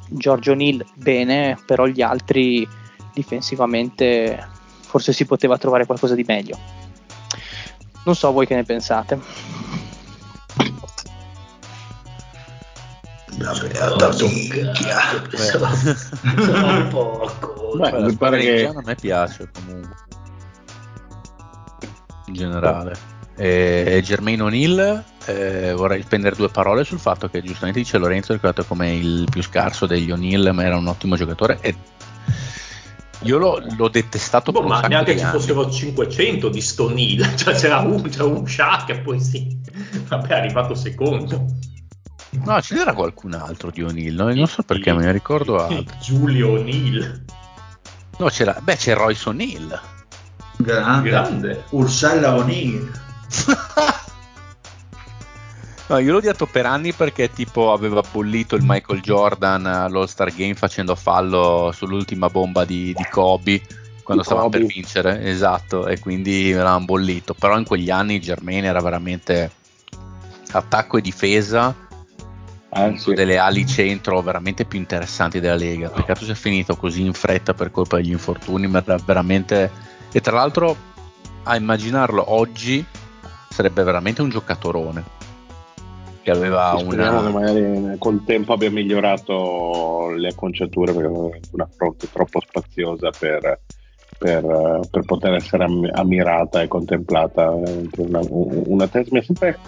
[0.09, 2.67] Giorgio Neal bene, però gli altri
[3.13, 6.57] difensivamente forse si poteva trovare qualcosa di meglio.
[8.05, 9.88] Non so voi che ne pensate.
[13.37, 14.73] La beata minchia.
[16.37, 17.77] Sono un poco.
[17.79, 19.95] Beh, mi pare che a me piace comunque.
[22.27, 23.17] In generale.
[23.37, 28.33] E, e Germain O'Neill, eh, vorrei spendere due parole sul fatto che giustamente dice Lorenzo
[28.33, 31.59] è ricordato come il più scarso degli O'Neill, ma era un ottimo giocatore.
[31.61, 31.77] E
[33.23, 35.39] io l'ho, l'ho detestato Boh, per un ma neanche ci anni.
[35.39, 39.59] fossero 500 di Stonil, cioè c'era un, c'era un Shaq e poi sì,
[40.07, 41.47] vabbè è arrivato secondo.
[42.45, 44.33] No, ce n'era qualcun altro di O'Neill, no?
[44.33, 45.97] non so perché, me ne ricordo altro.
[46.01, 47.25] Giulio O'Neill,
[48.19, 49.81] No, c'era, beh, c'è Royce O'Neill.
[50.57, 51.09] Grande.
[51.09, 51.65] grande.
[51.71, 52.91] Ursella O'Neill.
[55.91, 60.55] No, io l'ho odiato per anni perché tipo aveva bollito il Michael Jordan all'All-Star Game
[60.55, 63.63] facendo fallo sull'ultima bomba di, di Kobe
[64.03, 64.59] quando Di stava Kobe.
[64.59, 67.33] per vincere, esatto, e quindi l'avevano bollito.
[67.33, 69.51] Però in quegli anni Germain era veramente
[70.51, 71.75] attacco e difesa,
[72.71, 73.15] Ah, sì.
[73.15, 75.89] delle ali centro veramente più interessanti della Lega.
[75.89, 79.71] Peccato sia finito così in fretta per colpa degli infortuni, ma era veramente...
[80.13, 80.77] E tra l'altro
[81.45, 82.85] a immaginarlo oggi
[83.49, 85.17] sarebbe veramente un giocatorone
[86.23, 91.69] che aveva Speriamo che una magari col tempo abbia migliorato le acconciature perché aveva una
[91.75, 93.61] fronte troppo spaziosa per,
[94.19, 97.51] per, per poter essere am- ammirata e contemplata.
[97.97, 99.59] Una, una testa mi ha sempre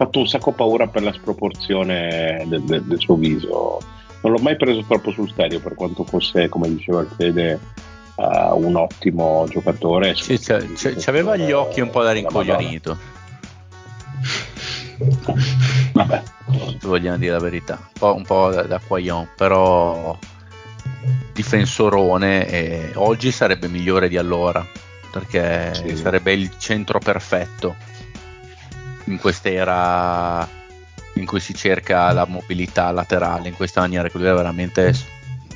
[0.00, 3.78] fatto un sacco paura per la sproporzione del, del- del suo viso.
[4.22, 7.58] Non l'ho mai preso troppo sul serio per quanto fosse, come diceva il Fede,
[8.16, 10.14] eh, un ottimo giocatore.
[10.14, 12.96] Sì, c'aveva gli occhi un po' da rincoglionito,
[15.92, 16.22] Vabbè,
[16.82, 20.16] vogliamo dire la verità, un po', un po' da, da Quaglion, però
[21.32, 24.66] difensorone e oggi sarebbe migliore di allora,
[25.10, 25.96] perché Sì.
[25.96, 27.76] sarebbe il centro perfetto
[29.10, 30.48] in quest'era
[31.14, 34.94] in cui si cerca la mobilità laterale, in questa maniera che lui è veramente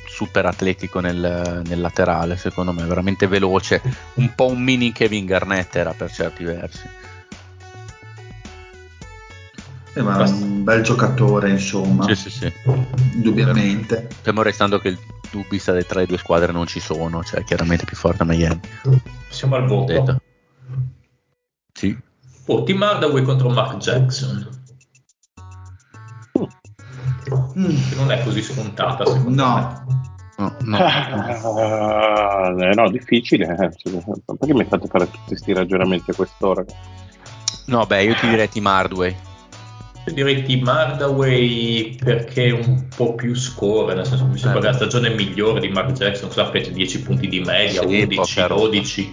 [0.07, 3.81] super atletico nel, nel laterale, secondo me, veramente veloce,
[4.15, 6.87] un po' un mini Kevin Garnett era per certi versi.
[9.97, 12.53] Eh, ma è un bel giocatore, insomma, Sì, sì, sì.
[13.13, 14.09] indubbiamente.
[14.21, 14.99] Fermo restando che il
[15.31, 18.59] dubbi sta tra le due squadre non ci sono, cioè chiaramente più forte Miami.
[19.29, 19.93] Siamo al voto.
[19.93, 20.21] Detto.
[21.73, 21.97] Sì.
[22.47, 24.47] Oh, Tim Hardaway contro Mark Jackson.
[27.57, 29.33] Mm, non è così scontata, secondo me.
[29.43, 29.83] No,
[30.37, 30.77] No, no.
[30.77, 33.45] Ah, no, difficile.
[33.45, 33.69] eh.
[34.37, 36.63] Perché mi fate fare tutti questi ragionamenti a quest'ora?
[37.67, 39.15] No, beh, io ti direi Tim Hardway.
[40.07, 44.59] Io direi Tim Hardaway perché è un po' più score, nel senso che mi sembra
[44.59, 44.61] Eh.
[44.63, 48.15] che la stagione migliore di Mark Jackson sia fece 10 punti di media, Sì, 11,
[48.15, 48.61] poca roba.
[48.61, 49.11] 12.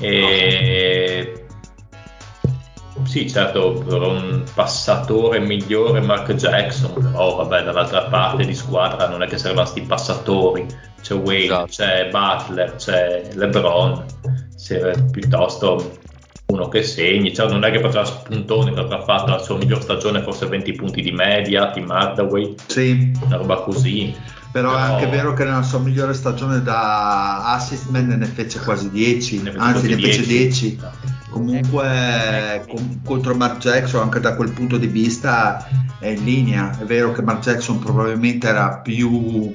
[0.00, 1.46] E...
[3.04, 9.22] Sì, certo, per un passatore migliore Mark Jackson, però vabbè, dall'altra parte di squadra non
[9.22, 10.66] è che servono sti passatori.
[11.00, 11.66] C'è Wade, Esatto.
[11.68, 14.04] c'è Butler, c'è LeBron,
[14.56, 15.96] serve piuttosto
[16.46, 19.82] uno che segni, cioè non è che faccia spuntoni, perché ha fatto la sua miglior
[19.82, 23.12] stagione forse 20 punti di media, Tim Hardaway, sì.
[23.24, 24.14] una roba così.
[24.50, 28.90] Però è anche vero che nella sua migliore stagione da assist man ne fece quasi
[28.90, 30.76] 10, Ne fece anzi ne fece 10.
[30.76, 30.80] 10.
[31.30, 35.68] Comunque com- contro Mark Jackson anche da quel punto di vista
[35.98, 36.76] è in linea.
[36.78, 39.52] È vero che Mark Jackson probabilmente era più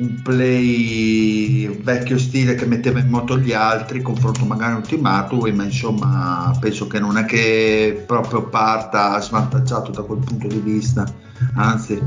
[0.00, 6.56] un play vecchio stile che metteva in moto gli altri, confronto magari ultimato, ma insomma
[6.58, 11.04] penso che non è che proprio parta svantaggiato da quel punto di vista,
[11.54, 12.00] anzi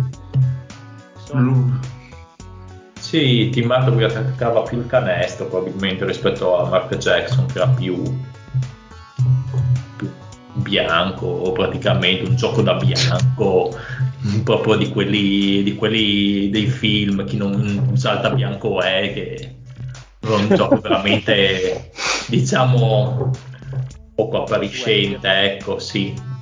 [2.99, 8.01] Sì, Tim Hardaway attaccava più il canestro probabilmente rispetto a Mark Jackson che era più,
[9.97, 10.11] più
[10.53, 13.77] bianco praticamente un gioco da bianco
[14.43, 19.55] proprio di quelli, di quelli dei film chi non salta bianco è che
[20.19, 21.91] è un gioco veramente
[22.27, 23.31] diciamo
[24.15, 26.32] poco appariscente ecco sì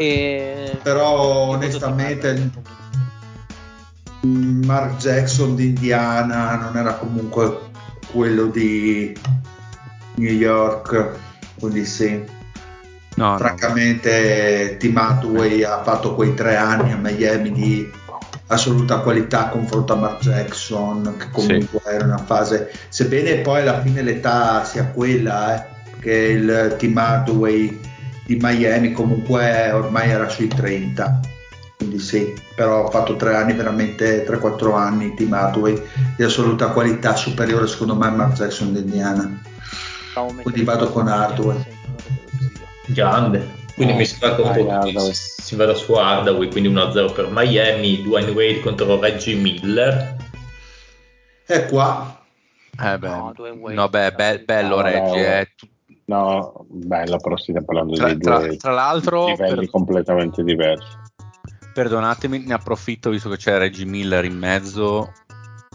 [0.00, 0.78] E...
[0.82, 2.50] Però onestamente
[4.24, 7.68] mm, Mark Jackson di Indiana non era comunque
[8.10, 9.14] quello di
[10.14, 11.16] New York,
[11.58, 12.24] quindi sì.
[13.16, 13.36] No, no.
[13.36, 17.92] Francamente Tim Hardaway ha fatto quei tre anni a Miami di
[18.46, 24.02] assoluta qualità confronto a Mark Jackson che comunque era una fase sebbene poi alla fine
[24.02, 27.89] l'età sia quella eh, che il Tim Hardaway
[28.30, 31.18] di Miami comunque ormai era sui 30
[31.76, 35.82] quindi sì però ha fatto tre anni veramente 3-4 anni Tim Hardaway
[36.16, 39.42] di assoluta qualità superiore secondo me a Mark Jackson di Indiana
[40.42, 41.56] Quindi vado con Hardaway.
[42.86, 45.12] grande quindi Eh, mi sembra che un Hardaway.
[45.12, 50.14] si vada su Hardaway quindi 1-0 per Miami Dwayne Wade contro Reggie Miller
[51.46, 52.16] è qua
[52.80, 53.34] Eh beh, No,
[53.70, 55.40] no, beh, be- bello No, Reggie.
[55.40, 55.48] eh.
[56.10, 60.88] No, bello, però stiamo parlando Tra, di tra- due tra l'altro, livelli per- completamente diversi.
[61.72, 65.12] perdonatemi, ne approfitto visto che c'è Reggie Miller in mezzo.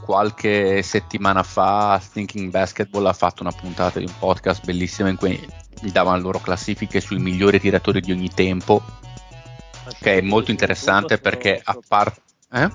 [0.03, 5.39] Qualche settimana fa Thinking Basketball ha fatto una puntata di un podcast bellissima in cui
[5.79, 8.83] gli davano le loro classifiche sui migliori tiratori di ogni tempo,
[10.01, 12.21] che è molto interessante perché a parte...
[12.51, 12.69] Eh?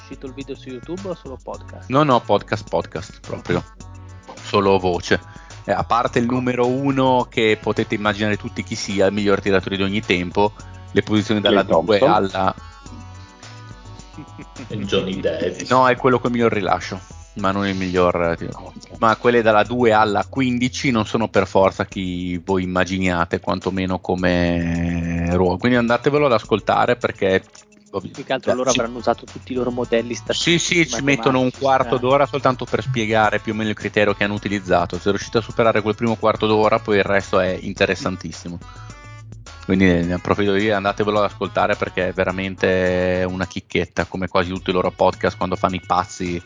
[0.00, 1.88] Uscito il video su YouTube o solo podcast?
[1.88, 3.62] No, no, podcast, podcast proprio,
[4.42, 5.35] solo voce.
[5.68, 9.76] Eh, a parte il numero uno che potete immaginare tutti chi sia, il miglior tiratore
[9.76, 10.52] di ogni tempo,
[10.92, 12.14] le posizioni dalla Klay 2 Thompson.
[12.14, 12.54] alla...
[14.68, 17.00] il Johnny Davis No, è quello con il miglior rilascio,
[17.34, 18.30] ma non il miglior...
[18.30, 23.40] eh, tipo- Ma quelle dalla 2 alla 15 non sono per forza chi voi immaginiate,
[23.40, 25.56] quantomeno come ruolo.
[25.56, 27.42] Quindi andatevelo ad ascoltare perché...
[28.00, 30.84] Più che altro loro Ci- avranno usato tutti i loro modelli Sì, statistici.
[30.84, 31.98] sì, ci mettono un quarto eh.
[31.98, 34.98] d'ora soltanto per spiegare più o meno il criterio che hanno utilizzato.
[34.98, 38.58] Se riuscite a superare quel primo quarto d'ora, poi il resto è interessantissimo.
[39.64, 44.70] Quindi ne approfitto di andatevelo ad ascoltare perché è veramente una chicchetta, come quasi tutti
[44.70, 46.40] i loro podcast quando fanno i pazzi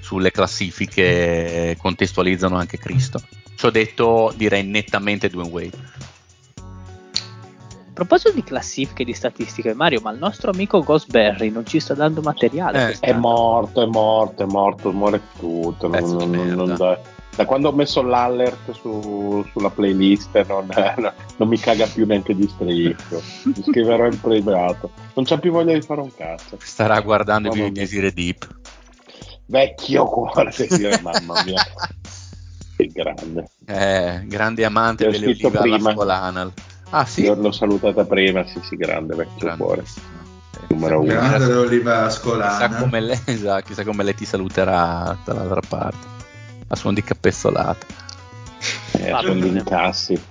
[0.00, 3.20] sulle classifiche contestualizzano anche Cristo.
[3.56, 5.78] Ci ho detto, direi nettamente Dwayne Wade.
[7.92, 11.92] A proposito di classifiche di statistiche, Mario, ma il nostro amico Ghostberry non ci sta
[11.92, 12.92] dando materiale.
[12.92, 15.88] Eh, È morto, è morto, è morto, muore tutto.
[15.88, 16.98] non- di non- non da,
[17.36, 20.68] da quando ho messo l'alert su- sulla playlist non,
[21.36, 23.20] non mi caga più neanche di striscio.
[23.44, 24.90] Mi scriverò in privato.
[25.12, 26.56] Non c'ha più voglia di fare un cazzo.
[26.62, 27.70] Starà guardando i di mia.
[27.70, 28.56] Desire Deep.
[29.44, 30.66] Vecchio cuore, sì,
[31.02, 31.62] mamma mia.
[32.74, 33.50] Che grande.
[33.66, 35.92] Eh, grande amante delle olive alla prima.
[35.92, 36.52] Scolanal.
[36.94, 37.22] Ah sì?
[37.22, 39.82] Io l'ho salutata prima, sì, sì, grande, vecchio cuore.
[39.82, 41.28] Eh, Numero chissà uno.
[41.28, 46.06] grande l'oliva Chissà scolana come, lei, esatto, chissà come lei ti saluterà dall'altra parte.
[46.68, 47.86] A suon di cappezzolata.
[48.98, 50.22] Eh, sono gli incassi.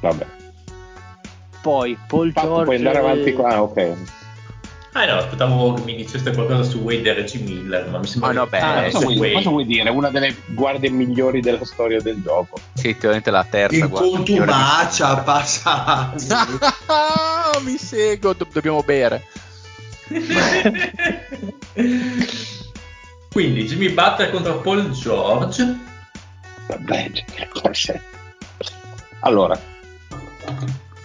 [0.00, 0.26] Vabbè.
[1.60, 2.64] Poi Paul Fatto, George.
[2.64, 3.92] puoi andare avanti qua, ah, ok.
[4.96, 8.32] Ah no aspettavo che mi diceste qualcosa su Wade e Reggie Miller ma mi sembra
[8.32, 9.90] Ma no, che- beh, Ah, cosa, vuoi, cosa vuoi dire?
[9.90, 12.60] Una delle guardie migliori della storia del gioco.
[12.74, 13.76] Sì, teoricamente la terza.
[13.76, 16.12] in guarda, migliore contumacia passa
[17.64, 19.24] Mi seguo, do- dobbiamo bere.
[23.32, 25.76] quindi Jimmy Butler contro Paul George
[26.68, 27.10] Vabbè,
[27.52, 28.00] cos'è?
[29.20, 29.58] Allora,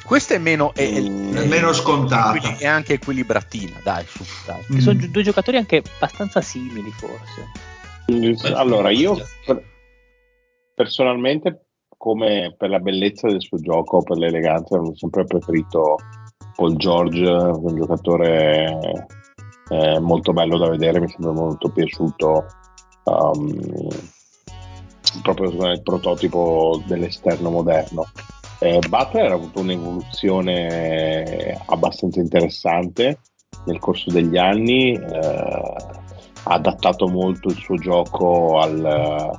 [0.09, 4.81] Questa è meno, è, è- è meno scontata è anche equilibratina, dai, su, dai.
[4.81, 4.99] Sono Mm.
[5.01, 7.45] gi- due giocatori anche abbastanza simili, forse.
[8.55, 9.15] allora io
[9.45, 9.63] per-
[10.73, 11.65] personalmente,
[11.95, 15.97] come per la bellezza del suo gioco, per l'eleganza, ho sempre preferito
[16.55, 19.05] Paul George, un giocatore
[19.69, 22.45] eh, molto bello da vedere, mi è sempre molto piaciuto.
[23.03, 23.87] um,
[25.21, 28.05] proprio il prototipo dell'esterno moderno.
[28.61, 33.19] Eh, Butler ha avuto un'evoluzione abbastanza interessante
[33.65, 35.73] nel corso degli anni, eh,
[36.43, 39.31] ha adattato molto il suo gioco al,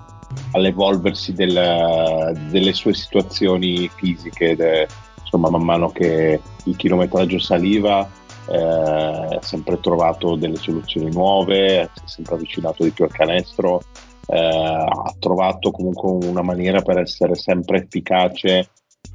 [0.52, 4.88] all'evolversi del, delle sue situazioni fisiche, de,
[5.20, 8.08] insomma man mano che il chilometraggio saliva
[8.48, 13.82] eh, ha sempre trovato delle soluzioni nuove, si è sempre avvicinato di più al canestro,
[14.26, 18.68] eh, ha trovato comunque una maniera per essere sempre efficace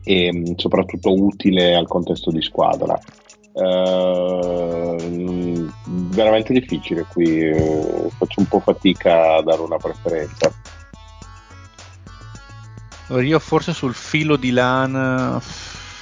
[0.05, 2.97] e mh, soprattutto utile al contesto di squadra.
[3.51, 4.95] Uh,
[5.85, 10.53] veramente difficile qui, uh, faccio un po' fatica a dare una preferenza.
[13.09, 15.41] Io forse sul filo di lana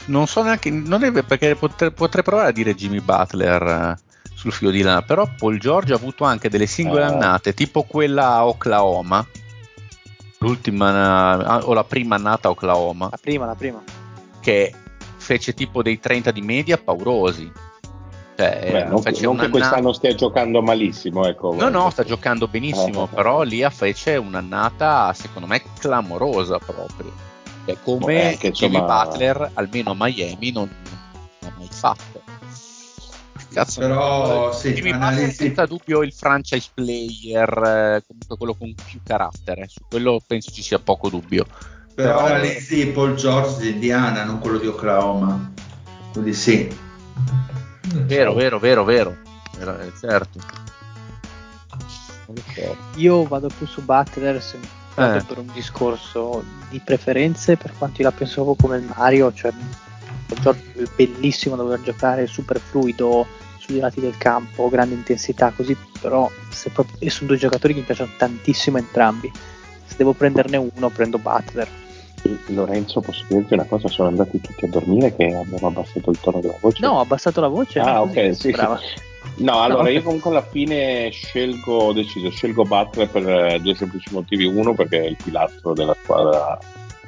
[0.06, 3.98] non so neanche, non è perché potrei, potrei, provare a dire Jimmy Butler eh,
[4.34, 7.12] sul filo di lana, però Paul George ha avuto anche delle singole uh.
[7.12, 9.26] annate, tipo quella a Oklahoma,
[10.44, 13.08] l'ultima o la prima annata a Oklahoma.
[13.10, 13.82] La prima, la prima.
[14.40, 14.74] Che
[15.18, 17.52] fece tipo dei 30 di media paurosi.
[18.36, 21.54] Cioè, Beh, non, che, non che quest'anno stia giocando malissimo, ecco.
[21.54, 27.12] No, no, sta giocando benissimo, eh, però lì fece un'annata secondo me clamorosa proprio.
[27.66, 29.06] È come eh, Jimmy insomma...
[29.06, 30.70] Butler, almeno a Miami, non,
[31.40, 32.13] non ha mai fatto.
[33.54, 35.36] Cazzo, però sì, Jimmy analisi...
[35.36, 40.64] Senza dubbio il franchise player, eh, comunque quello con più carattere, su quello penso ci
[40.64, 41.46] sia poco dubbio.
[41.94, 45.52] Però, però analizzi Paul George di Indiana, non quello di Oklahoma.
[46.12, 46.68] Quindi sì.
[48.06, 49.16] Vero, vero, vero, vero.
[49.60, 50.40] Eh, certo.
[52.96, 54.58] Io vado più su Butler se
[54.96, 55.24] eh.
[55.28, 59.52] per un discorso di preferenze per quanto io la pensavo come il Mario, cioè
[60.96, 63.28] bellissimo da dover giocare, super fluido
[63.66, 67.86] sui lati del campo, grande intensità, così però se proprio, sono due giocatori che mi
[67.86, 69.32] piacciono tantissimo entrambi.
[69.86, 71.68] Se devo prenderne uno, prendo Butler.
[72.48, 73.88] Lorenzo, posso dirti una cosa?
[73.88, 76.82] Sono andati tutti a dormire che abbiamo abbassato il tono della voce?
[76.82, 77.80] No, ho abbassato la voce.
[77.80, 78.80] Ah, ok, sì, brava.
[79.36, 79.90] No, allora no.
[79.90, 84.46] io comunque alla fine scelgo, ho deciso, scelgo Butler per eh, due semplici motivi.
[84.46, 86.58] Uno perché è il pilastro della squadra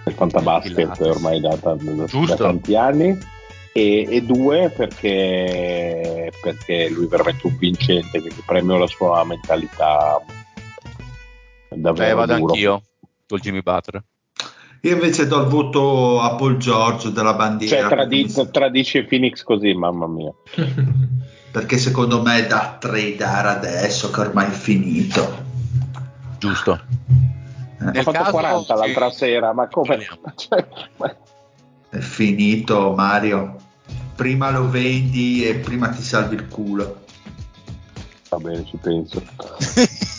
[0.03, 3.17] del Fantabasket ormai da, da, da tanti anni.
[3.77, 10.23] E, e, due perché, perché lui è veramente un vincente, quindi premio la sua mentalità
[11.67, 12.09] davvero.
[12.09, 12.53] Eh, vado duro.
[12.53, 12.81] anch'io
[13.27, 14.01] col Jimmy Butler.
[14.79, 17.81] Io invece do il voto a Paul George della bandiera.
[17.81, 20.31] Cioè, tradiz- tradisce Phoenix così, mamma mia.
[21.51, 25.43] Perché secondo me è da tradare adesso che ormai è finito.
[26.37, 26.79] Giusto.
[27.81, 27.99] Eh.
[27.99, 29.99] Ho fatto caso, 40 l'altra sera, ma come?
[30.35, 30.65] Cioè,
[31.89, 33.63] è finito Mario.
[34.15, 37.03] Prima lo vendi e prima ti salvi il culo.
[38.29, 39.21] Va bene, ci penso.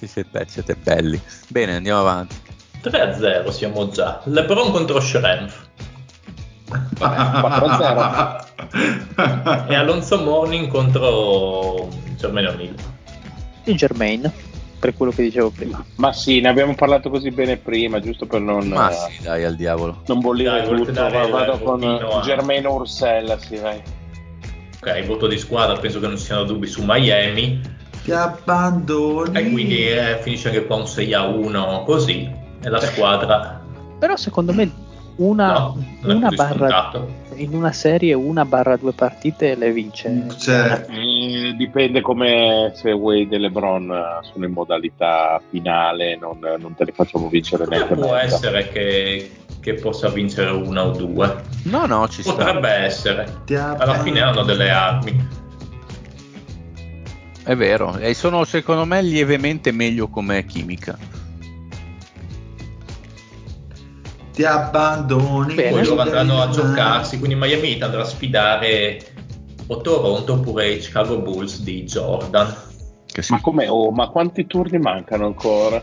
[0.00, 1.20] Che siete, siete belli.
[1.48, 2.34] Bene, andiamo avanti.
[2.82, 4.22] 3-0 siamo già.
[4.24, 5.68] LeBron contro Schrempf.
[6.70, 8.46] 4-0.
[9.68, 12.74] e Alonso Morning contro Germain O'Neill.
[13.64, 14.32] Il Germain,
[14.80, 15.84] per quello che dicevo prima.
[15.96, 18.66] Ma sì, ne abbiamo parlato così bene prima, giusto per non...
[18.66, 20.02] Ma sì, dai, al diavolo.
[20.06, 22.20] Non bollire dai, tutto, vado con a...
[22.22, 23.80] Germain Ursella, sì, vai.
[24.82, 29.38] Ok, voto di squadra, penso che non ci siano dubbi su Miami ti abbandoni.
[29.38, 32.30] E quindi eh, finisce anche qua un 6 a 1 così.
[32.62, 33.62] E la squadra.
[33.98, 34.70] Però secondo me
[35.20, 36.92] una, no, una barra
[37.34, 40.26] in una serie una barra due partite le vince.
[40.38, 46.84] Cioè, eh, dipende come se Wade e LeBron sono in modalità finale, non, non te
[46.84, 47.94] le facciamo vincere neanche.
[47.94, 48.36] Può mezza.
[48.36, 49.30] essere che,
[49.60, 51.36] che, possa vincere una o due.
[51.64, 53.14] No, no, ci Potrebbe sta.
[53.14, 53.42] essere.
[53.56, 55.38] Alla fine hanno delle armi.
[57.42, 60.96] È vero, e sono secondo me lievemente meglio come chimica.
[64.32, 65.54] Ti abbandoni.
[65.54, 65.70] Bene.
[65.70, 69.00] Poi loro andranno a giocarsi, quindi Miami andrà a sfidare
[69.66, 72.54] o Toronto oppure i Chicago Bulls di Jordan.
[73.28, 75.82] Ma, come, oh, ma quanti turni mancano ancora?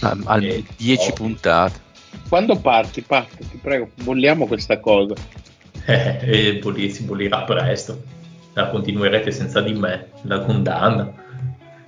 [0.00, 1.12] Al 10 oh.
[1.12, 1.82] puntate.
[2.28, 5.14] Quando parti, parti, ti prego, bolliamo questa cosa.
[5.86, 8.00] Eh, e si bollirà presto
[8.54, 11.12] la continuerete senza di me, la condanna.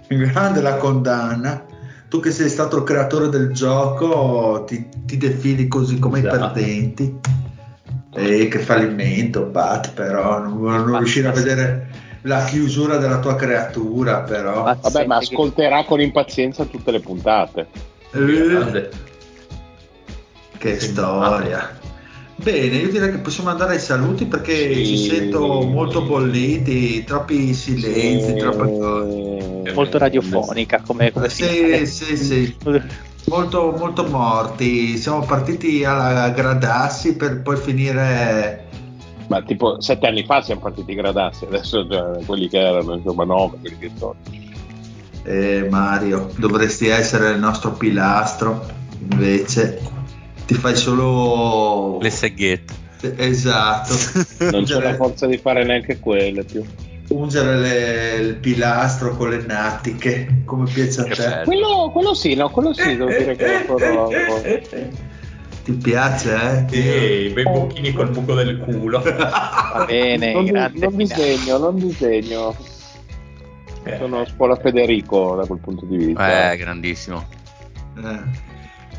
[0.09, 1.65] Grande la condanna.
[2.09, 6.37] Tu che sei stato il creatore del gioco ti, ti defili così come esatto.
[6.37, 7.19] i perdenti.
[8.15, 11.89] E che fallimento, Pat, però non, non riuscire a vedere
[12.23, 14.63] la chiusura della tua creatura, però.
[14.63, 17.67] Vabbè, ma ascolterà con impazienza tutte le puntate.
[18.13, 18.89] Eh,
[20.59, 21.85] che storia.
[22.37, 24.87] Bene, io direi che possiamo andare ai saluti perché sì.
[24.87, 28.37] ci sento molto bolliti, troppi silenzi, sì.
[28.37, 29.73] troppe cose.
[29.75, 32.57] Molto radiofonica come, come sì, sì, sì,
[33.25, 34.99] molto, molto morti.
[34.99, 38.67] Siamo partiti alla gradassi per poi finire
[39.29, 43.57] Ma tipo sette anni fa siamo partiti gradassi, adesso cioè, quelli che erano, insomma, nove,
[43.61, 44.15] quelli che sono.
[45.25, 48.65] Eh, Mario, dovresti essere il nostro pilastro,
[49.11, 49.81] invece
[50.47, 51.99] ti fai solo...
[52.01, 52.75] Le seghette.
[53.17, 53.95] Esatto.
[54.51, 56.65] Non c'è la forza di fare neanche quelle più.
[57.09, 61.43] Ungere le- il pilastro con le nattiche, come piace a te.
[61.45, 64.07] Quello, quello sì, no, quello sì, devo dire che ancora...
[65.67, 67.27] Ti piace, eh?
[67.27, 69.01] E bei bocchini col buco del culo.
[69.01, 72.57] Va bene, non, grande non disegno, non disegno.
[73.83, 73.97] Eh.
[73.99, 76.53] Sono scuola Federico da quel punto di vista.
[76.53, 77.25] Eh, grandissimo.
[77.97, 78.55] Eh.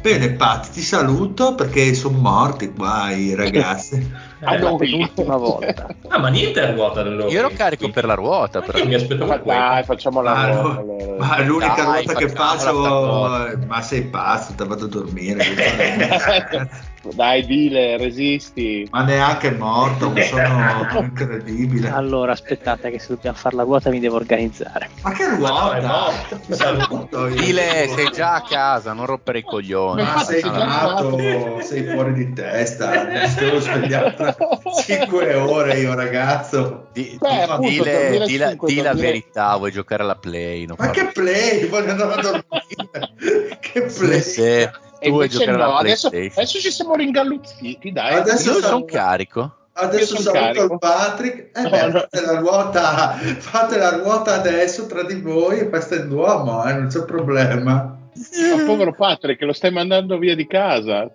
[0.08, 4.10] Bene, Pat, ti saluto perché sono morti qua i ragazzi.
[4.42, 5.88] Ah, Eh, no, l'ultima volta.
[6.10, 7.30] Ah, ma niente a ruota allora.
[7.30, 8.84] Io ero carico per la ruota, però.
[8.86, 13.82] Mi aspettavo Ma dai, facciamo la ruota, no, ma l'unica Dai, ruota che faccio, ma
[13.82, 15.44] sei pazzo, te vado a dormire.
[17.14, 18.88] Dai, dile, resisti.
[18.92, 21.90] ma neanche morto, sono incredibile.
[21.90, 24.90] Allora, aspettate che se dobbiamo fare la ruota mi devo organizzare.
[25.04, 25.88] Ma che no, ruota?
[25.88, 26.40] morto.
[26.46, 27.28] Ti saluto.
[27.28, 30.02] Dile, sei già a casa, non rompere i coglioni.
[30.02, 33.06] Ma sei matto, sei fuori di testa.
[33.06, 34.27] Mi devo svegliare
[34.86, 36.88] 5 ore io, ragazzo.
[36.94, 40.66] Di, Beh, di- appunto, dile, di la, di la verità, vuoi giocare alla play?
[40.66, 41.02] Non Ma farlo.
[41.04, 41.68] che play?
[41.68, 43.58] Voglio andare a dormire.
[43.60, 44.22] che Sì, play?
[44.22, 44.42] sì.
[44.42, 48.16] E Tu vuoi giocare no, alla adesso, adesso ci siamo ringalluzziti, dai.
[48.16, 49.52] Adesso Io sono- carico.
[49.80, 50.64] Adesso saluto carico.
[50.74, 51.56] il Patrick.
[51.56, 52.00] Eh No, beh, no.
[52.00, 56.74] fate la ruota, fate la ruota adesso tra di voi e festa in duomo, eh,
[56.74, 57.74] non c'è problema.
[57.74, 61.08] Ma povero Patrick, lo stai mandando via di casa.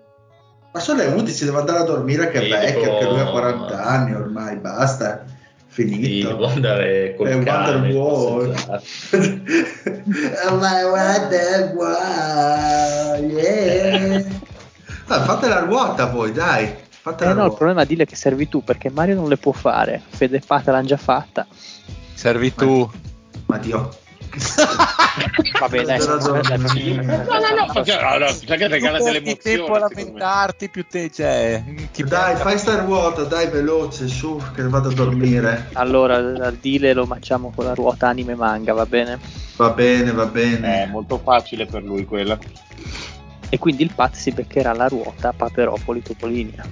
[0.72, 3.20] Ma sono le 11, devo andare a dormire che è Sì, vecchio, tipo- che lui
[3.20, 5.24] ha 40 anni ormai, basta.
[5.26, 5.32] Sì,
[5.86, 6.28] Finito.
[6.28, 7.92] devo andare col È cane.
[7.94, 8.52] Wonderwall.
[8.54, 8.82] passeggiare.
[10.48, 10.82] oh my
[11.92, 14.24] Wonderwall, yeah.
[15.06, 16.74] Dai, fate la ruota voi, dai.
[16.88, 17.56] Fate Eh la no, il ruota.
[17.56, 20.00] problema è dile che servi tu perché Mario non le può fare.
[20.08, 21.46] Fede Pata l'hanno già fatta.
[22.14, 22.88] Servi tu.
[23.46, 23.90] Ma Dio.
[25.60, 27.02] Va bene, Andare a dai, dormire.
[27.02, 30.04] No, no, no, no, no, sai che regala Più delle perdi tempo a emozioni.
[30.04, 31.10] lamentarti, più te.
[31.10, 35.68] Cioè, chi Dai, fai sta ruota, dai, veloce, su, che vado a dormire.
[35.74, 39.18] Allora, al dile lo facciamo con la ruota anime manga, va bene?
[39.56, 40.86] Va bene, va È bene.
[40.86, 42.38] molto facile per lui quella.
[43.48, 46.64] E quindi il Pat si beccherà la ruota Paperopoli Topolinia.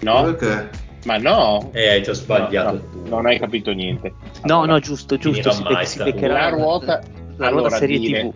[0.00, 0.22] No?
[0.34, 0.70] Perché?
[1.06, 1.70] Ma no.
[1.72, 2.72] Eh, hai già No, sbagliato.
[2.72, 3.08] no, tu.
[3.08, 4.12] non hai capito niente.
[4.44, 5.50] No, Allora, no, giusto, giusto.
[5.50, 6.92] finirà Si, mai bec- si beccherà la ruota,
[7.36, 8.32] la ruota allora, serie dire- TV.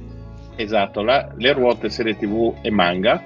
[0.56, 3.22] Esatto, la- le ruote serie TV e manga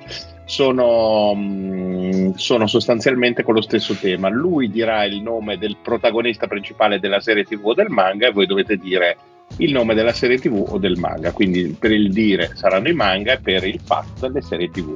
[0.46, 4.28] sono, mm, sono sostanzialmente con lo stesso tema.
[4.28, 8.46] Lui dirà il nome del protagonista principale della serie TV o del manga e voi
[8.46, 9.16] dovete dire
[9.58, 11.32] il nome della serie TV o del manga.
[11.32, 14.94] Quindi per il dire saranno i manga e per il fatto le serie TV.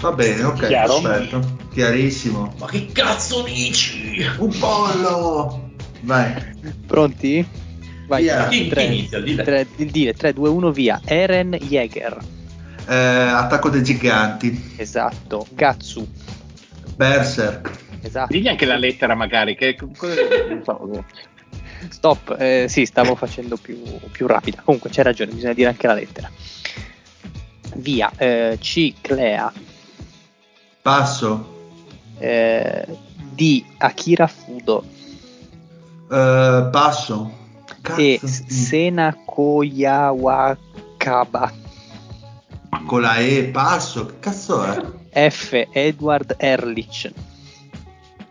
[0.00, 1.00] Va bene, ok, Chiaro?
[1.00, 1.56] perfetto.
[1.72, 2.54] Chiarissimo.
[2.58, 4.24] Ma che cazzo dici?
[4.38, 5.70] Un pollo!
[6.00, 6.34] Vai.
[6.86, 7.46] Pronti?
[8.06, 8.48] Vai, Via.
[8.48, 9.20] Chi, chi 3, inizia?
[9.20, 9.42] Dile.
[9.44, 11.00] 3, dire 3, 2, 1, via.
[11.04, 12.16] Eren Jäger.
[12.88, 14.72] Eh, attacco dei giganti.
[14.76, 15.46] Esatto.
[15.50, 16.08] Gatsu.
[16.96, 17.70] Berserk.
[18.00, 18.32] Esatto.
[18.32, 19.76] Digli anche la lettera magari, che
[20.48, 21.04] non so.
[21.90, 22.36] Stop.
[22.38, 24.62] Eh, sì, stavo facendo più, più rapida.
[24.64, 26.30] Comunque c'è ragione, bisogna dire anche la lettera.
[27.76, 28.10] Via.
[28.16, 28.94] Eh, C.
[30.82, 31.44] Passo.
[32.18, 32.86] Eh,
[33.34, 33.64] D.
[33.78, 34.84] Akira Fudo.
[36.10, 37.30] Eh, passo.
[37.82, 38.20] Cazzo, e.
[38.22, 40.58] Sena Koyawakaba.
[42.86, 44.06] Con la E, passo.
[44.06, 44.82] Che cazzo è?
[45.30, 45.68] F.
[45.72, 47.12] Edward Ehrlich.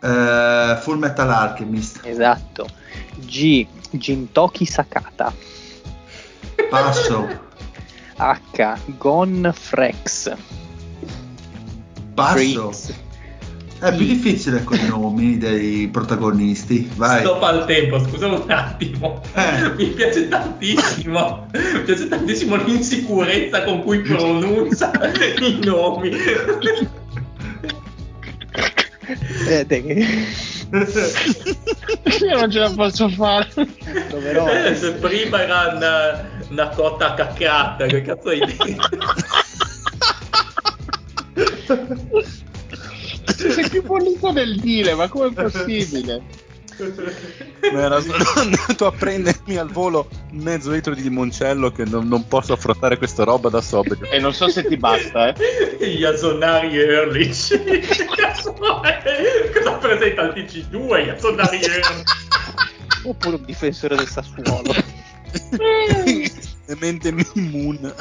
[0.00, 2.00] Eh, Full Metal Alchemist.
[2.04, 2.66] Esatto.
[3.26, 3.66] G.
[3.90, 5.32] Jintoki Sakata.
[6.68, 7.28] Passo.
[8.16, 8.78] H.
[8.98, 10.36] Gon Frex.
[12.20, 12.32] Passo.
[12.70, 12.94] Freaks.
[13.80, 16.90] È più difficile con i nomi dei protagonisti.
[16.96, 17.20] Vai.
[17.20, 19.22] Stop al tempo, scusa un attimo.
[19.34, 19.70] Eh.
[19.74, 21.46] Mi piace tantissimo.
[21.52, 24.90] Mi piace tantissimo l'insicurezza con cui pronuncia
[25.40, 26.10] i nomi.
[29.48, 29.66] Eh,
[32.20, 33.48] Io non ce la posso fare.
[34.10, 38.64] Dovrò- Eh, se prima era una, una cotta cacata, che cazzo hai detto?
[43.36, 46.22] Sei più pulito del dire, ma com'è possibile?
[47.72, 52.26] Ma era solo andato a prendermi al volo mezzo litro di limoncello che non, non
[52.26, 54.10] posso affrontare questa roba da sobrio.
[54.10, 55.34] E non so se ti basta, eh.
[56.78, 57.62] Ehrlich.
[57.64, 59.50] Che cazzo è?
[59.52, 62.04] Cosa presenta il TC2 Yasonari Ehrlich?
[63.04, 64.74] Oppure un difensore del Sassuolo.
[66.70, 67.92] E mente Moon.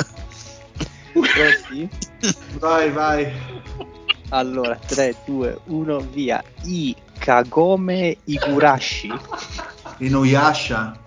[1.14, 1.90] Pronti?
[2.60, 3.34] Vai, vai.
[4.30, 6.44] Allora, 3, 2, 1, via.
[6.66, 6.96] I.
[7.20, 9.12] Kagome Igurashi.
[10.00, 10.98] Inuyasha.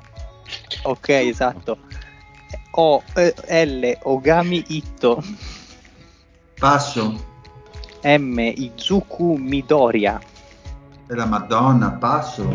[0.84, 1.78] Ok, esatto.
[2.72, 5.22] O eh, L Ogami Itto.
[6.58, 7.14] Passo.
[8.02, 10.20] M Izuku Midoriya.
[11.08, 12.50] E la Madonna, passo.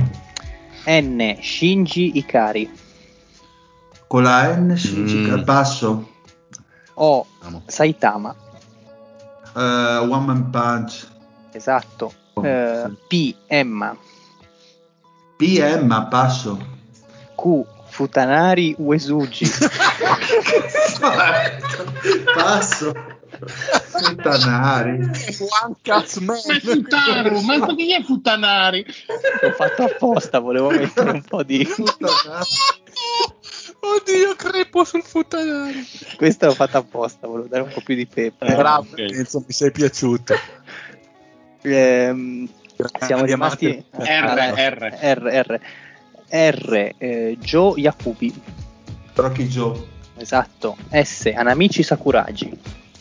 [0.86, 2.70] N Shinji Ikari.
[4.08, 5.44] Con la N Shinji, Mm.
[5.44, 6.10] passo.
[7.00, 7.62] O Vamo.
[7.68, 8.36] Saitama.
[9.56, 11.08] Eh, One Man Punch.
[11.52, 12.14] Esatto.
[12.34, 12.98] Oh, Eh, sì.
[13.08, 13.96] P Emma.
[15.38, 16.58] PM, passo.
[17.36, 19.46] Q Futanari Uesugi.
[22.36, 22.94] passo.
[23.88, 24.98] Futanari.
[25.00, 26.38] One Cats Man.
[26.46, 28.86] Ma è Futaru, ma chi è Futanari?
[29.42, 31.64] L'ho fatto apposta, volevo mettere un po' di.
[31.66, 32.46] Futanari.
[33.80, 35.86] Oddio, crepo sul futtanari.
[36.18, 38.56] Questo l'ho fatto apposta, volevo dare un po' più di pepe.
[38.56, 38.98] Bravo, ok.
[39.00, 40.34] Enzo, mi sei piaciuto.
[41.62, 42.48] Ehm,
[43.02, 44.98] siamo rimasti R, alla- R.
[45.00, 45.60] R, R.
[46.30, 48.42] R, eh, Joe Yakubi.
[49.14, 49.80] Rocky Joe.
[50.18, 50.78] Esatto.
[50.92, 52.52] S, Anamichi Sakuragi.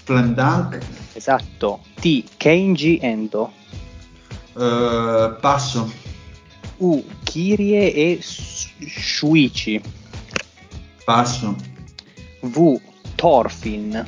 [0.05, 0.78] Slam Dunk.
[1.15, 1.81] Esatto.
[1.98, 3.53] T, Kenji Endo.
[4.57, 5.90] Eh, passo.
[6.78, 9.81] U, Kirie e Shuichi.
[11.07, 11.55] Passo.
[12.41, 12.81] V,
[13.15, 14.05] Thorfinn.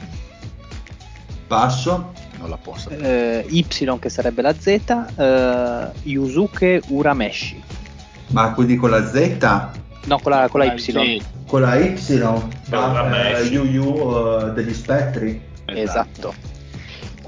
[1.46, 2.12] Passo.
[2.38, 2.90] Non la posso.
[2.90, 3.64] Eh, y,
[4.00, 4.66] che sarebbe la Z.
[5.16, 7.62] eh, Yusuke Urameshi.
[8.30, 9.68] Ma quindi con la Z?
[10.06, 10.78] No, con la, con la Y.
[10.78, 11.96] Sì, Con la Y?
[12.90, 13.46] Urameshi.
[13.46, 15.40] Eh, Yu Yu eh, degli spettri.
[15.66, 16.34] Esatto.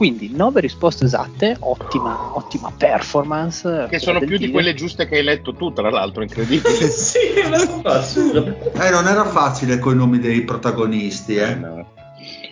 [0.00, 3.86] Quindi 9 risposte esatte, ottima, ottima performance.
[3.90, 6.72] Che sono più di quelle giuste che hai letto tu, tra l'altro, incredibile.
[6.88, 7.18] sì.
[7.18, 11.54] Eh, non era facile con i nomi dei protagonisti, Eh, eh.
[11.54, 11.86] no.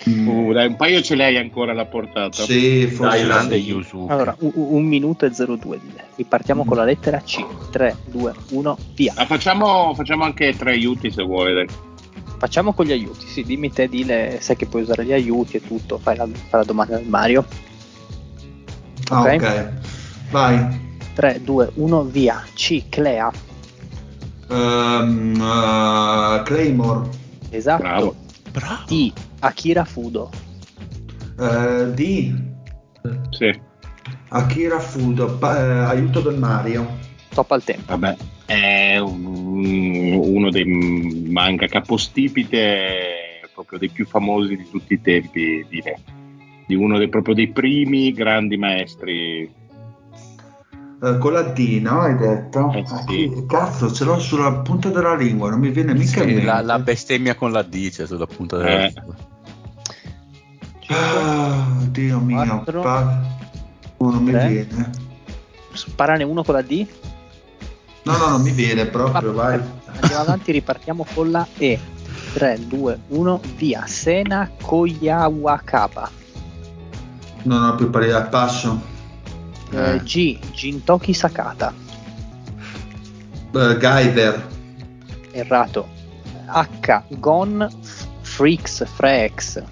[0.05, 2.43] Uh, dai, un paio ce l'hai ancora alla portata.
[2.43, 3.63] Sì, forse Dai, Grande sì.
[3.63, 4.13] Yusuke.
[4.13, 6.05] Allora, un, un minuto e 02 Dile.
[6.17, 7.43] Ripartiamo con la lettera C.
[7.71, 9.15] 3, 2, 1, via.
[9.17, 11.55] Ah, facciamo, facciamo anche tre aiuti se vuoi.
[11.55, 11.67] Dai.
[12.39, 13.27] Facciamo con gli aiuti.
[13.27, 15.99] Sì, dimmi te, Dile, sai che puoi usare gli aiuti e tutto.
[15.99, 17.45] Fai la, fai la domanda al Mario.
[19.11, 19.35] Ah, Ok.
[19.35, 19.73] ok.
[20.31, 20.87] Vai.
[21.15, 22.45] 3, 2, 1, via.
[22.55, 22.89] C.
[22.89, 23.31] Clea.
[24.51, 27.09] Ehm, eh, Claymore.
[27.51, 27.83] Esatto.
[27.83, 28.15] Bravo.
[28.53, 28.85] Bravo.
[28.87, 29.13] T.
[29.41, 30.31] Akira Fudo.
[31.41, 32.35] Eh, D.
[33.31, 33.61] Sì,
[34.29, 35.37] Akira Fudo.
[35.39, 36.87] Pa- eh, aiuto del Mario.
[37.31, 37.97] Stop al tempo.
[37.97, 38.17] vabbè.
[38.49, 40.65] È un- uno dei
[41.29, 45.97] manga capostipite, proprio dei più famosi di tutti i tempi, direi.
[46.67, 49.53] Di uno dei, proprio dei primi grandi maestri.
[51.03, 52.01] Eh, con la D, no?
[52.01, 52.73] Hai detto?
[52.73, 53.05] Eh, Ah, sì.
[53.07, 56.79] chi- Cazzo, ce l'ho sulla punta della lingua, non mi viene mica Sì, la, la
[56.79, 58.93] bestemmia con la D, cioè sulla punta della Eh.
[58.95, 59.15] lingua.
[60.89, 62.45] Ah, Dio mio.
[62.45, 62.81] Quattro.
[62.81, 63.37] pa-
[63.99, 64.49] Oh, non mi Tre.
[64.49, 64.91] viene.
[65.73, 66.87] Sparane uno con la D.
[68.09, 69.61] No, no, non mi viene proprio, vai.
[70.01, 71.79] Andiamo avanti, ripartiamo con la E.
[72.33, 73.85] 3, 2, 1, via.
[73.87, 76.11] Sena Koyawakaba.
[77.43, 78.81] Non ho più pari al passo.
[79.73, 80.03] Eh, Eh.
[80.03, 80.39] G.
[80.53, 81.73] Jintoki Sakata.
[83.53, 84.47] Eh, Guyver.
[85.33, 85.89] Errato.
[86.47, 87.03] H.
[87.19, 87.69] Gon
[88.23, 89.63] Freaks Frex.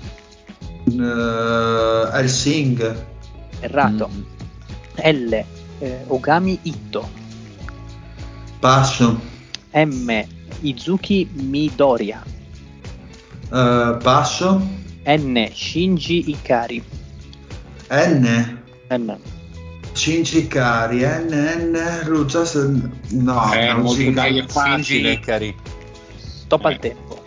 [0.84, 2.96] Eh, Helsing.
[3.60, 4.08] Errato.
[4.12, 4.22] Mm.
[4.96, 5.44] L.
[5.78, 7.24] eh, Ogami Itto.
[8.60, 9.20] Passo.
[9.72, 10.24] M.
[10.62, 12.22] Izuki Midoriya.
[13.52, 14.60] Eh, passo.
[15.06, 15.48] N.
[15.52, 16.82] Shinji Ikari.
[17.90, 18.58] N.
[18.90, 19.18] N.
[19.92, 21.02] Shinji Kari.
[21.04, 21.30] N.
[21.72, 22.02] N.
[22.06, 22.42] Lucia.
[23.10, 25.12] No, Eh, non si- dai, è Shinji facile.
[25.12, 25.54] Ikari.
[26.16, 26.78] Stop al Eh.
[26.78, 27.24] tempo.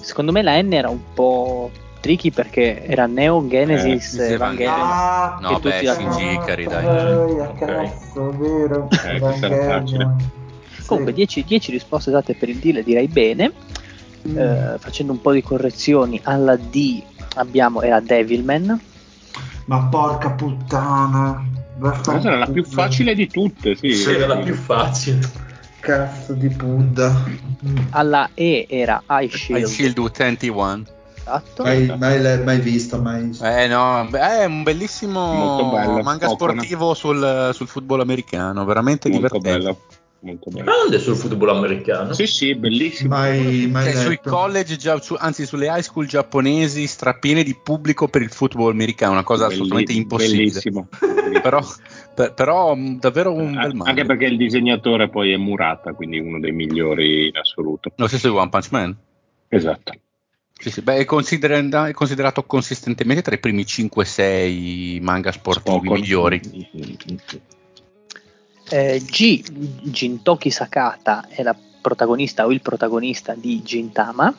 [0.00, 1.70] Secondo me la N era un po'
[2.08, 4.74] tricky perché era Neo Genesis Eh, Evangelion.
[4.80, 6.84] Ah, No, beh, la Shinji Ikari, dai.
[6.84, 8.88] Dai, a cazzo, vero.
[9.04, 10.06] Eh.
[10.86, 11.18] Comunque Sì.
[11.18, 13.52] 10, 10 risposte date per il deal direi bene.
[14.26, 14.38] Mm.
[14.38, 17.02] Eh, facendo un po' di correzioni alla D
[17.34, 18.80] abbiamo era Devilman.
[19.66, 21.44] Ma porca puttana.
[21.78, 23.92] Questa era la più facile di tutte, sì.
[23.92, 25.20] Sì, Era la più facile.
[25.78, 27.14] Cazzo di Buddha.
[27.90, 29.66] Alla E era Eye I Shield.
[29.66, 30.96] Shield Utenti One.
[31.28, 31.62] Esatto.
[31.62, 33.36] Mai, mai, mai visto, mai.
[33.42, 36.52] Eh no, è un bellissimo bello, manga Popona.
[36.52, 39.58] sportivo sul, sul football americano, veramente Molto divertente.
[39.58, 39.80] bello.
[40.20, 40.64] Molto bello.
[40.64, 42.12] Grande sul football americano.
[42.12, 43.10] Sì, sì, bellissimo.
[43.10, 48.08] Mai, mai Cioè, sui college, gia- su- anzi sulle high school giapponesi strapiene di pubblico
[48.08, 50.36] per il football americano, una cosa Belli- assolutamente impossibile.
[50.48, 50.88] Bellissimo.
[51.40, 51.60] Però,
[52.14, 53.90] per- però mh, davvero un bel manga.
[53.90, 57.92] Anche perché il disegnatore poi è Murata, quindi uno dei migliori in assoluto.
[57.94, 58.96] Lo stesso di One Punch Man.
[59.50, 59.92] Esatto.
[60.60, 66.00] Sì, sì, beh, è, è considerato consistentemente tra i primi 5-6 manga sportivi Spokon.
[66.00, 66.40] migliori.
[68.70, 69.42] Eh, G,
[69.82, 74.34] Jintoki Sakata è la protagonista o il protagonista di Gintama.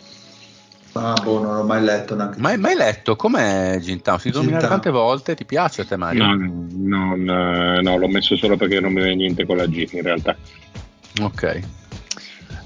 [0.91, 2.39] Ah, boh, non l'ho mai letto neanche.
[2.39, 3.15] Mai, mai letto?
[3.15, 4.19] Com'è Gintama?
[4.19, 4.67] Si Gintama.
[4.67, 6.25] tante volte, ti piace a te Mario?
[6.25, 9.87] No, no, no, no, l'ho messo solo perché non mi viene niente con la G
[9.93, 10.35] in realtà.
[11.21, 11.78] Ok.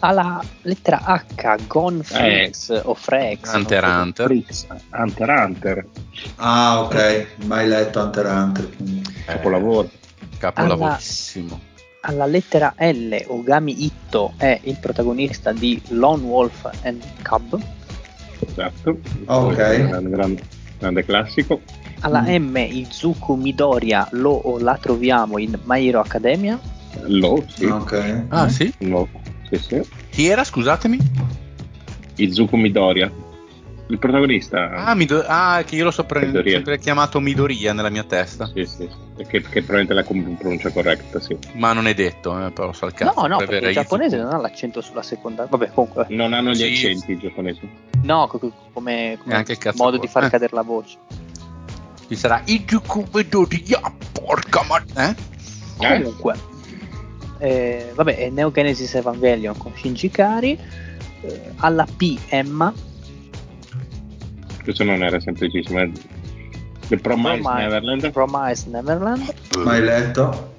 [0.05, 3.53] Alla lettera H, Gon Freaks o Frex.
[3.53, 3.85] Hunter.
[3.85, 4.25] Hunter.
[4.25, 5.85] Freaks, Hunter Hunter,
[6.35, 8.69] Ah, ok, mai letto Hunter Hunter.
[8.75, 9.01] quindi.
[9.25, 9.89] capolavoro.
[10.37, 11.57] Capolavorissimo.
[12.01, 17.57] Alla lettera L, Ogami Itto è il protagonista di Lone Wolf and Cub.
[18.45, 18.97] Esatto.
[19.27, 19.55] Ok.
[19.55, 20.43] Grande, grande-
[20.79, 21.61] grande classico.
[22.01, 22.43] Alla Mm.
[22.51, 26.59] M, Izuku Midoriya lo o la troviamo in My Hero Academia.
[27.05, 27.63] Lo, sì.
[27.65, 28.25] Ok.
[28.27, 28.71] Ah, sì?
[28.79, 29.07] Lo,
[29.57, 29.81] sì, sì.
[30.09, 30.97] Chi era, scusatemi?
[32.15, 33.11] Izuku Midoriya.
[33.87, 34.71] Il protagonista.
[34.71, 38.49] Ah, Mido- ah, che io l'ho sopra- sempre chiamato Midoriya nella mia testa.
[38.53, 38.87] Sì, sì.
[39.17, 41.37] Che, che probabilmente la com- pronuncia corretta, sì.
[41.55, 43.21] Ma non è detto, eh, però so il cazzo.
[43.21, 44.31] no, no, per perché il giapponese Izuku.
[44.31, 45.45] non ha l'accento sulla seconda.
[45.47, 46.63] Vabbè, comunque, Non hanno gli Sì.
[46.87, 47.69] accenti i giapponesi.
[48.03, 50.05] no, co- co- come, come anche il cazzo modo qua.
[50.05, 50.29] di far Eh.
[50.29, 50.97] cadere la voce.
[52.07, 53.81] Ci sarà Izuku Midoriya,
[54.13, 54.81] porca ma...
[55.07, 55.15] Eh?
[55.77, 56.35] Comunque,
[57.43, 60.57] eh, vabbè, è Neo Genesis Evangelion con Shinji Kari.
[61.21, 62.73] eh, alla P, Emma.
[64.63, 65.79] Questo non era semplicissimo.
[65.81, 65.91] eh.
[66.87, 68.11] The Promise Promise- Neverland.
[68.11, 69.33] Promise Neverland.
[69.57, 70.51] Mai letto?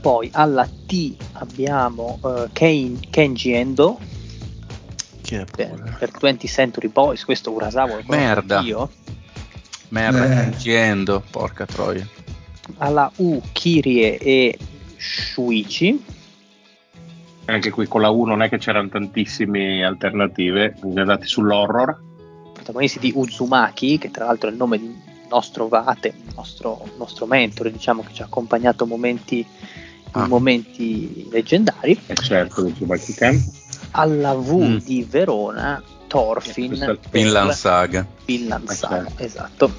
[0.00, 3.98] Poi alla T abbiamo eh, Ken- Kenji Endo
[5.22, 7.24] Che per, per 20th Century Boys.
[7.24, 8.58] Questo Urasawa lo Merda.
[8.58, 8.90] anch'io.
[9.90, 10.50] Merda, Eh.
[10.56, 12.06] Gendo, porca troia.
[12.78, 14.58] Alla U, Kirie e
[14.98, 16.04] Shuichi.
[17.46, 20.74] Anche qui con la U non è che c'erano tantissime alternative.
[20.76, 22.06] Siamo andati sull'horror.
[22.52, 24.94] protagonisti di Uzumaki, che tra l'altro è il nome di
[25.30, 29.46] nostro Vate, nostro, nostro mentore, diciamo che ci ha accompagnato momenti,
[30.12, 30.22] Ah.
[30.22, 31.98] in momenti leggendari.
[32.06, 33.42] E certo, Tsubaki Ken.
[33.92, 34.76] Alla V Mm.
[34.78, 38.06] di Verona, Thorfinn, Finland Saga.
[38.24, 39.22] Finland Eh, Saga, certo.
[39.22, 39.72] esatto.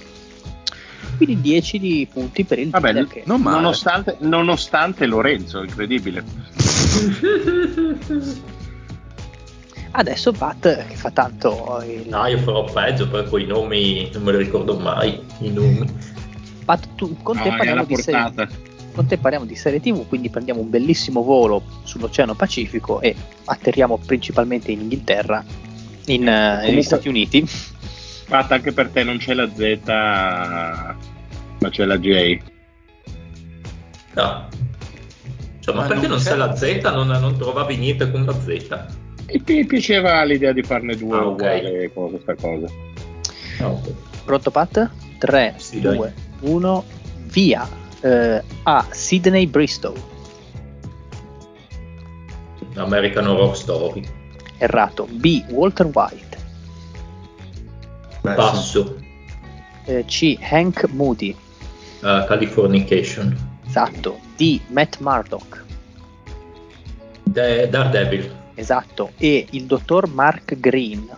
[1.20, 6.24] Quindi 10 di punti per il Vabbè, che non nonostante, nonostante Lorenzo, incredibile.
[9.91, 12.08] adesso Pat che fa tanto il...
[12.08, 15.22] No, io farò peggio perché quei nomi non me li ricordo mai.
[15.40, 15.86] I nomi.
[16.64, 18.34] Pat, tu, con, te Ah, è parliamo di serie,
[18.94, 23.14] con te parliamo di serie tv quindi prendiamo un bellissimo volo sull'Oceano Pacifico e
[23.44, 25.44] atterriamo principalmente in Inghilterra
[26.06, 27.46] in, eh, negli Stati Uniti
[28.30, 29.80] Fatta anche per te non c'è la Z,
[31.60, 32.40] ma c'è la J.
[34.15, 34.48] No.
[35.60, 36.81] Cioè, ma Ma perché non non c'è c'è la Z?
[36.94, 38.86] Non, non trovavi niente con la Z?
[39.27, 41.31] E mi piaceva l'idea di farne due Ah, ok.
[41.31, 42.68] uguali con questa cosa.
[43.60, 43.81] No.
[44.26, 44.90] pronto Pat?
[45.19, 45.95] 3, Sì, dai.
[45.98, 46.84] 2, 1
[47.26, 47.68] via
[48.02, 49.94] Eh, A Sydney Bristol
[52.76, 54.03] American Horror Story.
[54.57, 56.38] errato B Walter White.
[58.22, 58.95] Passo.
[59.86, 61.36] Eh, C Hank Moody
[62.02, 63.36] Uh, Californication.
[63.68, 65.64] esatto D Matt Murdock
[67.24, 68.32] Da- Daredevil.
[68.56, 71.10] esatto E il dottor Mark Green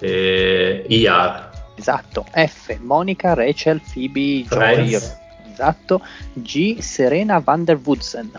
[0.00, 1.50] Eh, ER.
[1.74, 4.90] esatto F Monica Rachel Phoebe Friends.
[4.90, 6.00] Joy esatto
[6.32, 8.30] G Serena van der Woodsen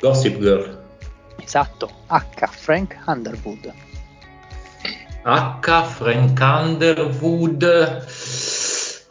[0.00, 0.76] Gossip Girl.
[1.44, 3.72] esatto H Frank Underwood
[5.24, 5.84] H.
[5.84, 7.62] Frank Underwood.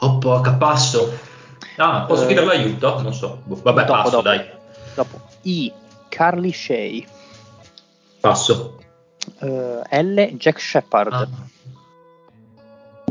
[0.03, 1.11] Oh porca, passo.
[1.77, 3.01] Ah, posso Eh, chiedere l'aiuto?
[3.01, 3.41] Non so.
[3.45, 4.21] Boh, Vabbè, dopo, passo, dopo.
[4.23, 4.49] dai.
[4.95, 5.71] dopo I
[6.09, 7.07] Carly Shay
[8.19, 8.77] Passo.
[9.39, 11.27] Eh, L Jack Shepard Ah.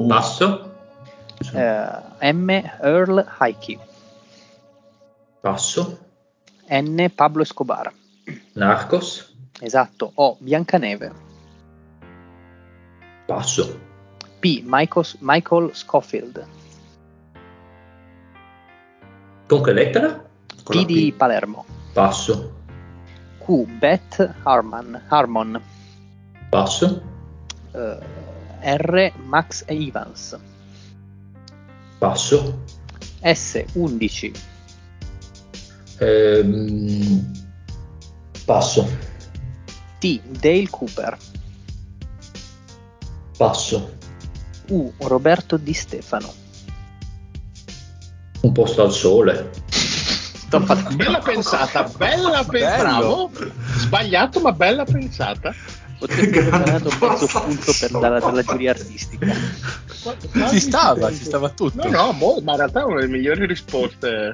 [0.08, 0.70] Passo.
[1.54, 2.50] Eh, M
[2.82, 3.78] Earl Heike
[5.40, 5.98] Passo.
[6.68, 7.92] N Pablo Escobar
[8.52, 9.32] Narcos.
[9.60, 11.12] esatto O Biancaneve
[13.26, 13.78] Passo.
[14.40, 16.46] P Michael, Michael Scofield
[19.50, 20.24] Con che lettera?
[20.62, 21.16] Con P di P.
[21.16, 22.52] Palermo Passo.
[23.44, 25.60] Q Beth Harmon, Harmon
[26.48, 27.02] Passo.
[27.72, 27.98] Eh,
[28.60, 30.38] R Max Evans
[31.98, 32.62] Passo.
[33.20, 34.32] S 11
[35.98, 37.32] Ehm,
[38.46, 38.88] passo.
[39.98, 41.16] T Dale Cooper
[43.36, 43.96] Passo.
[44.68, 46.32] U Roberto Di Stefano
[48.42, 49.50] Un posto al sole.
[50.94, 52.44] Bella pensata, bella pensata.
[52.44, 53.30] Bello.
[53.30, 53.30] Bravo.
[53.76, 55.54] Sbagliato, ma bella pensata.
[56.02, 59.26] Aver dato un Grande punto per dalla, dalla giuria artistica
[60.48, 61.86] Ci stava, ci stava tutto.
[61.88, 64.32] No, no, mo- ma in realtà è una delle migliori risposte.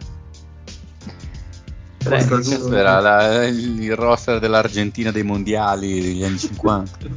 [1.98, 7.08] Tre, Porca due, Questo era la- il roster dell'Argentina dei mondiali degli anni 50.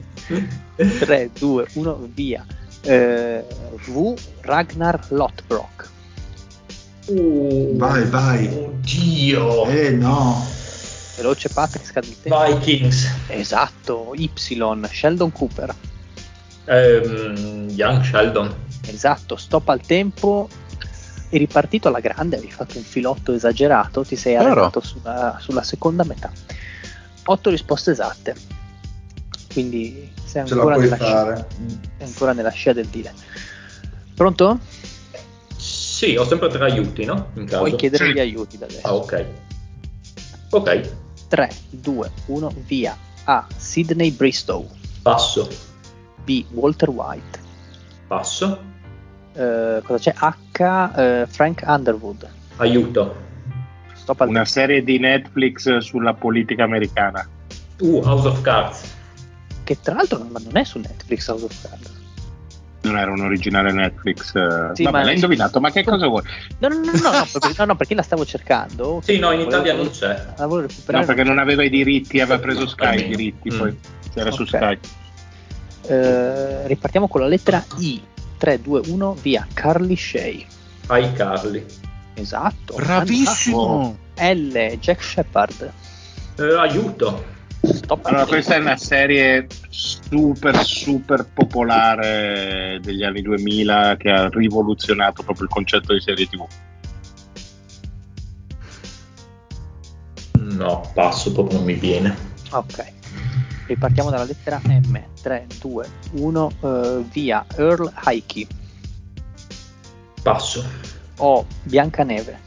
[0.99, 2.43] 3, 2, 1, via.
[2.81, 3.45] Eh,
[3.85, 4.13] v.
[4.41, 5.78] Ragnar Lothbrok.
[7.09, 8.47] Uh, Vai, vai.
[8.47, 9.65] Oddio.
[9.67, 10.45] Eh no.
[11.17, 12.45] Veloce Patrick, scade il tempo.
[12.45, 13.09] Vikings.
[13.27, 14.29] Esatto, Y.
[14.89, 15.75] Sheldon Cooper.
[16.65, 18.55] Ehm, Young Sheldon.
[18.85, 20.47] Esatto, stop al tempo.
[21.31, 24.51] Eri partito alla grande, avevi fatto un filotto esagerato, ti sei Vero.
[24.51, 26.31] arredato sulla, sulla seconda metà.
[27.25, 28.35] Otto risposte esatte.
[29.51, 33.13] Quindi sei ancora, puoi nella, scia, sei ancora nella scia del dire.
[34.15, 34.59] Pronto?
[35.99, 37.27] Sì, ho sempre tre aiuti, no?
[37.33, 37.57] In caso.
[37.57, 38.13] Puoi chiedere Sì.
[38.13, 38.87] gli aiuti da adesso.
[38.87, 39.25] Ah, ok.
[40.51, 40.89] Ok,
[41.27, 42.97] 3, 2, 1, via.
[43.25, 43.45] A.
[43.57, 44.65] Sidney Bristow.
[45.01, 45.49] passo.
[46.23, 46.45] B.
[46.51, 47.39] Walter White.
[48.07, 48.57] Passo.
[49.33, 50.15] Eh, cosa c'è?
[50.17, 50.93] H.
[50.97, 52.29] eh, Frank Underwood.
[52.55, 53.15] Aiuto.
[53.93, 57.27] Stop al Una serie di Netflix sulla politica americana.
[57.81, 58.95] Uh, House of Cards.
[59.65, 61.97] Che tra l'altro non è su Netflix House of Cards.
[62.81, 64.33] Non era un originale Netflix.
[64.35, 64.69] eh.
[64.73, 66.23] Sì, Vabbè, ma- l'hai indovinato, ma che cosa vuoi?
[66.59, 69.01] No, no, no, no, no, perché, no, no, perché la stavo cercando.
[69.03, 70.25] Sì, no, in Volevo- Italia non c'è.
[70.37, 71.05] La volevo recuperare.
[71.05, 73.57] No, perché non aveva i diritti, aveva preso Sky i diritti, Mm.
[73.57, 73.77] poi
[74.13, 74.47] era su Ok.
[74.47, 74.77] Sky.
[75.87, 78.01] Eh, ripartiamo con la lettera I.
[78.37, 79.45] 3, 2, 1, via.
[79.53, 80.45] Carly Shay.
[80.87, 81.65] Ai Carli.
[82.13, 82.75] Esatto.
[82.75, 83.97] Bravissimo!
[84.15, 84.77] L.
[84.79, 85.71] Jack Shepard.
[86.37, 87.25] Eh, aiuto.
[87.89, 94.29] Stop al Allora, questa è una serie super, super popolare degli anni 2000 che ha
[94.29, 96.45] rivoluzionato proprio il concetto di serie TV.
[100.53, 102.15] No, passo, proprio non mi viene.
[102.51, 102.93] Ok.
[103.65, 105.03] Ripartiamo dalla lettera M.
[105.23, 107.43] 3, 2, 1, eh, via.
[107.57, 108.47] Earl Heike.
[110.21, 110.63] Passo.
[111.17, 111.43] O.
[111.63, 112.39] Biancaneve.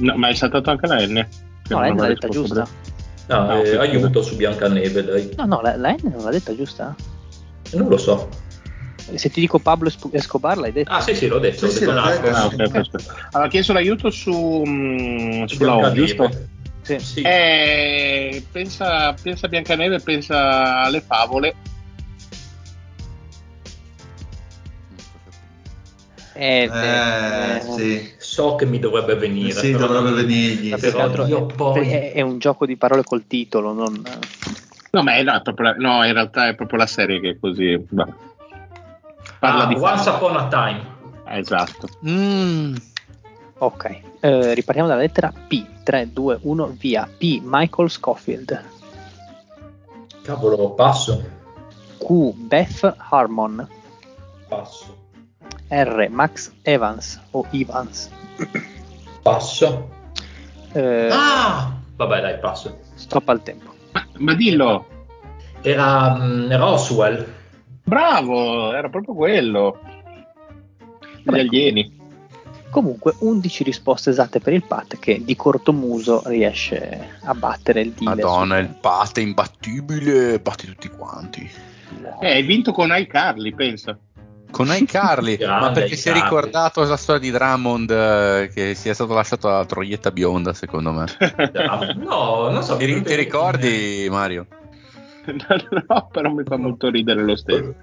[0.00, 1.26] No, ma hai saltato anche la N?
[1.68, 2.83] No, la N aveva detta risposto giusta.
[3.26, 5.30] No, Ah, eh, aiuto su Biancaneve, dai.
[5.36, 6.94] No, no, la, la N non l'ha detta giusta?
[7.72, 8.28] Non lo so.
[9.14, 10.90] Se ti dico Pablo Escobar l'hai detto?
[10.92, 11.58] Ah, sì, sì, l'ho detto.
[11.58, 12.76] Sì, l'ho sì, detto l'ho un detto.
[12.78, 12.98] altro.
[13.00, 13.08] Ah.
[13.32, 15.94] Allora, ha chiesto l'aiuto su, mm, sulla O, Biancaneve.
[16.06, 16.30] giusto?
[16.82, 16.98] Sì.
[16.98, 17.22] Sì.
[17.22, 21.54] Eh, pensa, pensa a Biancaneve, pensa alle favole.
[26.36, 28.13] Eh, Eh, eh, sì.
[28.34, 29.52] So che mi dovrebbe venire.
[29.52, 30.76] Sì, però dovrebbe venirgli.
[30.76, 34.02] Però io è, poi- è- un gioco di parole col titolo, non...
[34.90, 37.80] No, ma è, no, la- no, in realtà è proprio la serie che è così.
[37.90, 38.08] va.
[39.38, 40.16] Parla Ah, di Once favole.
[40.16, 41.36] Upon a Time.
[41.38, 41.88] Esatto.
[42.08, 42.74] Mm,
[43.58, 45.64] Ok, eh, ripartiamo dalla lettera P.
[45.84, 47.08] 3, 2, 1, via.
[47.16, 47.40] P.
[47.44, 48.64] Michael Scofield.
[50.22, 51.22] Cavolo, passo.
[51.98, 52.32] Q.
[52.34, 53.64] Beth Harmon.
[54.48, 55.02] Passo.
[55.68, 56.08] R.
[56.10, 58.10] Max Evans o Evans.
[59.22, 59.88] Passo.
[60.72, 61.72] Eh, Ah!
[61.96, 62.78] Vabbè, dai, passo.
[62.94, 63.72] Stop al tempo.
[63.92, 64.86] Ma, ma dillo,
[65.62, 67.32] Era mm, Roswell.
[67.84, 69.78] bravo, era proprio quello.
[71.22, 72.02] Gli alieni.
[72.70, 77.92] Comunque 11 risposte esatte per il Pat che di corto muso riesce a battere il
[77.92, 78.16] dealer.
[78.16, 81.48] Madonna, il Pat è imbattibile, batti tutti quanti.
[82.20, 83.96] Eh, hai vinto con iCarly, pensa.
[84.54, 89.12] Con iCarly, ma perché si è ricordato la storia di Drummond eh, che sia stato
[89.12, 91.06] lasciato alla troietta bionda, secondo me.
[91.96, 92.76] No, non so.
[92.76, 94.46] Ti, ti ricordi, Mario?
[95.26, 97.74] no, però mi fa molto ridere lo stesso.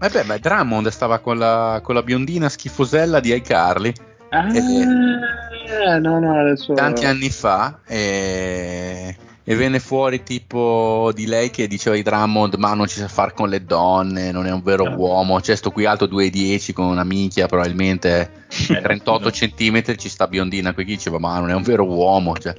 [0.00, 3.92] Eh beh, beh, Drummond stava con la, con la biondina schifosella di iCarly
[4.30, 6.74] Ah, no, no, adesso...
[6.74, 9.16] tanti anni fa e,
[9.50, 13.32] e venne fuori tipo di lei che diceva di Drummond ma non ci sa fare
[13.32, 14.94] con le donne, non è un vero Ah.
[14.94, 19.30] uomo, cioè sto qui alto 2,10 con una minchia probabilmente Eh, 38 no.
[19.30, 22.54] centimetri ci sta biondina qui diceva ma non è un vero uomo cioè.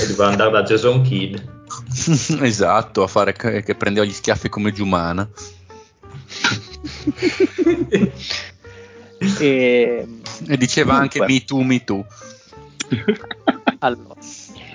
[0.00, 1.36] E doveva andare da Jason Kidd.
[2.42, 5.28] esatto a fare che, che prendeva gli schiaffi come Giumana
[9.38, 10.06] E,
[10.46, 11.26] e diceva anche Comunque.
[11.26, 12.06] me too me too
[13.80, 14.14] allora,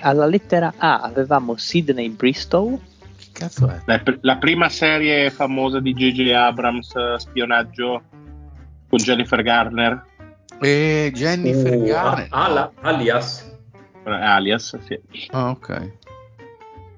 [0.06, 2.80] alla lettera A avevamo Sidney Bristow.
[3.16, 3.80] che cazzo è?
[3.86, 6.30] La, la prima serie famosa di J.J.
[6.32, 8.02] Abrams, eh, spionaggio,
[8.88, 10.04] con Jennifer Garner,
[10.60, 13.52] e Jennifer Uh, Garner a- ala- alias.
[14.04, 14.98] eh, alias, sì.
[15.32, 15.92] ah ok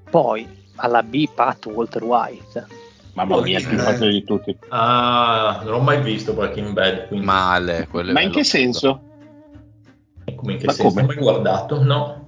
[0.09, 2.67] Poi alla B Pat Walter White.
[3.13, 4.55] Mamma Oh, mia, il più facile di tutti.
[4.69, 7.07] Ah, non ho mai visto Breaking Bad.
[7.07, 7.25] Quindi...
[7.25, 9.01] male Ma in che senso?
[10.35, 10.89] Come in che Ma senso?
[10.89, 11.01] come?
[11.01, 11.83] Non ho mai guardato?
[11.83, 12.27] No.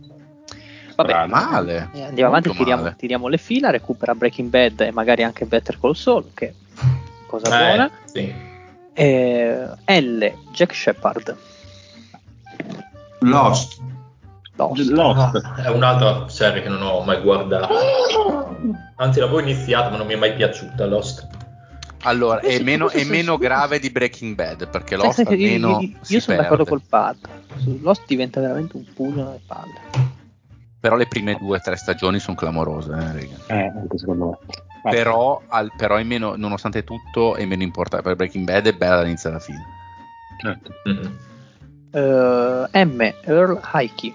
[0.95, 2.95] Vabbè, male eh, andiamo avanti, tiriamo, male.
[2.97, 6.53] tiriamo le fila, recupera Breaking Bad e magari anche Better Call Saul, che
[7.27, 7.91] cosa Eh, buona.
[8.05, 8.33] sì.
[8.93, 9.67] Eh,
[10.01, 11.35] L Jack Shepard.
[13.21, 13.79] Lost.
[14.55, 14.89] Lost.
[14.89, 15.35] Lost.
[15.43, 17.73] Ah, è un'altra serie che non ho mai guardato.
[18.97, 21.27] Anzi, l'avevo iniziata, ma non mi è mai piaciuta Lost.
[22.03, 25.97] Allora, è meno, è meno grave di Breaking Bad perché Lost io- almeno io, io
[26.01, 26.69] si sono d'accordo perde.
[26.69, 27.17] col pad.
[27.57, 29.79] Su Lost diventa veramente un pugno nelle palle.
[30.81, 32.91] Però le prime due o tre stagioni sono clamorose,
[33.47, 33.55] eh.
[33.55, 34.37] Eh, anche secondo me.
[34.83, 38.03] Ma- Però, al- però è meno, nonostante tutto, è meno importante.
[38.03, 39.63] Per Breaking Bad è bella dall'inizio alla fine.
[40.39, 40.71] certo.
[40.89, 41.05] Mm.
[42.73, 43.13] Eh, M.
[43.25, 44.13] Earl Heike.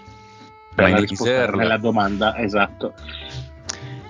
[0.75, 2.95] Per la risposta nella domanda, esatto.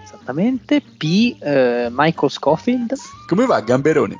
[0.03, 0.81] Esattamente.
[0.81, 1.37] P.
[1.39, 2.95] eh, Michael Scofield.
[3.29, 4.17] Come va, Gamberone?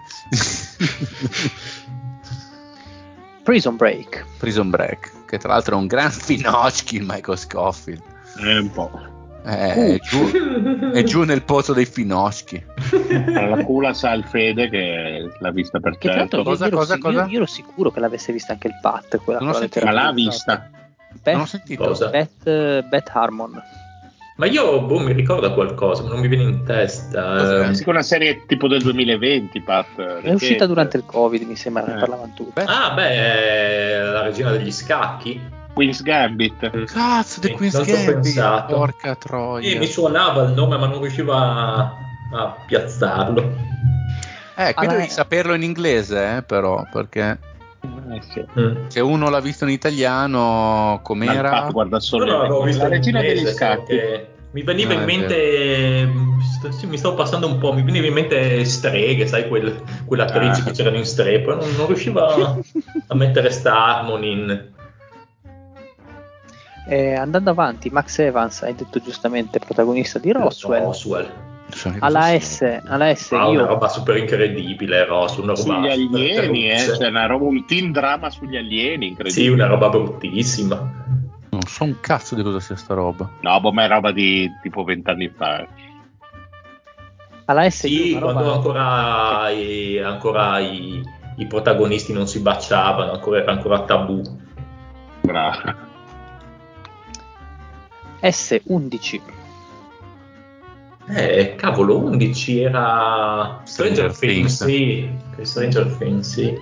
[3.45, 4.25] Prison Break.
[4.39, 8.03] Prison Break, che tra l'altro è un gran finocchi il Michael Scofield.
[8.43, 8.91] Eh, un po'.
[9.43, 9.93] È, Uh.
[9.95, 12.61] è giù, è giù nel pozzo dei finocchi.
[13.29, 16.39] La cula sa il Fede che l'ha vista per Che certo.
[16.39, 17.23] io, Cosa, io ero cosa, si- cosa?
[17.23, 19.19] io- io ero sicuro che l'avesse vista anche il Pat.
[19.19, 19.85] Quella Non sentito.
[19.87, 20.69] Ma l'ha vista.
[21.23, 21.85] Beth, Non ho sentito.
[21.85, 22.09] Cosa?
[22.09, 23.63] Beth, eh, Beth Harmon.
[24.39, 27.69] Ma io boh, mi ricorda qualcosa, ma non mi viene in testa.
[27.69, 30.21] Eh, Sì, una serie tipo del 2020, Pat.
[30.23, 31.99] È uscita durante il Covid, mi sembra, ne Eh.
[32.01, 32.61] parlavano tutti.
[32.67, 35.41] Ah, beh, è la regina degli scacchi.
[35.77, 36.87] Queen's Gambit.
[36.91, 38.13] Cazzo, The Queen's Gambit.
[38.15, 38.75] pensato.
[38.75, 39.69] Porca troia.
[39.75, 41.81] E mi suonava il nome, ma non riuscivo a,
[42.33, 43.43] a piazzarlo.
[44.57, 47.39] Eh, qui Allora- devi saperlo in inglese, eh, però, perché
[48.11, 48.43] Eh, sì.
[48.59, 48.87] Mm.
[48.87, 51.51] se uno l'ha visto in italiano, com'era?
[51.51, 54.01] Pat guarda solo l'avevo visto la in regina inglese, degli scacchi.
[54.53, 56.09] Mi veniva Ah, in mente,
[56.41, 60.63] st- sì, mi stavo passando un po', mi veniva in mente streghe, sai, quel, quell'attrice
[60.63, 60.65] Ah.
[60.65, 62.57] che c'erano in streghe, poi non, non riuscivo a,
[63.09, 64.75] a mettere sta Harmony in...
[66.89, 70.85] Eh, andando avanti, Max Evans, hai detto giustamente, protagonista di Roswell.
[70.85, 71.29] Roswell.
[71.99, 72.39] Alla.
[72.39, 76.79] S, alla S Ah, una io roba super incredibile, Roswell, una roba Sugli alieni, eh,
[76.79, 79.47] cioè una roba, un teen drama sugli alieni, incredibile.
[79.47, 80.77] Sì, una roba bruttissima.
[81.51, 83.29] Non so un cazzo di cosa sia sta roba.
[83.41, 85.67] No, boh, ma è roba di tipo vent'anni fa.
[87.47, 91.03] alla S io Sì, una roba- quando ancora, i, ancora i,
[91.37, 94.23] i protagonisti non si baciavano, ancora, era ancora tabù.
[95.23, 95.86] Bravo.
[98.23, 99.21] S11
[101.09, 104.65] Eh, cavolo, 11 era Stranger, Stranger Things, Things.
[105.37, 105.45] sì.
[105.45, 106.55] Stranger Things, sì.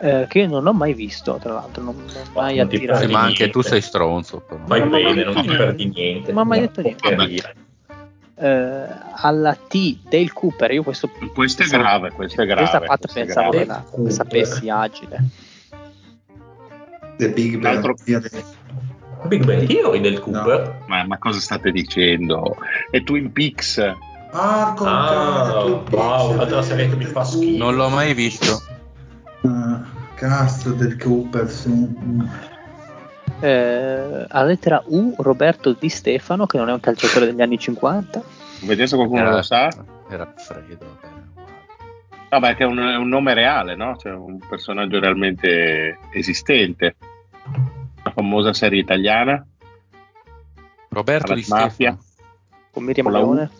[0.00, 2.76] eh, che io non ho mai visto, tra l'altro, non mi ha mai Non ti
[2.76, 3.04] attirato.
[3.06, 3.50] Sì, ma anche niente.
[3.50, 4.38] tu sei stronzo.
[4.40, 4.60] Però.
[4.66, 6.32] Ma- ma- bene, non ti perdi niente.
[6.32, 7.54] ma mai Una detto niente.
[8.40, 8.86] Eh,
[9.16, 12.60] alla T Dale Cooper, io questo Questo è pensavo- grave, questo è grave.
[12.60, 13.66] Questa Pat questo è pensavo grave.
[13.66, 15.24] che la sapessi agile.
[17.16, 17.82] The Big Bang.
[19.24, 20.82] Big Bang Theory del Cooper.
[20.86, 22.56] Ma, ma cosa state dicendo?
[22.90, 23.78] E Twin Peaks?
[24.30, 27.64] Ah, con Ah, Peaks, wow, serie che mi fa schifo.
[27.64, 28.62] Non l'ho mai visto.
[29.42, 29.82] Ah,
[30.14, 31.88] cazzo del Cooper, sì.
[33.40, 38.22] Eh, alla lettera U Roberto Di Stefano, che non è un calciatore degli anni 50.
[38.62, 39.68] Vedete se qualcuno Era, lo sa?
[40.10, 41.16] era uguale.
[42.30, 43.96] No, beh, che è un, è un nome reale, no?
[43.96, 46.96] Cioè un personaggio realmente esistente.
[48.18, 49.46] Famosa serie italiana.
[50.88, 51.96] Roberto Di mafia.
[52.72, 53.14] Con Miriam Con.
[53.14, 53.50] Leone.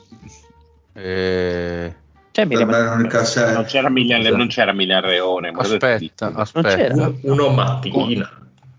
[0.95, 1.95] Eh,
[2.33, 3.23] C'è Miriam l'unica
[3.53, 5.53] Non c'era Milian, non c'era Milian Reone.
[5.53, 6.41] ma aspetta, c'era?
[6.41, 7.13] aspetta.
[7.23, 8.29] Uno mattina,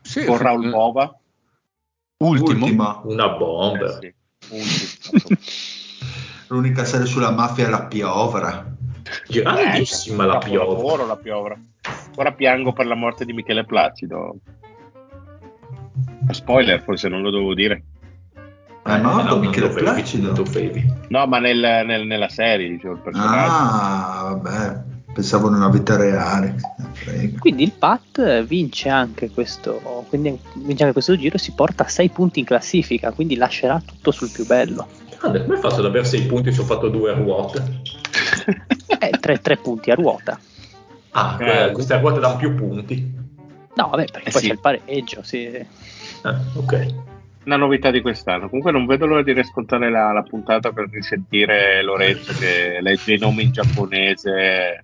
[0.02, 1.18] Sì, Con Raul Bova.
[2.18, 2.66] Ultimo.
[2.66, 3.02] Ultima.
[3.06, 4.00] una bomba.
[4.00, 4.14] Eh,
[4.62, 5.38] sì.
[6.50, 8.70] L'unica serie sulla mafia è la piovra.
[9.30, 11.06] Grandissima la piovra.
[11.06, 11.58] La piovra.
[12.18, 14.40] Ora piango per la morte di Michele Placido.
[16.32, 17.84] Spoiler, forse non lo dovevo dire.
[18.84, 20.34] È morto Eh, no, Michele Placido.
[21.10, 23.52] No, ma nel- nel- nella serie, dicevo, il personaggio.
[23.52, 24.84] Ah, vabbè.
[25.14, 26.56] Pensavo nella vita reale.
[27.40, 32.10] Quindi il Pat vince anche questo, quindi vince anche questo giro, si porta a 6
[32.10, 34.88] punti in classifica, quindi lascerà tutto sul più bello.
[35.20, 37.82] Grande, come hai fatto ad avere 6 punti se ho fatto due ruote?
[39.00, 40.40] Eh, 3, punti a ruota.
[41.12, 41.66] Ah, Eh.
[41.66, 43.19] eh, queste ruote danno più punti.
[43.80, 44.48] No, vabbè, perché Eh poi sì.
[44.48, 45.24] c'è il pareggio.
[45.24, 45.46] Sì.
[45.46, 45.68] Eh,
[46.56, 46.94] ok.
[47.46, 48.48] Una novità di quest'anno.
[48.48, 53.18] Comunque non vedo l'ora di riascoltare la, la puntata per risentire Lorenzo che legge i
[53.18, 54.84] nomi in giapponese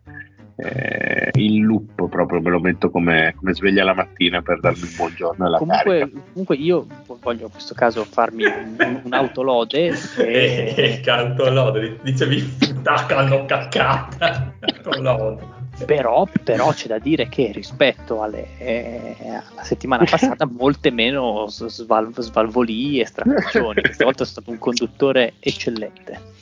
[0.55, 4.93] eh, in loop proprio, me lo metto come, come sveglia la mattina per darmi il
[4.95, 6.19] buongiorno e la Comunque, carica.
[6.31, 6.88] comunque io
[7.22, 9.93] voglio in questo caso farmi un, un'autolode.
[10.17, 14.53] Eh, che- Cantolode, dicevi tacca hanno caccata.
[14.59, 15.53] Cantolode.
[15.85, 22.14] Però, però c'è da dire che rispetto alle, eh, alla settimana passata molte meno sval-
[22.15, 23.81] svalvolii e strafaccioni.
[23.81, 26.34] Questa volta è stato un conduttore eccellente.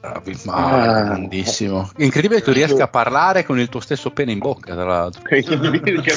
[0.00, 1.02] Bravi, ma Ah.
[1.04, 1.90] grandissimo.
[1.98, 5.22] Incredibile che tu riesca a parlare con il tuo stesso pene in bocca, tra l'altro.
[5.28, 6.02] È incredibile.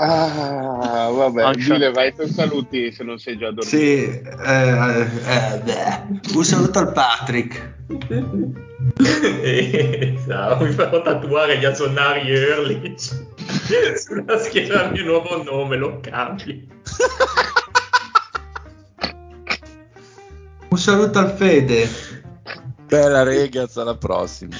[0.00, 3.66] Ah, vabbè, dile, vai tu saluti se non sei già dormito.
[3.66, 6.20] Sì, eh, eh, beh.
[6.36, 7.76] un saluto al Patrick.
[9.40, 13.10] Esatto, mi farò tatuare gli azonari Earlich
[13.98, 16.68] sulla schiena del mio nuovo nome, lo cambi.
[20.70, 21.88] Un saluto al Fede.
[22.86, 24.56] Bella ragazzi, alla prossima.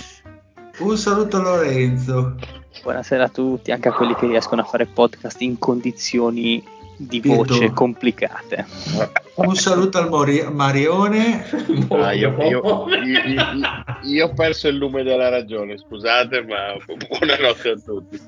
[0.79, 2.35] Un saluto a Lorenzo.
[2.83, 6.65] Buonasera a tutti, anche a quelli che riescono a fare podcast in condizioni
[7.01, 7.75] di voce Pietro.
[7.75, 8.67] complicate.
[9.35, 11.47] Un saluto al Mori- Marione.
[11.91, 13.45] Ah, io, io- io-
[14.03, 16.75] io- ho perso il lume della ragione, scusate, ma
[17.07, 18.21] buonanotte a tutti.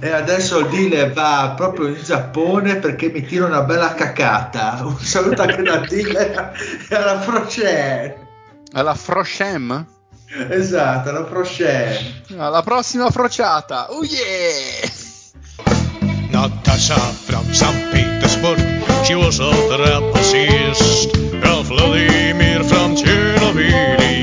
[0.00, 4.78] E adesso il Dile va proprio in Giappone perché mi tira una bella cacata.
[4.84, 6.52] Un saluto anche da Dile
[6.88, 8.26] e alla prochaine.
[8.72, 9.86] Alla Froshem?
[10.48, 12.22] Esatto, alla prochaine.
[12.36, 13.86] Alla prossima frociata!
[13.90, 14.90] Oh yeah!
[16.30, 17.90] Natasha from St.
[17.92, 18.58] Petersburg,
[19.04, 21.14] she was a trapezist.
[21.40, 24.13] Ralph Vladimir from Chernobyl,